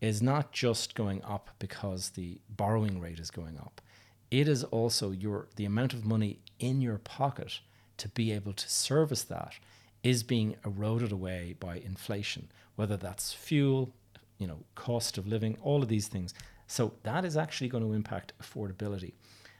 is 0.00 0.22
not 0.22 0.52
just 0.52 0.94
going 0.94 1.22
up 1.22 1.50
because 1.58 2.10
the 2.10 2.38
borrowing 2.48 2.98
rate 2.98 3.18
is 3.18 3.30
going 3.30 3.58
up. 3.58 3.82
It 4.30 4.48
is 4.48 4.64
also 4.64 5.10
your 5.10 5.48
the 5.56 5.66
amount 5.66 5.92
of 5.92 6.04
money 6.04 6.38
in 6.58 6.80
your 6.80 6.98
pocket 6.98 7.60
to 7.98 8.08
be 8.08 8.32
able 8.32 8.54
to 8.54 8.68
service 8.70 9.22
that 9.24 9.54
is 10.02 10.22
being 10.22 10.56
eroded 10.64 11.12
away 11.12 11.56
by 11.58 11.76
inflation, 11.76 12.50
whether 12.76 12.96
that's 12.96 13.32
fuel, 13.32 13.92
you 14.38 14.46
know, 14.46 14.58
cost 14.74 15.18
of 15.18 15.26
living, 15.26 15.56
all 15.62 15.82
of 15.82 15.88
these 15.88 16.08
things. 16.08 16.34
So 16.66 16.94
that 17.02 17.24
is 17.24 17.36
actually 17.36 17.68
going 17.68 17.84
to 17.84 17.92
impact 17.92 18.32
affordability. 18.42 19.12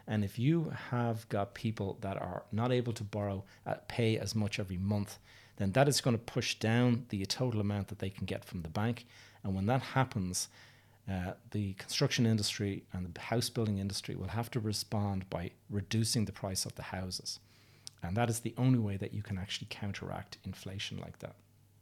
And 0.06 0.24
if 0.24 0.38
you 0.38 0.72
have 0.90 1.28
got 1.28 1.54
people 1.54 1.98
that 2.00 2.16
are 2.16 2.44
not 2.52 2.70
able 2.70 2.92
to 2.92 3.04
borrow, 3.04 3.44
uh, 3.66 3.74
pay 3.88 4.18
as 4.18 4.34
much 4.34 4.58
every 4.58 4.76
month, 4.76 5.18
then 5.56 5.72
that 5.72 5.88
is 5.88 6.00
going 6.00 6.16
to 6.16 6.22
push 6.22 6.54
down 6.56 7.06
the 7.08 7.24
total 7.26 7.60
amount 7.60 7.88
that 7.88 7.98
they 7.98 8.10
can 8.10 8.26
get 8.26 8.44
from 8.44 8.62
the 8.62 8.68
bank. 8.68 9.06
And 9.42 9.54
when 9.54 9.66
that 9.66 9.82
happens, 9.82 10.48
uh, 11.10 11.32
the 11.52 11.72
construction 11.74 12.26
industry 12.26 12.84
and 12.92 13.12
the 13.14 13.20
house 13.20 13.48
building 13.48 13.78
industry 13.78 14.14
will 14.14 14.28
have 14.28 14.50
to 14.50 14.60
respond 14.60 15.28
by 15.30 15.52
reducing 15.70 16.24
the 16.24 16.32
price 16.32 16.66
of 16.66 16.74
the 16.74 16.82
houses. 16.82 17.40
And 18.06 18.16
that 18.16 18.30
is 18.30 18.40
the 18.40 18.54
only 18.56 18.78
way 18.78 18.96
that 18.96 19.12
you 19.12 19.22
can 19.22 19.38
actually 19.38 19.66
counteract 19.70 20.38
inflation 20.44 20.98
like 20.98 21.18
that. 21.18 21.36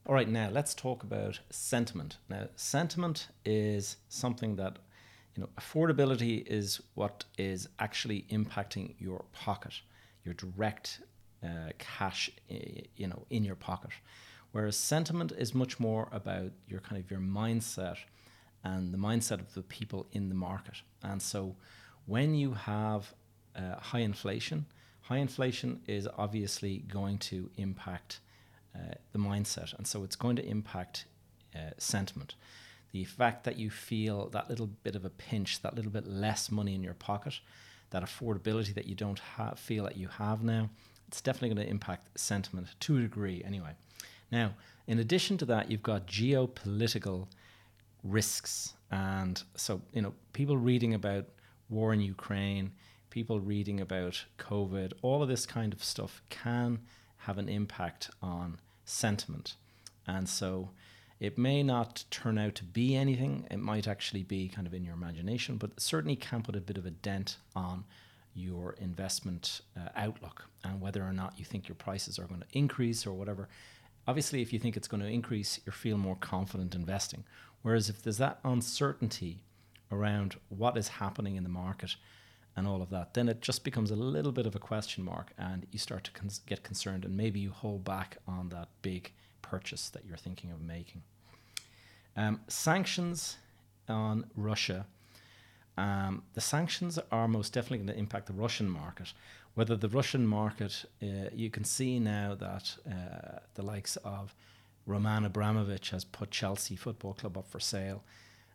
All 0.07 0.15
right, 0.15 0.29
now 0.29 0.51
let's 0.51 0.75
talk 0.75 1.03
about 1.03 1.41
sentiment. 1.51 2.19
Now, 2.29 2.49
sentiment 2.57 3.29
is 3.45 3.97
something 4.09 4.57
that, 4.57 4.79
you 5.35 5.43
know, 5.43 5.49
affordability 5.59 6.47
is 6.47 6.81
what 6.95 7.25
is 7.39 7.69
actually 7.79 8.27
impacting 8.31 8.95
your 8.99 9.25
pocket, 9.33 9.75
your 10.25 10.35
direct 10.35 11.01
uh, 11.43 11.71
cash, 11.79 12.31
you 12.49 13.07
know, 13.07 13.27
in 13.31 13.45
your 13.45 13.57
pocket. 13.57 13.91
Whereas 14.53 14.77
sentiment 14.77 15.33
is 15.37 15.55
much 15.55 15.81
more 15.81 16.09
about 16.13 16.53
your 16.69 16.81
kind 16.81 17.03
of 17.03 17.11
your 17.11 17.21
mindset 17.21 17.97
and 18.63 18.93
the 18.95 18.99
mindset 18.99 19.41
of 19.41 19.53
the 19.55 19.63
people 19.63 20.07
in 20.13 20.29
the 20.29 20.35
market. 20.35 20.77
And 21.03 21.21
so 21.21 21.57
when 22.07 22.35
you 22.35 22.53
have 22.53 23.13
uh, 23.57 23.77
high 23.81 24.01
inflation, 24.01 24.67
high 25.05 25.19
inflation 25.19 25.81
is 25.87 26.09
obviously 26.17 26.79
going 26.89 27.19
to 27.19 27.51
impact 27.57 28.21
uh, 28.75 28.95
the 29.13 29.19
mindset. 29.19 29.77
And 29.77 29.87
so 29.87 30.03
it's 30.03 30.17
going 30.17 30.37
to 30.37 30.47
impact 30.47 31.05
uh, 31.55 31.71
sentiment. 31.79 32.35
The 32.93 33.05
fact 33.05 33.45
that 33.45 33.59
you 33.59 33.71
feel 33.71 34.29
that 34.31 34.49
little 34.49 34.67
bit 34.67 34.97
of 34.97 35.05
a 35.05 35.11
pinch, 35.11 35.61
that 35.63 35.75
little 35.75 35.91
bit 35.91 36.07
less 36.07 36.51
money 36.51 36.75
in 36.75 36.83
your 36.83 36.95
pocket, 36.95 37.41
that 37.91 38.03
affordability 38.03 38.75
that 38.75 38.87
you 38.87 38.95
don't 38.95 39.19
have, 39.19 39.59
feel 39.59 39.85
that 39.85 39.97
you 39.97 40.09
have 40.09 40.43
now, 40.43 40.71
it's 41.07 41.21
definitely 41.21 41.55
going 41.55 41.67
to 41.67 41.71
impact 41.71 42.19
sentiment 42.19 42.69
to 42.81 42.97
a 42.97 43.01
degree 43.03 43.43
anyway. 43.45 43.73
Now, 44.33 44.55
in 44.87 44.99
addition 44.99 45.37
to 45.39 45.45
that, 45.47 45.71
you've 45.71 45.83
got 45.83 46.07
geopolitical 46.07 47.29
risks. 48.03 48.73
And 48.91 49.43
so, 49.55 49.83
you 49.93 50.03
know, 50.03 50.15
people 50.33 50.57
reading 50.57 50.95
about 50.95 51.27
war 51.69 51.93
in 51.93 52.01
Ukraine, 52.01 52.73
people 53.15 53.39
reading 53.39 53.81
about 53.81 54.25
COVID, 54.41 54.93
all 55.01 55.23
of 55.23 55.29
this 55.29 55.47
kind 55.47 55.73
of 55.73 55.85
stuff 55.85 56.21
can 56.31 56.81
have 57.19 57.39
an 57.39 57.49
impact 57.49 58.11
on 58.21 58.59
sentiment. 58.85 59.55
And 60.05 60.29
so 60.29 60.71
it 61.21 61.39
may 61.39 61.63
not 61.63 62.03
turn 62.11 62.39
out 62.39 62.57
to 62.57 62.65
be 62.65 62.97
anything, 62.97 63.47
it 63.53 63.61
might 63.61 63.87
actually 63.87 64.25
be 64.25 64.49
kind 64.49 64.67
of 64.67 64.75
in 64.75 64.83
your 64.83 64.95
imagination, 64.95 65.59
but 65.59 65.81
certainly 65.81 66.17
can 66.17 66.43
put 66.43 66.57
a 66.57 66.61
bit 66.61 66.77
of 66.77 66.87
a 66.87 66.91
dent 66.91 67.37
on 67.55 67.85
your 68.35 68.73
investment 68.81 69.61
uh, 69.77 69.91
outlook 69.95 70.47
and 70.65 70.81
whether 70.81 71.05
or 71.05 71.13
not 71.13 71.39
you 71.39 71.45
think 71.45 71.69
your 71.69 71.77
prices 71.77 72.19
are 72.19 72.27
going 72.27 72.41
to 72.41 72.59
increase 72.59 73.07
or 73.07 73.13
whatever. 73.13 73.49
Obviously, 74.09 74.43
if 74.43 74.53
you 74.53 74.59
think 74.59 74.77
it's 74.77 74.89
going 74.89 75.05
to 75.05 75.09
increase, 75.09 75.61
you 75.65 75.71
feel 75.71 75.99
more 75.99 76.17
confident 76.17 76.75
investing. 76.75 77.23
Whereas 77.63 77.89
if 77.89 78.03
there's 78.03 78.19
that 78.19 78.41
uncertainty 78.43 79.45
around 79.93 80.35
what 80.49 80.77
is 80.77 80.89
happening 80.89 81.37
in 81.37 81.45
the 81.45 81.49
market 81.49 81.95
and 82.57 82.67
all 82.67 82.83
of 82.83 82.91
that, 82.91 83.15
then 83.15 83.29
it 83.29 83.41
just 83.41 83.65
becomes 83.65 83.91
a 83.91 83.97
little 83.97 84.33
bit 84.33 84.47
of 84.47 84.55
a 84.55 84.59
question 84.59 85.05
mark 85.05 85.33
and 85.37 85.67
you 85.73 85.79
start 85.79 86.05
to 86.05 86.13
cons- 86.13 86.41
get 86.47 86.63
concerned 86.63 87.05
and 87.05 87.17
maybe 87.17 87.41
you 87.41 87.51
hold 87.51 87.85
back 87.85 88.19
on 88.29 88.49
that 88.51 88.69
big 88.83 89.13
purchase 89.43 89.89
that 89.91 90.05
you're 90.07 90.17
thinking 90.17 90.51
of 90.51 90.61
making. 90.61 91.03
Um, 92.17 92.41
sanctions 92.47 93.37
on 93.89 94.27
Russia. 94.37 94.87
Um, 95.77 96.23
the 96.35 96.41
sanctions 96.41 96.99
are 97.11 97.27
most 97.27 97.53
definitely 97.53 97.79
going 97.79 97.89
to 97.89 97.99
impact 97.99 98.27
the 98.27 98.33
Russian 98.33 98.69
market. 98.69 99.13
Whether 99.55 99.77
the 99.77 99.89
Russian 99.89 100.27
market, 100.27 100.85
uh, 101.03 101.31
you 101.33 101.51
can 101.51 101.65
see 101.65 101.99
now 101.99 102.35
that 102.37 102.77
uh, 102.89 103.39
the 103.55 103.63
likes 103.63 103.97
of 103.97 104.35
Roman 104.87 105.25
Abramovich 105.25 105.91
has 105.91 106.05
put 106.05 106.31
Chelsea 106.31 106.77
Football 106.77 107.15
Club 107.15 107.39
up 107.39 107.49
for 107.49 107.61
sale. 107.61 108.05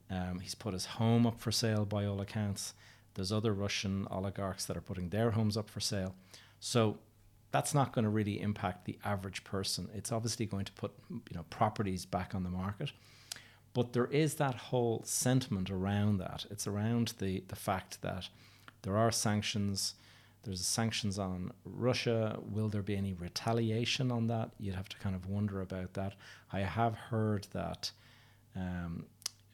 Um, 0.10 0.40
he's 0.40 0.56
put 0.56 0.74
his 0.74 0.86
home 0.86 1.26
up 1.26 1.40
for 1.40 1.52
sale 1.52 1.86
by 1.86 2.06
all 2.06 2.22
accounts. 2.22 2.74
There's 3.20 3.34
other 3.34 3.54
Russian 3.54 4.08
oligarchs 4.10 4.64
that 4.64 4.78
are 4.78 4.82
putting 4.82 5.10
their 5.10 5.32
homes 5.32 5.58
up 5.58 5.70
for 5.70 5.82
sale. 5.82 6.16
So 6.62 7.00
that's 7.52 7.74
not 7.74 7.92
going 7.92 8.04
to 8.04 8.10
really 8.10 8.40
impact 8.40 8.86
the 8.86 8.98
average 9.04 9.44
person. 9.44 9.90
It's 9.94 10.14
obviously 10.14 10.46
going 10.46 10.64
to 10.64 10.72
put 10.72 10.94
you 11.10 11.36
know 11.36 11.44
properties 11.50 12.06
back 12.06 12.34
on 12.34 12.44
the 12.44 12.50
market. 12.50 12.94
But 13.74 13.92
there 13.92 14.06
is 14.06 14.36
that 14.36 14.56
whole 14.56 15.04
sentiment 15.04 15.70
around 15.70 16.20
that. 16.20 16.46
It's 16.50 16.66
around 16.66 17.16
the, 17.20 17.44
the 17.50 17.58
fact 17.58 18.02
that 18.04 18.30
there 18.84 18.96
are 18.96 19.12
sanctions 19.12 19.96
there's 20.44 20.66
sanctions 20.66 21.20
on 21.20 21.52
Russia. 21.66 22.40
Will 22.42 22.70
there 22.70 22.82
be 22.82 22.96
any 22.96 23.12
retaliation 23.12 24.14
on 24.14 24.28
that? 24.28 24.52
You'd 24.58 24.76
have 24.76 24.88
to 24.88 24.98
kind 24.98 25.14
of 25.14 25.28
wonder 25.28 25.60
about 25.60 25.96
that. 25.96 26.14
I 26.54 26.60
have 26.60 26.96
heard 26.96 27.48
that 27.52 27.92
um, 28.56 29.08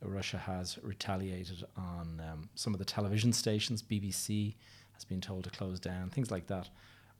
Russia 0.08 0.38
has 0.38 0.78
retaliated 0.82 1.64
on 1.78 2.22
um, 2.32 2.50
some 2.56 2.74
of 2.74 2.80
the 2.80 2.86
television 2.86 3.34
stations. 3.34 3.82
BBC 3.82 4.56
has 4.94 5.04
been 5.04 5.22
told 5.22 5.44
to 5.44 5.50
close 5.50 5.80
down, 5.80 6.10
things 6.10 6.32
like 6.32 6.48
that. 6.48 6.70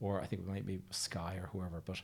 Or 0.00 0.20
I 0.20 0.26
think 0.26 0.42
it 0.42 0.48
might 0.48 0.66
be 0.66 0.80
Sky 0.90 1.38
or 1.40 1.48
whoever. 1.52 1.82
But 1.84 2.00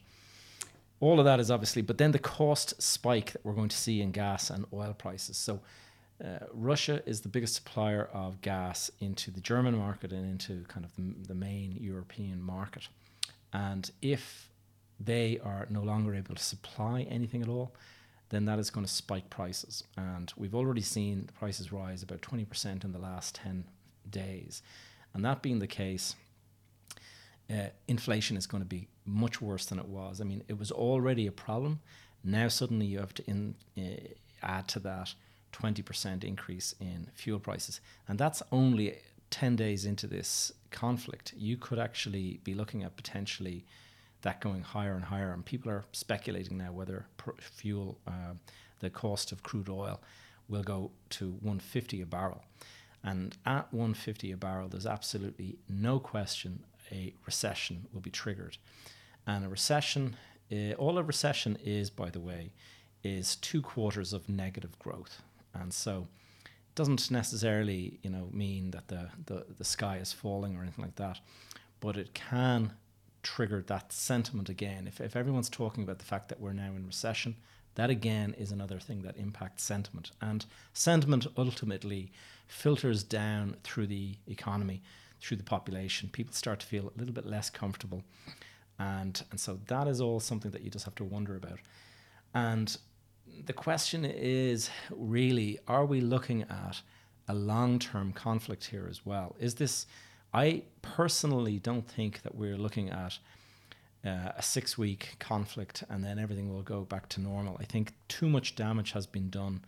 all 1.00 1.18
of 1.18 1.24
that 1.24 1.40
is 1.40 1.50
obviously, 1.50 1.82
but 1.82 1.98
then 1.98 2.12
the 2.12 2.18
cost 2.18 2.80
spike 2.80 3.32
that 3.32 3.44
we're 3.44 3.52
going 3.54 3.68
to 3.68 3.76
see 3.76 4.00
in 4.00 4.12
gas 4.12 4.50
and 4.50 4.64
oil 4.72 4.94
prices. 4.96 5.36
So 5.36 5.60
uh, 6.22 6.46
Russia 6.52 7.02
is 7.06 7.20
the 7.22 7.28
biggest 7.28 7.54
supplier 7.54 8.08
of 8.12 8.40
gas 8.40 8.90
into 9.00 9.30
the 9.30 9.40
German 9.40 9.76
market 9.76 10.12
and 10.12 10.24
into 10.24 10.64
kind 10.68 10.86
of 10.86 10.94
the, 10.94 11.14
the 11.26 11.34
main 11.34 11.76
European 11.80 12.40
market. 12.40 12.88
And 13.52 13.90
if 14.00 14.48
they 15.00 15.40
are 15.44 15.66
no 15.68 15.82
longer 15.82 16.14
able 16.14 16.34
to 16.36 16.42
supply 16.42 17.02
anything 17.02 17.42
at 17.42 17.48
all, 17.48 17.74
then 18.32 18.46
that 18.46 18.58
is 18.58 18.70
going 18.70 18.84
to 18.84 18.90
spike 18.90 19.28
prices. 19.28 19.84
And 19.96 20.32
we've 20.36 20.54
already 20.54 20.80
seen 20.80 21.28
prices 21.38 21.70
rise 21.70 22.02
about 22.02 22.22
20% 22.22 22.82
in 22.82 22.92
the 22.92 22.98
last 22.98 23.34
10 23.36 23.64
days. 24.08 24.62
And 25.12 25.22
that 25.24 25.42
being 25.42 25.58
the 25.58 25.66
case, 25.66 26.16
uh, 27.50 27.68
inflation 27.86 28.38
is 28.38 28.46
going 28.46 28.62
to 28.62 28.68
be 28.68 28.88
much 29.04 29.42
worse 29.42 29.66
than 29.66 29.78
it 29.78 29.86
was. 29.86 30.22
I 30.22 30.24
mean, 30.24 30.42
it 30.48 30.58
was 30.58 30.72
already 30.72 31.26
a 31.26 31.32
problem. 31.32 31.80
Now, 32.24 32.48
suddenly, 32.48 32.86
you 32.86 33.00
have 33.00 33.12
to 33.14 33.30
in, 33.30 33.54
uh, 33.76 34.14
add 34.42 34.66
to 34.68 34.80
that 34.80 35.14
20% 35.52 36.24
increase 36.24 36.74
in 36.80 37.08
fuel 37.14 37.38
prices. 37.38 37.82
And 38.08 38.18
that's 38.18 38.42
only 38.50 38.96
10 39.28 39.56
days 39.56 39.84
into 39.84 40.06
this 40.06 40.52
conflict. 40.70 41.34
You 41.36 41.58
could 41.58 41.78
actually 41.78 42.40
be 42.44 42.54
looking 42.54 42.82
at 42.82 42.96
potentially 42.96 43.66
that 44.22 44.40
going 44.40 44.62
higher 44.62 44.94
and 44.94 45.04
higher. 45.04 45.32
And 45.32 45.44
people 45.44 45.70
are 45.70 45.84
speculating 45.92 46.58
now 46.58 46.72
whether 46.72 47.06
fuel, 47.38 47.98
uh, 48.06 48.34
the 48.80 48.90
cost 48.90 49.32
of 49.32 49.42
crude 49.42 49.68
oil, 49.68 50.00
will 50.48 50.62
go 50.62 50.90
to 51.10 51.30
150 51.30 52.02
a 52.02 52.06
barrel. 52.06 52.42
And 53.04 53.36
at 53.44 53.72
150 53.72 54.32
a 54.32 54.36
barrel, 54.36 54.68
there's 54.68 54.86
absolutely 54.86 55.58
no 55.68 55.98
question 55.98 56.64
a 56.90 57.14
recession 57.26 57.86
will 57.92 58.00
be 58.00 58.10
triggered. 58.10 58.58
And 59.26 59.44
a 59.44 59.48
recession, 59.48 60.16
uh, 60.52 60.72
all 60.72 60.98
a 60.98 61.02
recession 61.02 61.56
is, 61.64 61.90
by 61.90 62.10
the 62.10 62.20
way, 62.20 62.52
is 63.02 63.36
two 63.36 63.62
quarters 63.62 64.12
of 64.12 64.28
negative 64.28 64.78
growth. 64.78 65.22
And 65.54 65.72
so 65.72 66.06
it 66.44 66.74
doesn't 66.74 67.10
necessarily, 67.10 67.98
you 68.02 68.10
know, 68.10 68.28
mean 68.32 68.70
that 68.72 68.88
the, 68.88 69.08
the, 69.26 69.46
the 69.58 69.64
sky 69.64 69.96
is 69.96 70.12
falling 70.12 70.56
or 70.56 70.62
anything 70.62 70.84
like 70.84 70.96
that, 70.96 71.18
but 71.80 71.96
it 71.96 72.14
can 72.14 72.72
trigger 73.22 73.62
that 73.66 73.92
sentiment 73.92 74.48
again. 74.48 74.86
If, 74.86 75.00
if 75.00 75.16
everyone's 75.16 75.48
talking 75.48 75.82
about 75.82 75.98
the 75.98 76.04
fact 76.04 76.28
that 76.28 76.40
we're 76.40 76.52
now 76.52 76.72
in 76.76 76.86
recession, 76.86 77.36
that 77.74 77.90
again 77.90 78.34
is 78.38 78.52
another 78.52 78.78
thing 78.78 79.02
that 79.02 79.16
impacts 79.16 79.62
sentiment. 79.62 80.10
And 80.20 80.44
sentiment 80.72 81.26
ultimately 81.36 82.12
filters 82.46 83.02
down 83.02 83.56
through 83.62 83.86
the 83.86 84.16
economy, 84.26 84.82
through 85.20 85.38
the 85.38 85.42
population. 85.42 86.10
People 86.12 86.34
start 86.34 86.60
to 86.60 86.66
feel 86.66 86.92
a 86.94 86.98
little 86.98 87.14
bit 87.14 87.26
less 87.26 87.48
comfortable. 87.48 88.02
And, 88.78 89.22
and 89.30 89.40
so 89.40 89.58
that 89.68 89.88
is 89.88 90.00
all 90.00 90.20
something 90.20 90.50
that 90.50 90.62
you 90.62 90.70
just 90.70 90.84
have 90.84 90.94
to 90.96 91.04
wonder 91.04 91.36
about. 91.36 91.60
And 92.34 92.76
the 93.46 93.52
question 93.52 94.04
is 94.04 94.70
really 94.90 95.58
are 95.66 95.86
we 95.86 96.00
looking 96.00 96.42
at 96.42 96.82
a 97.28 97.34
long 97.34 97.78
term 97.78 98.12
conflict 98.12 98.64
here 98.66 98.86
as 98.90 99.06
well? 99.06 99.36
Is 99.38 99.54
this, 99.54 99.86
I 100.34 100.62
personally 100.80 101.58
don't 101.58 101.86
think 101.86 102.22
that 102.22 102.34
we're 102.34 102.56
looking 102.56 102.90
at 102.90 103.18
uh, 104.04 104.32
a 104.36 104.42
six 104.42 104.76
week 104.76 105.16
conflict 105.18 105.84
and 105.88 106.02
then 106.02 106.18
everything 106.18 106.52
will 106.52 106.62
go 106.62 106.82
back 106.82 107.08
to 107.10 107.20
normal. 107.20 107.56
I 107.60 107.64
think 107.64 107.92
too 108.08 108.28
much 108.28 108.56
damage 108.56 108.92
has 108.92 109.06
been 109.06 109.30
done 109.30 109.64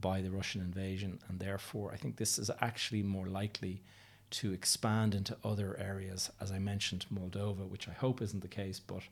by 0.00 0.20
the 0.20 0.30
Russian 0.30 0.60
invasion, 0.62 1.18
and 1.28 1.38
therefore 1.38 1.92
I 1.92 1.96
think 1.96 2.16
this 2.16 2.38
is 2.38 2.50
actually 2.60 3.02
more 3.02 3.26
likely 3.26 3.82
to 4.30 4.52
expand 4.52 5.14
into 5.14 5.36
other 5.44 5.76
areas, 5.78 6.30
as 6.40 6.52
I 6.52 6.58
mentioned, 6.58 7.06
Moldova, 7.12 7.68
which 7.68 7.88
I 7.88 7.92
hope 7.92 8.22
isn't 8.22 8.40
the 8.40 8.48
case, 8.48 8.80
but 8.80 9.02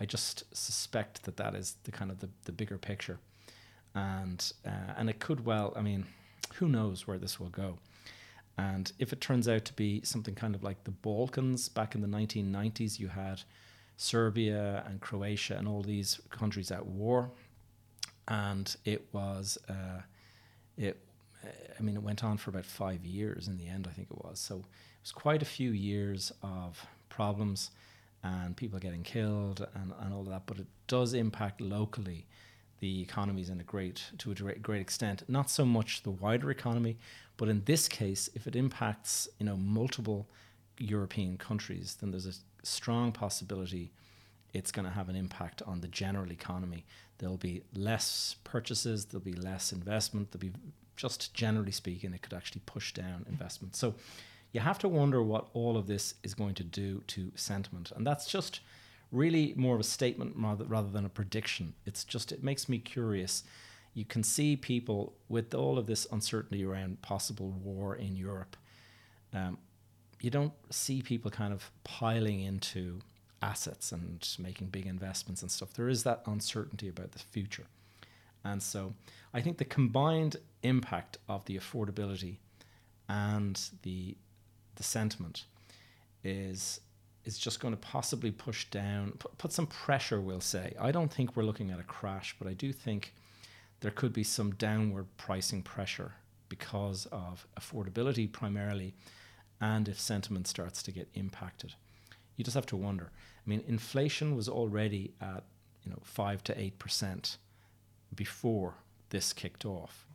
I 0.00 0.06
just 0.06 0.44
suspect 0.56 1.24
that 1.24 1.36
that 1.36 1.54
is 1.54 1.76
the 1.84 1.92
kind 1.92 2.10
of 2.10 2.20
the, 2.20 2.28
the 2.44 2.52
bigger 2.52 2.78
picture, 2.78 3.18
and 3.94 4.52
uh, 4.66 4.94
and 4.96 5.10
it 5.10 5.20
could 5.20 5.44
well. 5.44 5.72
I 5.76 5.82
mean, 5.82 6.06
who 6.54 6.68
knows 6.68 7.06
where 7.06 7.18
this 7.18 7.38
will 7.38 7.48
go? 7.48 7.78
And 8.56 8.92
if 8.98 9.12
it 9.12 9.20
turns 9.20 9.48
out 9.48 9.64
to 9.64 9.72
be 9.72 10.02
something 10.02 10.34
kind 10.34 10.54
of 10.54 10.62
like 10.62 10.84
the 10.84 10.92
Balkans 10.92 11.68
back 11.68 11.94
in 11.94 12.00
the 12.00 12.06
1990s, 12.06 12.98
you 13.00 13.08
had 13.08 13.42
Serbia 13.96 14.84
and 14.86 15.00
Croatia 15.00 15.56
and 15.56 15.66
all 15.66 15.82
these 15.82 16.20
countries 16.30 16.70
at 16.70 16.86
war, 16.86 17.30
and 18.28 18.74
it 18.84 19.06
was 19.12 19.58
uh, 19.68 20.02
it. 20.76 20.98
I 21.78 21.82
mean, 21.82 21.94
it 21.94 22.02
went 22.02 22.24
on 22.24 22.38
for 22.38 22.50
about 22.50 22.64
five 22.64 23.04
years 23.04 23.48
in 23.48 23.58
the 23.58 23.68
end. 23.68 23.86
I 23.88 23.92
think 23.92 24.08
it 24.10 24.24
was 24.24 24.40
so. 24.40 24.56
It 24.56 25.02
was 25.02 25.12
quite 25.12 25.42
a 25.42 25.46
few 25.46 25.70
years 25.70 26.32
of 26.42 26.86
problems 27.08 27.70
and 28.22 28.56
people 28.56 28.78
getting 28.78 29.02
killed 29.02 29.66
and, 29.74 29.92
and 30.00 30.14
all 30.14 30.22
of 30.22 30.28
that. 30.28 30.46
But 30.46 30.58
it 30.58 30.66
does 30.86 31.12
impact 31.12 31.60
locally 31.60 32.26
the 32.84 33.00
economies 33.00 33.48
in 33.48 33.58
a 33.60 33.64
great 33.64 34.04
to 34.18 34.30
a 34.30 34.34
great, 34.34 34.62
great 34.62 34.82
extent. 34.82 35.22
Not 35.26 35.48
so 35.48 35.64
much 35.64 36.02
the 36.02 36.10
wider 36.10 36.50
economy, 36.50 36.98
but 37.38 37.48
in 37.48 37.64
this 37.64 37.88
case, 37.88 38.28
if 38.34 38.46
it 38.46 38.54
impacts 38.54 39.26
you 39.38 39.46
know 39.46 39.56
multiple 39.56 40.28
European 40.76 41.38
countries, 41.38 41.96
then 41.98 42.10
there's 42.10 42.26
a 42.26 42.34
strong 42.62 43.10
possibility 43.10 43.90
it's 44.52 44.70
going 44.70 44.84
to 44.84 44.92
have 44.92 45.08
an 45.08 45.16
impact 45.16 45.62
on 45.62 45.80
the 45.80 45.88
general 45.88 46.30
economy. 46.30 46.84
There'll 47.16 47.38
be 47.38 47.62
less 47.74 48.36
purchases, 48.44 49.06
there'll 49.06 49.24
be 49.24 49.32
less 49.32 49.72
investment, 49.72 50.30
there'll 50.30 50.52
be 50.52 50.58
just 50.94 51.32
generally 51.32 51.72
speaking, 51.72 52.12
it 52.12 52.20
could 52.20 52.34
actually 52.34 52.62
push 52.66 52.92
down 52.92 53.24
investment. 53.28 53.74
So 53.76 53.94
you 54.52 54.60
have 54.60 54.78
to 54.80 54.88
wonder 54.88 55.22
what 55.22 55.48
all 55.54 55.78
of 55.78 55.86
this 55.86 56.14
is 56.22 56.34
going 56.34 56.54
to 56.56 56.64
do 56.64 57.02
to 57.08 57.32
sentiment. 57.34 57.92
And 57.96 58.06
that's 58.06 58.26
just 58.26 58.60
really 59.14 59.54
more 59.56 59.74
of 59.74 59.80
a 59.80 59.84
statement 59.84 60.34
rather, 60.36 60.64
rather 60.64 60.90
than 60.90 61.04
a 61.04 61.08
prediction. 61.08 61.74
It's 61.86 62.04
just, 62.04 62.32
it 62.32 62.42
makes 62.42 62.68
me 62.68 62.78
curious. 62.78 63.44
You 63.94 64.04
can 64.04 64.22
see 64.22 64.56
people 64.56 65.14
with 65.28 65.54
all 65.54 65.78
of 65.78 65.86
this 65.86 66.06
uncertainty 66.10 66.64
around 66.64 67.00
possible 67.00 67.50
war 67.50 67.94
in 67.94 68.16
Europe. 68.16 68.56
Um, 69.32 69.58
you 70.20 70.30
don't 70.30 70.52
see 70.70 71.00
people 71.02 71.30
kind 71.30 71.52
of 71.52 71.70
piling 71.84 72.40
into 72.40 73.00
assets 73.40 73.92
and 73.92 74.26
making 74.38 74.68
big 74.68 74.86
investments 74.86 75.42
and 75.42 75.50
stuff. 75.50 75.74
There 75.74 75.88
is 75.88 76.02
that 76.04 76.22
uncertainty 76.26 76.88
about 76.88 77.12
the 77.12 77.18
future. 77.18 77.66
And 78.42 78.62
so 78.62 78.94
I 79.32 79.40
think 79.40 79.58
the 79.58 79.64
combined 79.64 80.36
impact 80.62 81.18
of 81.28 81.44
the 81.44 81.56
affordability 81.56 82.38
and 83.08 83.60
the 83.82 84.16
the 84.76 84.82
sentiment 84.82 85.44
is 86.24 86.80
is 87.24 87.38
just 87.38 87.60
going 87.60 87.72
to 87.72 87.80
possibly 87.80 88.30
push 88.30 88.66
down 88.66 89.12
put, 89.18 89.36
put 89.38 89.52
some 89.52 89.66
pressure 89.66 90.20
we'll 90.20 90.40
say. 90.40 90.74
I 90.80 90.92
don't 90.92 91.12
think 91.12 91.36
we're 91.36 91.44
looking 91.44 91.70
at 91.70 91.80
a 91.80 91.84
crash, 91.84 92.36
but 92.38 92.48
I 92.48 92.52
do 92.52 92.72
think 92.72 93.14
there 93.80 93.90
could 93.90 94.12
be 94.12 94.24
some 94.24 94.52
downward 94.52 95.06
pricing 95.16 95.62
pressure 95.62 96.12
because 96.48 97.06
of 97.06 97.46
affordability 97.58 98.30
primarily 98.30 98.94
and 99.60 99.88
if 99.88 99.98
sentiment 99.98 100.46
starts 100.46 100.82
to 100.82 100.92
get 100.92 101.08
impacted. 101.14 101.74
You 102.36 102.44
just 102.44 102.54
have 102.54 102.66
to 102.66 102.76
wonder. 102.76 103.10
I 103.14 103.50
mean, 103.50 103.62
inflation 103.66 104.36
was 104.36 104.48
already 104.48 105.12
at 105.20 105.44
you 105.84 105.90
know 105.90 105.98
five 106.02 106.42
to 106.44 106.60
eight 106.60 106.78
percent 106.78 107.38
before 108.14 108.74
this 109.10 109.32
kicked 109.32 109.64
off. 109.64 110.06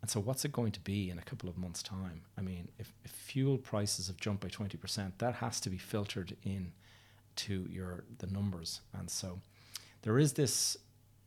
And 0.00 0.10
so, 0.10 0.20
what's 0.20 0.44
it 0.44 0.52
going 0.52 0.72
to 0.72 0.80
be 0.80 1.10
in 1.10 1.18
a 1.18 1.22
couple 1.22 1.48
of 1.48 1.58
months' 1.58 1.82
time? 1.82 2.22
I 2.38 2.40
mean, 2.40 2.68
if, 2.78 2.92
if 3.04 3.10
fuel 3.10 3.58
prices 3.58 4.06
have 4.06 4.16
jumped 4.16 4.42
by 4.42 4.48
twenty 4.48 4.78
percent, 4.78 5.18
that 5.18 5.36
has 5.36 5.60
to 5.60 5.70
be 5.70 5.78
filtered 5.78 6.36
in 6.42 6.72
to 7.36 7.66
your 7.70 8.04
the 8.18 8.26
numbers. 8.26 8.80
And 8.92 9.10
so, 9.10 9.40
there 10.02 10.18
is 10.18 10.34
this 10.34 10.76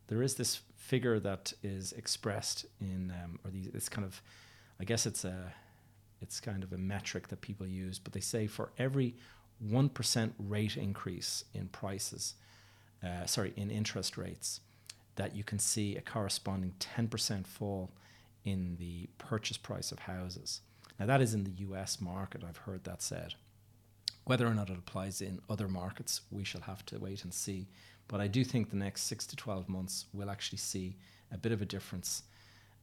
there 0.08 0.22
is 0.22 0.36
this 0.36 0.62
figure 0.76 1.20
that 1.20 1.54
is 1.64 1.94
expressed 1.94 2.66
in 2.82 3.14
um, 3.24 3.40
or 3.46 3.52
these 3.52 3.70
this 3.72 3.90
kind 3.90 4.06
of, 4.06 4.22
I 4.80 4.84
guess 4.84 5.06
it's 5.06 5.24
a 5.24 5.54
it's 6.22 6.40
kind 6.40 6.64
of 6.64 6.74
a 6.74 6.78
metric 6.78 7.28
that 7.28 7.42
people 7.42 7.68
use, 7.68 8.00
but 8.00 8.14
they 8.14 8.22
say 8.22 8.48
for 8.48 8.72
every 8.78 9.14
1% 9.64 10.32
rate 10.40 10.78
increase 10.78 11.44
in 11.54 11.68
prices, 11.68 12.36
uh, 13.04 13.26
sorry, 13.26 13.54
in 13.58 13.70
interest 13.70 14.18
rates, 14.18 14.62
that 15.16 15.36
you 15.36 15.44
can 15.44 15.60
see 15.60 15.96
a 15.96 16.02
corresponding 16.02 16.74
10% 16.80 17.46
fall 17.46 17.92
in 18.46 18.76
the 18.78 19.10
purchase 19.18 19.58
price 19.58 19.92
of 19.92 20.00
houses. 20.00 20.62
Now, 21.00 21.06
that 21.06 21.22
is 21.22 21.34
in 21.34 21.44
the 21.44 21.64
US 21.68 22.00
market, 22.00 22.44
I've 22.48 22.58
heard 22.58 22.84
that 22.84 23.02
said. 23.02 23.36
Whether 24.26 24.48
or 24.48 24.54
not 24.54 24.70
it 24.70 24.78
applies 24.78 25.22
in 25.22 25.42
other 25.50 25.68
markets, 25.68 26.22
we 26.32 26.44
shall 26.44 26.62
have 26.62 26.86
to 26.88 27.00
wait 27.00 27.24
and 27.24 27.34
see. 27.34 27.68
But 28.08 28.22
I 28.22 28.28
do 28.28 28.44
think 28.44 28.70
the 28.70 28.76
next 28.76 29.04
six 29.04 29.26
to 29.28 29.36
12 29.36 29.68
months 29.68 30.06
we'll 30.14 30.30
actually 30.30 30.60
see 30.60 30.98
a 31.32 31.38
bit 31.38 31.52
of 31.52 31.62
a 31.62 31.66
difference. 31.66 32.24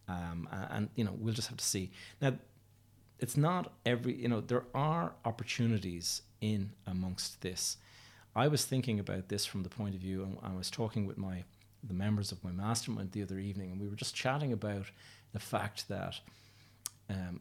Um, 0.08 0.48
and, 0.70 0.88
you 0.96 1.04
know, 1.04 1.14
we'll 1.16 1.34
just 1.34 1.48
have 1.48 1.58
to 1.58 1.64
see. 1.64 1.92
Now, 2.20 2.34
it's 3.18 3.36
not 3.36 3.72
every, 3.86 4.14
you 4.14 4.28
know, 4.28 4.40
there 4.40 4.64
are 4.74 5.12
opportunities 5.24 6.22
in 6.40 6.72
amongst 6.86 7.42
this. 7.42 7.76
I 8.34 8.48
was 8.48 8.64
thinking 8.64 8.98
about 8.98 9.28
this 9.28 9.44
from 9.44 9.62
the 9.62 9.68
point 9.68 9.94
of 9.94 10.00
view, 10.00 10.22
and 10.22 10.38
I 10.42 10.56
was 10.56 10.70
talking 10.70 11.06
with 11.06 11.18
my 11.18 11.44
the 11.82 11.94
members 11.94 12.30
of 12.30 12.44
my 12.44 12.50
mastermind 12.50 13.12
the 13.12 13.22
other 13.22 13.38
evening, 13.38 13.70
and 13.70 13.80
we 13.80 13.88
were 13.88 13.96
just 13.96 14.14
chatting 14.14 14.52
about 14.52 14.90
the 15.32 15.38
fact 15.38 15.88
that 15.88 16.20
um, 17.08 17.40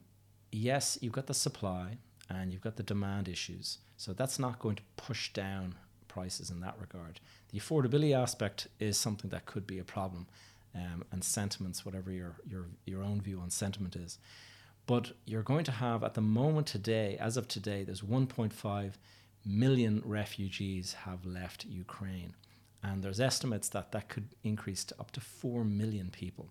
yes, 0.51 0.97
you've 1.01 1.13
got 1.13 1.27
the 1.27 1.33
supply 1.33 1.97
and 2.29 2.51
you've 2.51 2.61
got 2.61 2.75
the 2.75 2.83
demand 2.83 3.27
issues, 3.27 3.79
so 3.97 4.13
that's 4.13 4.39
not 4.39 4.59
going 4.59 4.75
to 4.75 4.83
push 4.97 5.33
down 5.33 5.75
prices 6.07 6.49
in 6.49 6.59
that 6.61 6.75
regard. 6.79 7.19
The 7.51 7.59
affordability 7.59 8.15
aspect 8.15 8.67
is 8.79 8.97
something 8.97 9.29
that 9.31 9.45
could 9.45 9.65
be 9.67 9.79
a 9.79 9.83
problem, 9.83 10.27
um, 10.75 11.03
and 11.11 11.23
sentiments, 11.23 11.85
whatever 11.85 12.11
your 12.11 12.35
your 12.47 12.65
your 12.85 13.03
own 13.03 13.21
view 13.21 13.39
on 13.39 13.49
sentiment 13.49 13.95
is. 13.95 14.17
But 14.89 15.11
you're 15.25 15.43
going 15.43 15.65
to 15.65 15.71
have, 15.71 16.03
at 16.03 16.15
the 16.15 16.21
moment 16.21 16.65
today, 16.65 17.15
as 17.19 17.37
of 17.37 17.47
today, 17.47 17.83
there's 17.83 18.01
1.5 18.01 18.93
million 19.45 20.01
refugees 20.03 20.93
have 21.05 21.27
left 21.27 21.65
Ukraine. 21.65 22.33
And 22.81 23.03
there's 23.03 23.19
estimates 23.19 23.69
that 23.69 23.91
that 23.91 24.09
could 24.09 24.29
increase 24.43 24.83
to 24.85 24.99
up 24.99 25.11
to 25.11 25.21
4 25.21 25.63
million 25.63 26.09
people. 26.09 26.49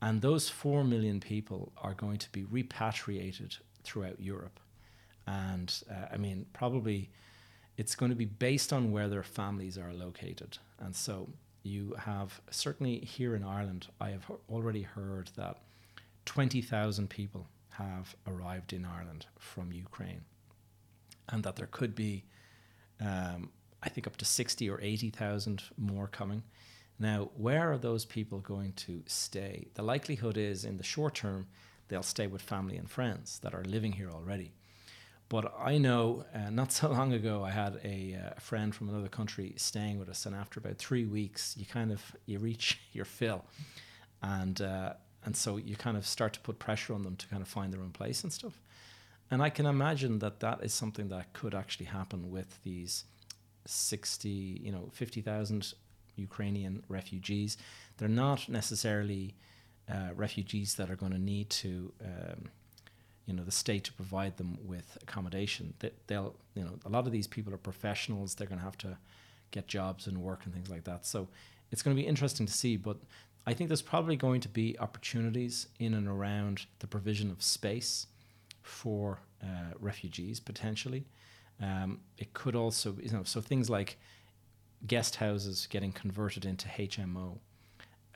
And 0.00 0.22
those 0.22 0.48
4 0.48 0.84
million 0.84 1.20
people 1.20 1.72
are 1.76 1.94
going 1.94 2.18
to 2.18 2.30
be 2.30 2.44
repatriated 2.44 3.56
throughout 3.82 4.20
Europe. 4.20 4.60
And 5.26 5.74
uh, 5.90 6.06
I 6.12 6.16
mean, 6.16 6.46
probably 6.52 7.10
it's 7.76 7.94
going 7.94 8.10
to 8.10 8.16
be 8.16 8.24
based 8.24 8.72
on 8.72 8.92
where 8.92 9.08
their 9.08 9.22
families 9.22 9.76
are 9.78 9.92
located. 9.92 10.58
And 10.78 10.94
so 10.94 11.28
you 11.62 11.94
have, 11.98 12.40
certainly 12.50 12.98
here 13.00 13.34
in 13.34 13.44
Ireland, 13.44 13.88
I 14.00 14.10
have 14.10 14.30
already 14.50 14.82
heard 14.82 15.30
that 15.36 15.58
20,000 16.24 17.08
people 17.08 17.48
have 17.70 18.16
arrived 18.26 18.72
in 18.72 18.84
Ireland 18.84 19.26
from 19.38 19.72
Ukraine, 19.72 20.22
and 21.28 21.44
that 21.44 21.56
there 21.56 21.68
could 21.70 21.94
be, 21.94 22.24
um, 23.00 23.50
I 23.82 23.88
think, 23.88 24.06
up 24.06 24.16
to 24.16 24.24
60 24.24 24.68
or 24.68 24.80
80,000 24.80 25.62
more 25.76 26.08
coming. 26.08 26.42
Now, 26.98 27.30
where 27.36 27.72
are 27.72 27.78
those 27.78 28.04
people 28.04 28.40
going 28.40 28.72
to 28.72 29.02
stay? 29.06 29.68
The 29.74 29.82
likelihood 29.82 30.36
is 30.36 30.64
in 30.64 30.78
the 30.78 30.84
short 30.84 31.14
term, 31.14 31.46
they'll 31.88 32.02
stay 32.02 32.26
with 32.26 32.42
family 32.42 32.76
and 32.76 32.90
friends 32.90 33.38
that 33.40 33.54
are 33.54 33.64
living 33.64 33.92
here 33.92 34.10
already. 34.10 34.52
But 35.28 35.54
I 35.58 35.78
know 35.78 36.24
uh, 36.34 36.50
not 36.50 36.72
so 36.78 36.90
long 36.90 37.12
ago, 37.12 37.44
I 37.44 37.50
had 37.50 37.80
a, 37.84 38.14
uh, 38.14 38.40
friend 38.40 38.74
from 38.74 38.88
another 38.88 39.08
country 39.08 39.54
staying 39.56 39.98
with 39.98 40.08
us, 40.08 40.26
and 40.26 40.34
after 40.34 40.58
about 40.58 40.78
three 40.78 41.04
weeks, 41.04 41.54
you 41.56 41.66
kind 41.66 41.92
of 41.92 42.02
you 42.26 42.38
reach 42.38 42.80
your 42.92 43.04
fill, 43.04 43.44
and 44.22 44.60
uh, 44.60 44.94
and 45.24 45.36
so 45.36 45.56
you 45.56 45.76
kind 45.76 45.96
of 45.96 46.06
start 46.06 46.32
to 46.34 46.40
put 46.40 46.58
pressure 46.58 46.94
on 46.94 47.02
them 47.02 47.16
to 47.16 47.26
kind 47.28 47.42
of 47.42 47.48
find 47.48 47.72
their 47.72 47.82
own 47.82 47.90
place 47.90 48.22
and 48.22 48.32
stuff. 48.32 48.60
And 49.30 49.42
I 49.42 49.50
can 49.50 49.66
imagine 49.66 50.20
that 50.20 50.40
that 50.40 50.64
is 50.64 50.72
something 50.72 51.08
that 51.08 51.34
could 51.34 51.54
actually 51.54 51.86
happen 51.86 52.30
with 52.30 52.62
these 52.62 53.04
60, 53.66 54.28
you 54.28 54.72
know, 54.72 54.88
50,000 54.94 55.74
Ukrainian 56.18 56.82
refugees. 56.88 57.56
They're 57.96 58.08
not 58.08 58.48
necessarily 58.48 59.34
uh, 59.90 60.10
refugees 60.14 60.74
that 60.74 60.90
are 60.90 60.96
going 60.96 61.12
to 61.12 61.18
need 61.18 61.50
to, 61.50 61.92
um, 62.04 62.50
you 63.26 63.34
know, 63.34 63.44
the 63.44 63.50
state 63.50 63.84
to 63.84 63.92
provide 63.92 64.36
them 64.36 64.58
with 64.62 64.98
accommodation. 65.02 65.74
They, 65.78 65.92
they'll, 66.06 66.34
you 66.54 66.62
know, 66.62 66.78
a 66.84 66.88
lot 66.88 67.06
of 67.06 67.12
these 67.12 67.26
people 67.26 67.54
are 67.54 67.58
professionals. 67.58 68.34
They're 68.34 68.46
going 68.46 68.58
to 68.58 68.64
have 68.64 68.78
to 68.78 68.98
get 69.50 69.66
jobs 69.66 70.06
and 70.06 70.18
work 70.18 70.44
and 70.44 70.52
things 70.52 70.70
like 70.70 70.84
that. 70.84 71.06
So 71.06 71.28
it's 71.70 71.82
going 71.82 71.96
to 71.96 72.02
be 72.02 72.08
interesting 72.08 72.46
to 72.46 72.52
see. 72.52 72.76
But 72.76 72.98
I 73.46 73.54
think 73.54 73.68
there's 73.68 73.82
probably 73.82 74.16
going 74.16 74.40
to 74.42 74.48
be 74.48 74.78
opportunities 74.78 75.68
in 75.78 75.94
and 75.94 76.06
around 76.06 76.66
the 76.80 76.86
provision 76.86 77.30
of 77.30 77.42
space 77.42 78.06
for 78.62 79.20
uh, 79.42 79.72
refugees 79.80 80.40
potentially. 80.40 81.06
Um, 81.60 82.00
it 82.18 82.34
could 82.34 82.54
also, 82.54 82.96
you 83.02 83.10
know, 83.10 83.22
so 83.24 83.40
things 83.40 83.68
like 83.70 83.98
guest 84.86 85.16
houses 85.16 85.66
getting 85.70 85.92
converted 85.92 86.44
into 86.44 86.68
HMO, 86.68 87.38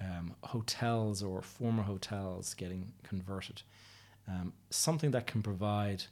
um, 0.00 0.34
hotels 0.44 1.22
or 1.22 1.42
former 1.42 1.82
hotels 1.82 2.54
getting 2.54 2.92
converted, 3.02 3.62
um, 4.28 4.52
something 4.70 5.10
that 5.10 5.26
can 5.26 5.42
provide 5.42 6.04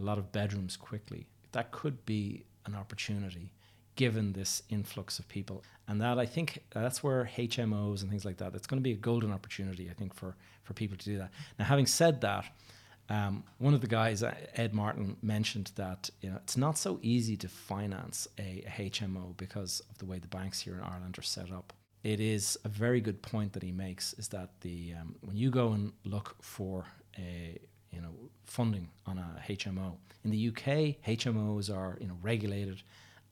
a 0.00 0.02
lot 0.02 0.18
of 0.18 0.32
bedrooms 0.32 0.76
quickly. 0.76 1.26
That 1.52 1.70
could 1.70 2.04
be 2.06 2.44
an 2.66 2.74
opportunity 2.74 3.52
given 3.96 4.32
this 4.32 4.62
influx 4.70 5.18
of 5.18 5.28
people. 5.28 5.62
And 5.86 6.00
that 6.00 6.18
I 6.18 6.26
think 6.26 6.62
that's 6.70 7.02
where 7.02 7.30
HMOs 7.36 8.02
and 8.02 8.10
things 8.10 8.24
like 8.24 8.38
that, 8.38 8.54
it's 8.54 8.66
going 8.66 8.80
to 8.80 8.82
be 8.82 8.92
a 8.92 8.96
golden 8.96 9.32
opportunity, 9.32 9.90
I 9.90 9.92
think, 9.92 10.14
for, 10.14 10.34
for 10.62 10.72
people 10.72 10.96
to 10.96 11.04
do 11.04 11.18
that. 11.18 11.30
Now, 11.58 11.66
having 11.66 11.86
said 11.86 12.20
that, 12.22 12.46
Um, 13.08 13.44
one 13.58 13.74
of 13.74 13.80
the 13.80 13.86
guys, 13.86 14.22
uh, 14.22 14.34
Ed 14.54 14.72
Martin, 14.72 15.16
mentioned 15.22 15.72
that 15.74 16.08
you 16.20 16.30
know 16.30 16.36
it's 16.36 16.56
not 16.56 16.78
so 16.78 16.98
easy 17.02 17.36
to 17.38 17.48
finance 17.48 18.28
a, 18.38 18.64
a 18.66 18.90
HMO 18.90 19.36
because 19.36 19.82
of 19.90 19.98
the 19.98 20.06
way 20.06 20.18
the 20.18 20.28
banks 20.28 20.60
here 20.60 20.74
in 20.74 20.80
Ireland 20.80 21.18
are 21.18 21.22
set 21.22 21.50
up. 21.50 21.72
It 22.02 22.20
is 22.20 22.58
a 22.64 22.68
very 22.68 23.00
good 23.00 23.22
point 23.22 23.52
that 23.52 23.62
he 23.62 23.70
makes 23.70 24.12
is 24.14 24.28
that 24.28 24.60
the 24.60 24.94
um, 25.00 25.16
when 25.20 25.36
you 25.36 25.50
go 25.50 25.72
and 25.72 25.92
look 26.04 26.36
for 26.40 26.86
a 27.18 27.58
you 27.90 28.00
know 28.00 28.14
funding 28.44 28.88
on 29.06 29.18
a 29.18 29.42
HMO 29.48 29.96
in 30.24 30.30
the 30.30 30.48
UK, 30.48 30.96
HMOs 31.06 31.74
are 31.74 31.98
you 32.00 32.06
know 32.06 32.16
regulated, 32.22 32.82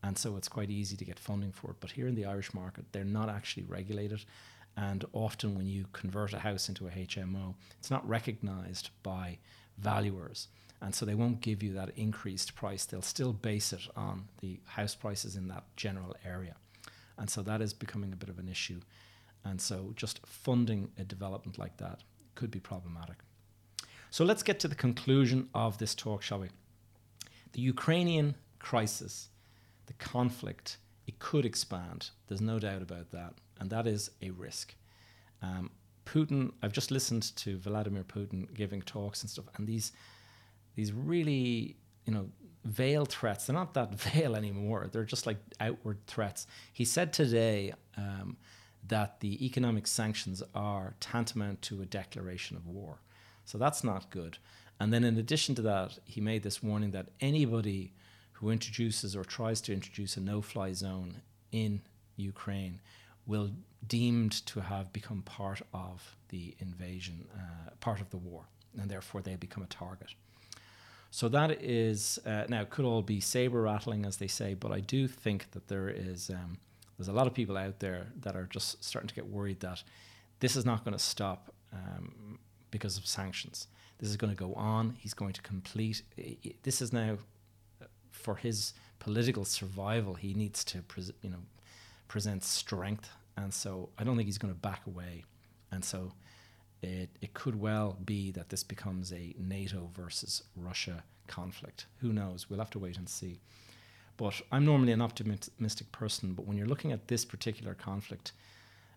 and 0.03 0.19
so 0.19 0.37
it's 0.37 0.49
quite 0.49 0.71
easy 0.71 0.97
to 0.97 1.05
get 1.05 1.19
funding 1.19 1.53
for 1.53 1.71
it. 1.71 1.77
But 1.81 1.93
here 1.93 2.07
in 2.09 2.15
the 2.15 2.27
Irish 2.27 2.53
market, 2.53 2.85
they're 2.93 3.05
not 3.05 3.29
actually 3.29 3.65
regulated, 3.65 4.25
and 4.77 5.05
often 5.13 5.55
when 5.55 5.67
you 5.67 5.87
convert 5.93 6.33
a 6.33 6.39
house 6.39 6.69
into 6.69 6.87
a 6.87 6.91
HMO, 6.91 7.55
it's 7.79 7.91
not 7.91 8.07
recognised 8.09 8.91
by 9.03 9.39
valuers. 9.81 10.49
And 10.83 10.95
so 10.95 11.05
they 11.05 11.15
won't 11.15 11.41
give 11.41 11.63
you 11.63 11.75
that 11.75 11.91
increased 11.97 12.55
price. 12.55 12.85
They'll 12.85 13.03
still 13.03 13.33
base 13.33 13.73
it 13.73 13.87
on 13.97 14.29
the 14.41 14.61
house 14.65 14.95
prices 14.95 15.37
in 15.37 15.49
that 15.49 15.65
general 15.77 16.17
area. 16.25 16.55
And 17.19 17.29
so 17.29 17.43
that 17.43 17.61
is 17.61 17.75
becoming 17.75 18.13
a 18.13 18.17
bit 18.17 18.31
of 18.31 18.39
an 18.39 18.49
issue. 18.49 18.81
And 19.45 19.61
so 19.61 19.93
just 19.95 20.27
funding 20.27 20.91
a 20.99 21.05
development 21.05 21.59
like 21.59 21.77
that 21.79 22.01
could 22.35 22.51
be 22.51 22.61
problematic. 22.61 23.17
So 24.11 24.25
let's 24.25 24.43
get 24.43 24.59
to 24.61 24.69
the 24.69 24.75
conclusion 24.75 25.49
of 25.55 25.79
this 25.79 25.95
talk, 25.95 26.23
shall 26.23 26.41
we? 26.41 26.49
The 27.53 27.61
Ukrainian 27.61 28.35
crisis, 28.59 29.29
the 29.87 29.93
conflict, 29.95 30.79
it 31.07 31.19
could 31.19 31.45
expand. 31.45 32.11
There's 32.27 32.41
no 32.41 32.59
doubt 32.59 32.83
about 32.83 33.11
that. 33.11 33.35
And 33.59 33.71
that 33.71 33.87
is 33.87 34.11
a 34.23 34.31
risk. 34.31 34.75
Um, 35.43 35.71
Putin, 36.11 36.53
I've 36.63 36.73
just 36.73 36.91
listened 36.91 37.37
to 37.37 37.57
Vladimir 37.59 38.03
Putin 38.03 38.53
giving 38.53 38.83
talks 38.83 39.23
and 39.23 39.31
stuff, 39.31 39.45
and 39.57 39.67
these 39.67 39.93
these 40.75 40.93
really, 40.93 41.77
you 42.05 42.13
know, 42.13 42.29
veiled 42.65 43.11
threats. 43.11 43.47
They're 43.47 43.55
not 43.55 43.75
that 43.75 43.95
veil 44.07 44.35
anymore. 44.35 44.89
They're 44.91 45.05
just 45.05 45.27
like 45.27 45.39
outward 45.61 45.99
threats. 46.07 46.47
He 46.73 46.85
said 46.85 47.13
today 47.13 47.75
um, 47.97 48.37
that 48.89 49.21
the 49.21 49.45
economic 49.45 49.87
sanctions 49.87 50.43
are 50.55 50.95
tantamount 51.01 51.63
to 51.63 51.83
a 51.83 51.87
declaration 51.87 52.57
of 52.57 52.67
war. 52.67 53.01
So 53.45 53.59
that's 53.59 53.85
not 53.85 54.11
good. 54.11 54.39
And 54.81 54.93
then, 54.93 55.05
in 55.05 55.17
addition 55.19 55.55
to 55.57 55.63
that, 55.63 55.99
he 56.05 56.21
made 56.21 56.43
this 56.43 56.63
warning 56.63 56.91
that 56.93 57.09
anybody 57.21 57.93
who 58.33 58.51
introduces 58.51 59.15
or 59.15 59.25
tries 59.25 59.61
to 59.63 59.73
introduce 59.73 60.17
a 60.17 60.21
no 60.21 60.41
fly 60.41 60.73
zone 60.73 61.21
in 61.53 61.83
Ukraine 62.17 62.81
will 63.31 63.51
deemed 63.87 64.33
to 64.47 64.61
have 64.61 64.93
become 64.93 65.23
part 65.23 65.63
of 65.73 66.17
the 66.29 66.55
invasion, 66.59 67.27
uh, 67.35 67.71
part 67.81 68.01
of 68.01 68.11
the 68.11 68.17
war, 68.17 68.43
and 68.79 68.91
therefore 68.91 69.23
they 69.23 69.37
become 69.37 69.63
a 69.63 69.67
target. 69.67 70.11
So 71.11 71.29
that 71.29 71.63
is 71.63 72.19
uh, 72.27 72.45
now 72.49 72.65
could 72.65 72.85
all 72.85 73.03
be 73.03 73.21
saber 73.21 73.63
rattling, 73.63 74.05
as 74.05 74.17
they 74.19 74.29
say, 74.29 74.55
but 74.55 74.71
I 74.73 74.81
do 74.81 75.09
think 75.09 75.51
that 75.53 75.69
there 75.69 75.89
is 75.89 76.31
um, 76.31 76.59
there's 76.97 77.09
a 77.09 77.13
lot 77.13 77.27
of 77.27 77.35
people 77.35 77.57
out 77.57 77.81
there 77.81 78.09
that 78.21 78.37
are 78.37 78.49
just 78.51 78.85
starting 78.85 79.09
to 79.09 79.15
get 79.15 79.27
worried 79.29 79.61
that 79.61 79.83
this 80.41 80.57
is 80.57 80.65
not 80.67 80.85
going 80.85 80.97
to 80.97 81.05
stop 81.15 81.53
um, 81.73 82.39
because 82.71 82.99
of 82.99 83.07
sanctions. 83.07 83.69
This 83.99 84.09
is 84.11 84.17
going 84.17 84.35
to 84.37 84.37
go 84.37 84.55
on. 84.55 84.97
He's 84.99 85.15
going 85.15 85.35
to 85.35 85.43
complete. 85.43 86.03
This 86.63 86.81
is 86.81 86.93
now 86.93 87.19
uh, 87.83 87.87
for 88.11 88.37
his 88.37 88.75
political 88.99 89.45
survival. 89.45 90.15
He 90.15 90.33
needs 90.35 90.65
to, 90.65 90.83
you 91.23 91.31
know, 91.31 91.43
present 92.09 92.45
strength 92.45 93.11
and 93.37 93.53
so 93.53 93.91
I 93.99 94.05
don't 94.05 94.17
think 94.17 94.27
he's 94.27 94.39
going 94.39 94.53
to 94.53 94.59
back 94.59 94.87
away. 94.87 95.25
And 95.73 95.85
so 95.85 96.13
it, 96.83 97.11
it 97.21 97.35
could 97.35 97.61
well 97.61 97.97
be 98.05 98.31
that 98.33 98.49
this 98.49 98.65
becomes 98.65 99.13
a 99.13 99.35
NATO 99.39 99.91
versus 99.95 100.43
Russia 100.57 101.05
conflict. 101.27 101.87
Who 101.99 102.13
knows? 102.13 102.49
We'll 102.49 102.59
have 102.59 102.71
to 102.71 102.79
wait 102.79 102.97
and 102.97 103.09
see. 103.09 103.41
But 104.17 104.41
I'm 104.53 104.65
normally 104.65 104.93
an 104.93 105.01
optimistic 105.01 105.91
person, 105.93 106.35
but 106.35 106.47
when 106.47 106.57
you're 106.57 106.67
looking 106.67 106.93
at 106.93 107.09
this 107.09 107.25
particular 107.25 107.75
conflict, 107.75 108.33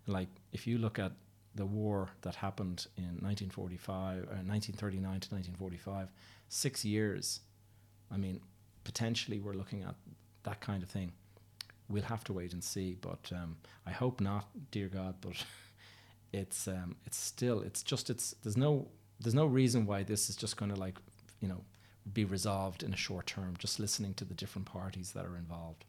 like 0.05 0.27
if 0.51 0.67
you 0.67 0.77
look 0.77 0.99
at 0.99 1.13
the 1.55 1.65
war 1.65 2.09
that 2.21 2.35
happened 2.35 2.87
in 2.97 3.19
1945, 3.21 4.17
uh, 4.17 4.43
1939 4.43 5.01
to 5.01 5.35
1945, 5.35 6.09
six 6.49 6.83
years, 6.83 7.39
I 8.11 8.17
mean, 8.17 8.41
potentially 8.83 9.39
we're 9.39 9.53
looking 9.53 9.83
at 9.83 9.95
that 10.43 10.59
kind 10.59 10.83
of 10.83 10.89
thing 10.89 11.13
we'll 11.89 12.03
have 12.03 12.23
to 12.25 12.33
wait 12.33 12.53
and 12.53 12.63
see. 12.63 12.97
But 12.99 13.31
um, 13.31 13.57
I 13.85 13.91
hope 13.91 14.21
not, 14.21 14.47
dear 14.71 14.87
God. 14.87 15.15
But 15.21 15.33
it's 16.33 16.67
um, 16.67 16.95
it's 17.05 17.17
still 17.17 17.61
it's 17.61 17.83
just 17.83 18.09
it's 18.09 18.35
there's 18.43 18.57
no 18.57 18.87
there's 19.19 19.35
no 19.35 19.45
reason 19.45 19.85
why 19.85 20.03
this 20.03 20.29
is 20.29 20.35
just 20.35 20.57
going 20.57 20.73
to 20.73 20.79
like 20.79 20.97
you 21.39 21.47
know 21.47 21.61
be 22.13 22.25
resolved 22.25 22.83
in 22.83 22.93
a 22.93 22.97
short 22.97 23.27
term. 23.27 23.55
Just 23.57 23.79
listening 23.79 24.13
to 24.15 24.25
the 24.25 24.33
different 24.33 24.67
parties 24.67 25.11
that 25.11 25.25
are 25.25 25.37
involved. 25.37 25.85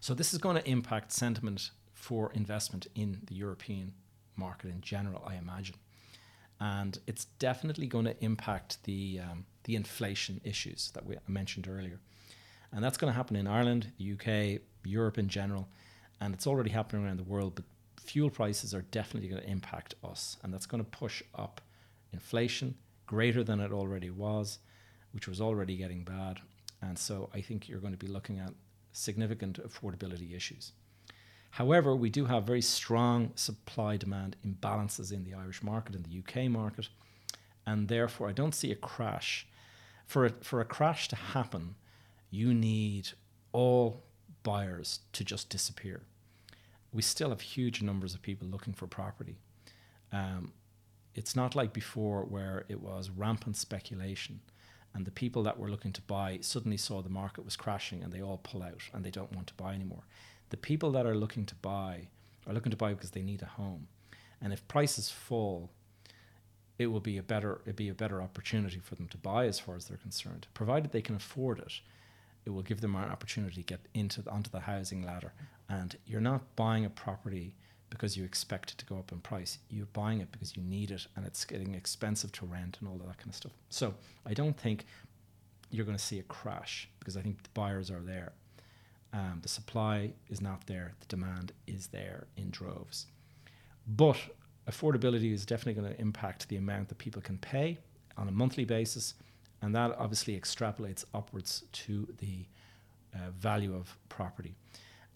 So 0.00 0.14
this 0.14 0.32
is 0.32 0.38
going 0.38 0.56
to 0.56 0.68
impact 0.68 1.12
sentiment 1.12 1.70
for 1.92 2.30
investment 2.34 2.86
in 2.94 3.22
the 3.26 3.34
European 3.34 3.92
market 4.36 4.70
in 4.70 4.80
general, 4.80 5.24
I 5.26 5.36
imagine, 5.36 5.76
and 6.60 6.98
it's 7.06 7.24
definitely 7.38 7.86
going 7.86 8.04
to 8.04 8.24
impact 8.24 8.84
the 8.84 9.20
um, 9.20 9.46
the 9.64 9.74
inflation 9.74 10.40
issues 10.44 10.90
that 10.92 11.04
we 11.04 11.16
mentioned 11.26 11.66
earlier. 11.68 11.98
And 12.72 12.84
that's 12.84 12.98
going 12.98 13.12
to 13.12 13.16
happen 13.16 13.36
in 13.36 13.46
Ireland, 13.46 13.92
the 13.98 14.12
UK, 14.12 14.60
Europe 14.84 15.18
in 15.18 15.28
general. 15.28 15.68
And 16.20 16.34
it's 16.34 16.46
already 16.46 16.70
happening 16.70 17.04
around 17.04 17.18
the 17.18 17.24
world, 17.24 17.54
but 17.54 17.64
fuel 18.00 18.30
prices 18.30 18.74
are 18.74 18.82
definitely 18.82 19.28
going 19.28 19.42
to 19.42 19.48
impact 19.48 19.94
us. 20.04 20.36
And 20.42 20.52
that's 20.52 20.66
going 20.66 20.84
to 20.84 20.90
push 20.90 21.22
up 21.34 21.60
inflation 22.12 22.74
greater 23.06 23.44
than 23.44 23.60
it 23.60 23.72
already 23.72 24.10
was, 24.10 24.58
which 25.12 25.28
was 25.28 25.40
already 25.40 25.76
getting 25.76 26.04
bad. 26.04 26.40
And 26.82 26.98
so 26.98 27.30
I 27.34 27.40
think 27.40 27.68
you're 27.68 27.80
going 27.80 27.92
to 27.92 27.98
be 27.98 28.06
looking 28.06 28.38
at 28.38 28.52
significant 28.92 29.62
affordability 29.62 30.34
issues. 30.34 30.72
However, 31.50 31.96
we 31.96 32.10
do 32.10 32.26
have 32.26 32.44
very 32.44 32.62
strong 32.62 33.32
supply 33.34 33.96
demand 33.96 34.36
imbalances 34.46 35.12
in 35.12 35.24
the 35.24 35.34
Irish 35.34 35.62
market 35.62 35.94
and 35.94 36.04
the 36.04 36.18
UK 36.18 36.50
market. 36.50 36.88
And 37.64 37.88
therefore, 37.88 38.28
I 38.28 38.32
don't 38.32 38.54
see 38.54 38.72
a 38.72 38.76
crash. 38.76 39.46
For 40.06 40.26
a, 40.26 40.30
for 40.30 40.60
a 40.60 40.64
crash 40.64 41.08
to 41.08 41.16
happen, 41.16 41.74
you 42.30 42.52
need 42.54 43.10
all 43.52 44.02
buyers 44.42 45.00
to 45.12 45.24
just 45.24 45.48
disappear. 45.48 46.02
We 46.92 47.02
still 47.02 47.30
have 47.30 47.40
huge 47.40 47.82
numbers 47.82 48.14
of 48.14 48.22
people 48.22 48.46
looking 48.48 48.74
for 48.74 48.86
property. 48.86 49.36
Um, 50.12 50.52
it's 51.14 51.34
not 51.34 51.56
like 51.56 51.72
before 51.72 52.22
where 52.22 52.64
it 52.68 52.80
was 52.80 53.10
rampant 53.10 53.56
speculation 53.56 54.40
and 54.94 55.04
the 55.04 55.10
people 55.10 55.42
that 55.42 55.58
were 55.58 55.68
looking 55.68 55.92
to 55.92 56.02
buy 56.02 56.38
suddenly 56.40 56.76
saw 56.76 57.02
the 57.02 57.10
market 57.10 57.44
was 57.44 57.56
crashing 57.56 58.02
and 58.02 58.12
they 58.12 58.22
all 58.22 58.38
pull 58.38 58.62
out 58.62 58.80
and 58.94 59.04
they 59.04 59.10
don't 59.10 59.34
want 59.34 59.46
to 59.48 59.54
buy 59.54 59.74
anymore. 59.74 60.04
The 60.50 60.56
people 60.56 60.90
that 60.92 61.06
are 61.06 61.14
looking 61.14 61.44
to 61.46 61.54
buy 61.56 62.08
are 62.46 62.54
looking 62.54 62.70
to 62.70 62.78
buy 62.78 62.94
because 62.94 63.10
they 63.10 63.22
need 63.22 63.42
a 63.42 63.46
home. 63.46 63.88
And 64.40 64.52
if 64.52 64.66
prices 64.68 65.10
fall, 65.10 65.70
it 66.78 66.86
will 66.86 67.00
be 67.00 67.18
a 67.18 67.22
better 67.22 67.60
it 67.66 67.76
be 67.76 67.88
a 67.88 67.94
better 67.94 68.22
opportunity 68.22 68.78
for 68.78 68.94
them 68.94 69.08
to 69.08 69.18
buy 69.18 69.46
as 69.46 69.58
far 69.58 69.76
as 69.76 69.86
they're 69.86 69.96
concerned, 69.96 70.46
provided 70.54 70.92
they 70.92 71.02
can 71.02 71.16
afford 71.16 71.58
it 71.58 71.80
it 72.46 72.50
will 72.50 72.62
give 72.62 72.80
them 72.80 72.94
an 72.94 73.10
opportunity 73.10 73.56
to 73.56 73.62
get 73.62 73.80
into 73.92 74.22
the, 74.22 74.30
onto 74.30 74.50
the 74.50 74.60
housing 74.60 75.02
ladder. 75.02 75.32
And 75.68 75.96
you're 76.06 76.20
not 76.20 76.54
buying 76.54 76.84
a 76.84 76.90
property 76.90 77.56
because 77.90 78.16
you 78.16 78.24
expect 78.24 78.70
it 78.70 78.78
to 78.78 78.86
go 78.86 78.96
up 78.98 79.12
in 79.12 79.18
price. 79.20 79.58
You're 79.68 79.86
buying 79.86 80.20
it 80.20 80.30
because 80.32 80.56
you 80.56 80.62
need 80.62 80.90
it, 80.90 81.06
and 81.16 81.26
it's 81.26 81.44
getting 81.44 81.74
expensive 81.74 82.32
to 82.32 82.46
rent 82.46 82.78
and 82.80 82.88
all 82.88 82.96
of 82.96 83.06
that 83.06 83.18
kind 83.18 83.28
of 83.28 83.34
stuff. 83.34 83.52
So 83.68 83.94
I 84.24 84.32
don't 84.32 84.56
think 84.56 84.86
you're 85.70 85.84
going 85.84 85.96
to 85.96 86.02
see 86.02 86.18
a 86.20 86.24
crash 86.24 86.88
because 87.00 87.16
I 87.16 87.20
think 87.20 87.42
the 87.42 87.48
buyers 87.52 87.90
are 87.90 88.00
there. 88.00 88.32
Um, 89.12 89.40
the 89.42 89.48
supply 89.48 90.12
is 90.28 90.40
not 90.40 90.66
there. 90.66 90.94
The 91.00 91.06
demand 91.06 91.52
is 91.66 91.88
there 91.88 92.26
in 92.36 92.50
droves. 92.50 93.06
But 93.86 94.18
affordability 94.70 95.32
is 95.32 95.46
definitely 95.46 95.80
going 95.80 95.94
to 95.94 96.00
impact 96.00 96.48
the 96.48 96.56
amount 96.56 96.88
that 96.88 96.98
people 96.98 97.22
can 97.22 97.38
pay 97.38 97.78
on 98.16 98.28
a 98.28 98.32
monthly 98.32 98.64
basis 98.64 99.14
and 99.62 99.74
that 99.74 99.96
obviously 99.98 100.38
extrapolates 100.38 101.04
upwards 101.14 101.64
to 101.72 102.08
the 102.18 102.46
uh, 103.14 103.30
value 103.38 103.74
of 103.74 103.96
property. 104.08 104.54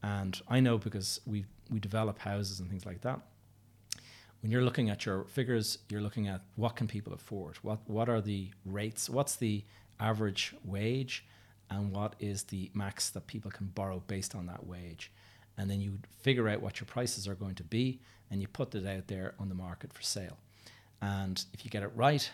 And 0.02 0.40
I 0.48 0.60
know 0.60 0.78
because 0.78 1.20
we 1.26 1.44
we 1.70 1.78
develop 1.78 2.18
houses 2.18 2.60
and 2.60 2.68
things 2.68 2.86
like 2.86 3.02
that. 3.02 3.20
When 4.40 4.50
you're 4.50 4.64
looking 4.64 4.88
at 4.88 5.04
your 5.04 5.24
figures, 5.24 5.78
you're 5.88 6.00
looking 6.00 6.26
at 6.26 6.40
what 6.56 6.74
can 6.76 6.86
people 6.86 7.12
afford? 7.12 7.56
What 7.62 7.80
what 7.86 8.08
are 8.08 8.20
the 8.20 8.50
rates? 8.64 9.10
What's 9.10 9.36
the 9.36 9.64
average 9.98 10.54
wage? 10.64 11.24
And 11.68 11.92
what 11.92 12.16
is 12.18 12.44
the 12.44 12.70
max 12.74 13.10
that 13.10 13.28
people 13.28 13.50
can 13.50 13.66
borrow 13.66 14.02
based 14.06 14.34
on 14.34 14.46
that 14.46 14.66
wage? 14.66 15.12
And 15.56 15.70
then 15.70 15.80
you 15.80 15.98
figure 16.22 16.48
out 16.48 16.62
what 16.62 16.80
your 16.80 16.86
prices 16.86 17.28
are 17.28 17.34
going 17.34 17.54
to 17.56 17.64
be 17.64 18.00
and 18.30 18.40
you 18.40 18.48
put 18.48 18.74
it 18.74 18.86
out 18.86 19.08
there 19.08 19.34
on 19.38 19.48
the 19.48 19.54
market 19.54 19.92
for 19.92 20.02
sale. 20.02 20.38
And 21.02 21.44
if 21.52 21.64
you 21.64 21.70
get 21.70 21.82
it 21.82 21.92
right, 21.94 22.28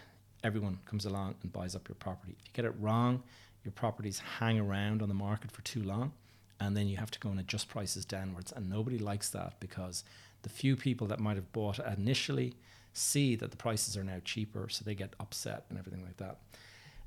everyone 0.45 0.79
comes 0.85 1.05
along 1.05 1.37
and 1.43 1.53
buys 1.53 1.75
up 1.75 1.89
your 1.89 1.97
property. 1.97 2.37
If 2.39 2.47
you 2.47 2.53
get 2.53 2.65
it 2.65 2.75
wrong, 2.81 3.23
your 3.65 3.73
properties 3.73 4.21
hang 4.39 4.61
around 4.61 5.03
on 5.03 5.09
the 5.09 5.15
market 5.15 5.51
for 5.51 5.63
too 5.63 5.83
long, 5.83 6.13
and 6.61 6.77
then 6.77 6.87
you 6.89 6.97
have 6.97 7.11
to 7.11 7.19
go 7.19 7.31
and 7.31 7.41
adjust 7.41 7.69
prices 7.69 8.05
downwards. 8.05 8.53
And 8.53 8.71
nobody 8.71 8.99
likes 8.99 9.31
that 9.31 9.59
because 9.61 10.05
the 10.43 10.49
few 10.49 10.77
people 10.77 11.07
that 11.09 11.19
might 11.19 11.37
have 11.37 11.53
bought 11.53 11.79
initially 11.79 12.55
see 12.93 13.37
that 13.37 13.51
the 13.51 13.57
prices 13.57 13.97
are 13.97 14.05
now 14.05 14.21
cheaper, 14.25 14.69
so 14.69 14.85
they 14.85 14.95
get 14.95 15.15
upset 15.21 15.65
and 15.69 15.79
everything 15.79 16.05
like 16.05 16.17
that. 16.17 16.39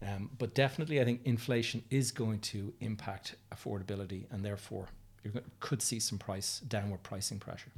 Um, 0.05 0.30
but 0.38 0.53
definitely, 0.53 1.01
I 1.01 1.05
think 1.05 1.21
inflation 1.25 1.84
is 1.89 2.11
going 2.11 2.39
to 2.39 2.73
impact 2.80 3.36
affordability, 3.53 4.25
and 4.32 4.45
therefore, 4.45 4.88
you 5.23 5.34
could 5.59 5.82
see 5.82 5.99
some 5.99 6.17
price 6.17 6.59
downward 6.61 7.03
pricing 7.03 7.39
pressure. 7.39 7.71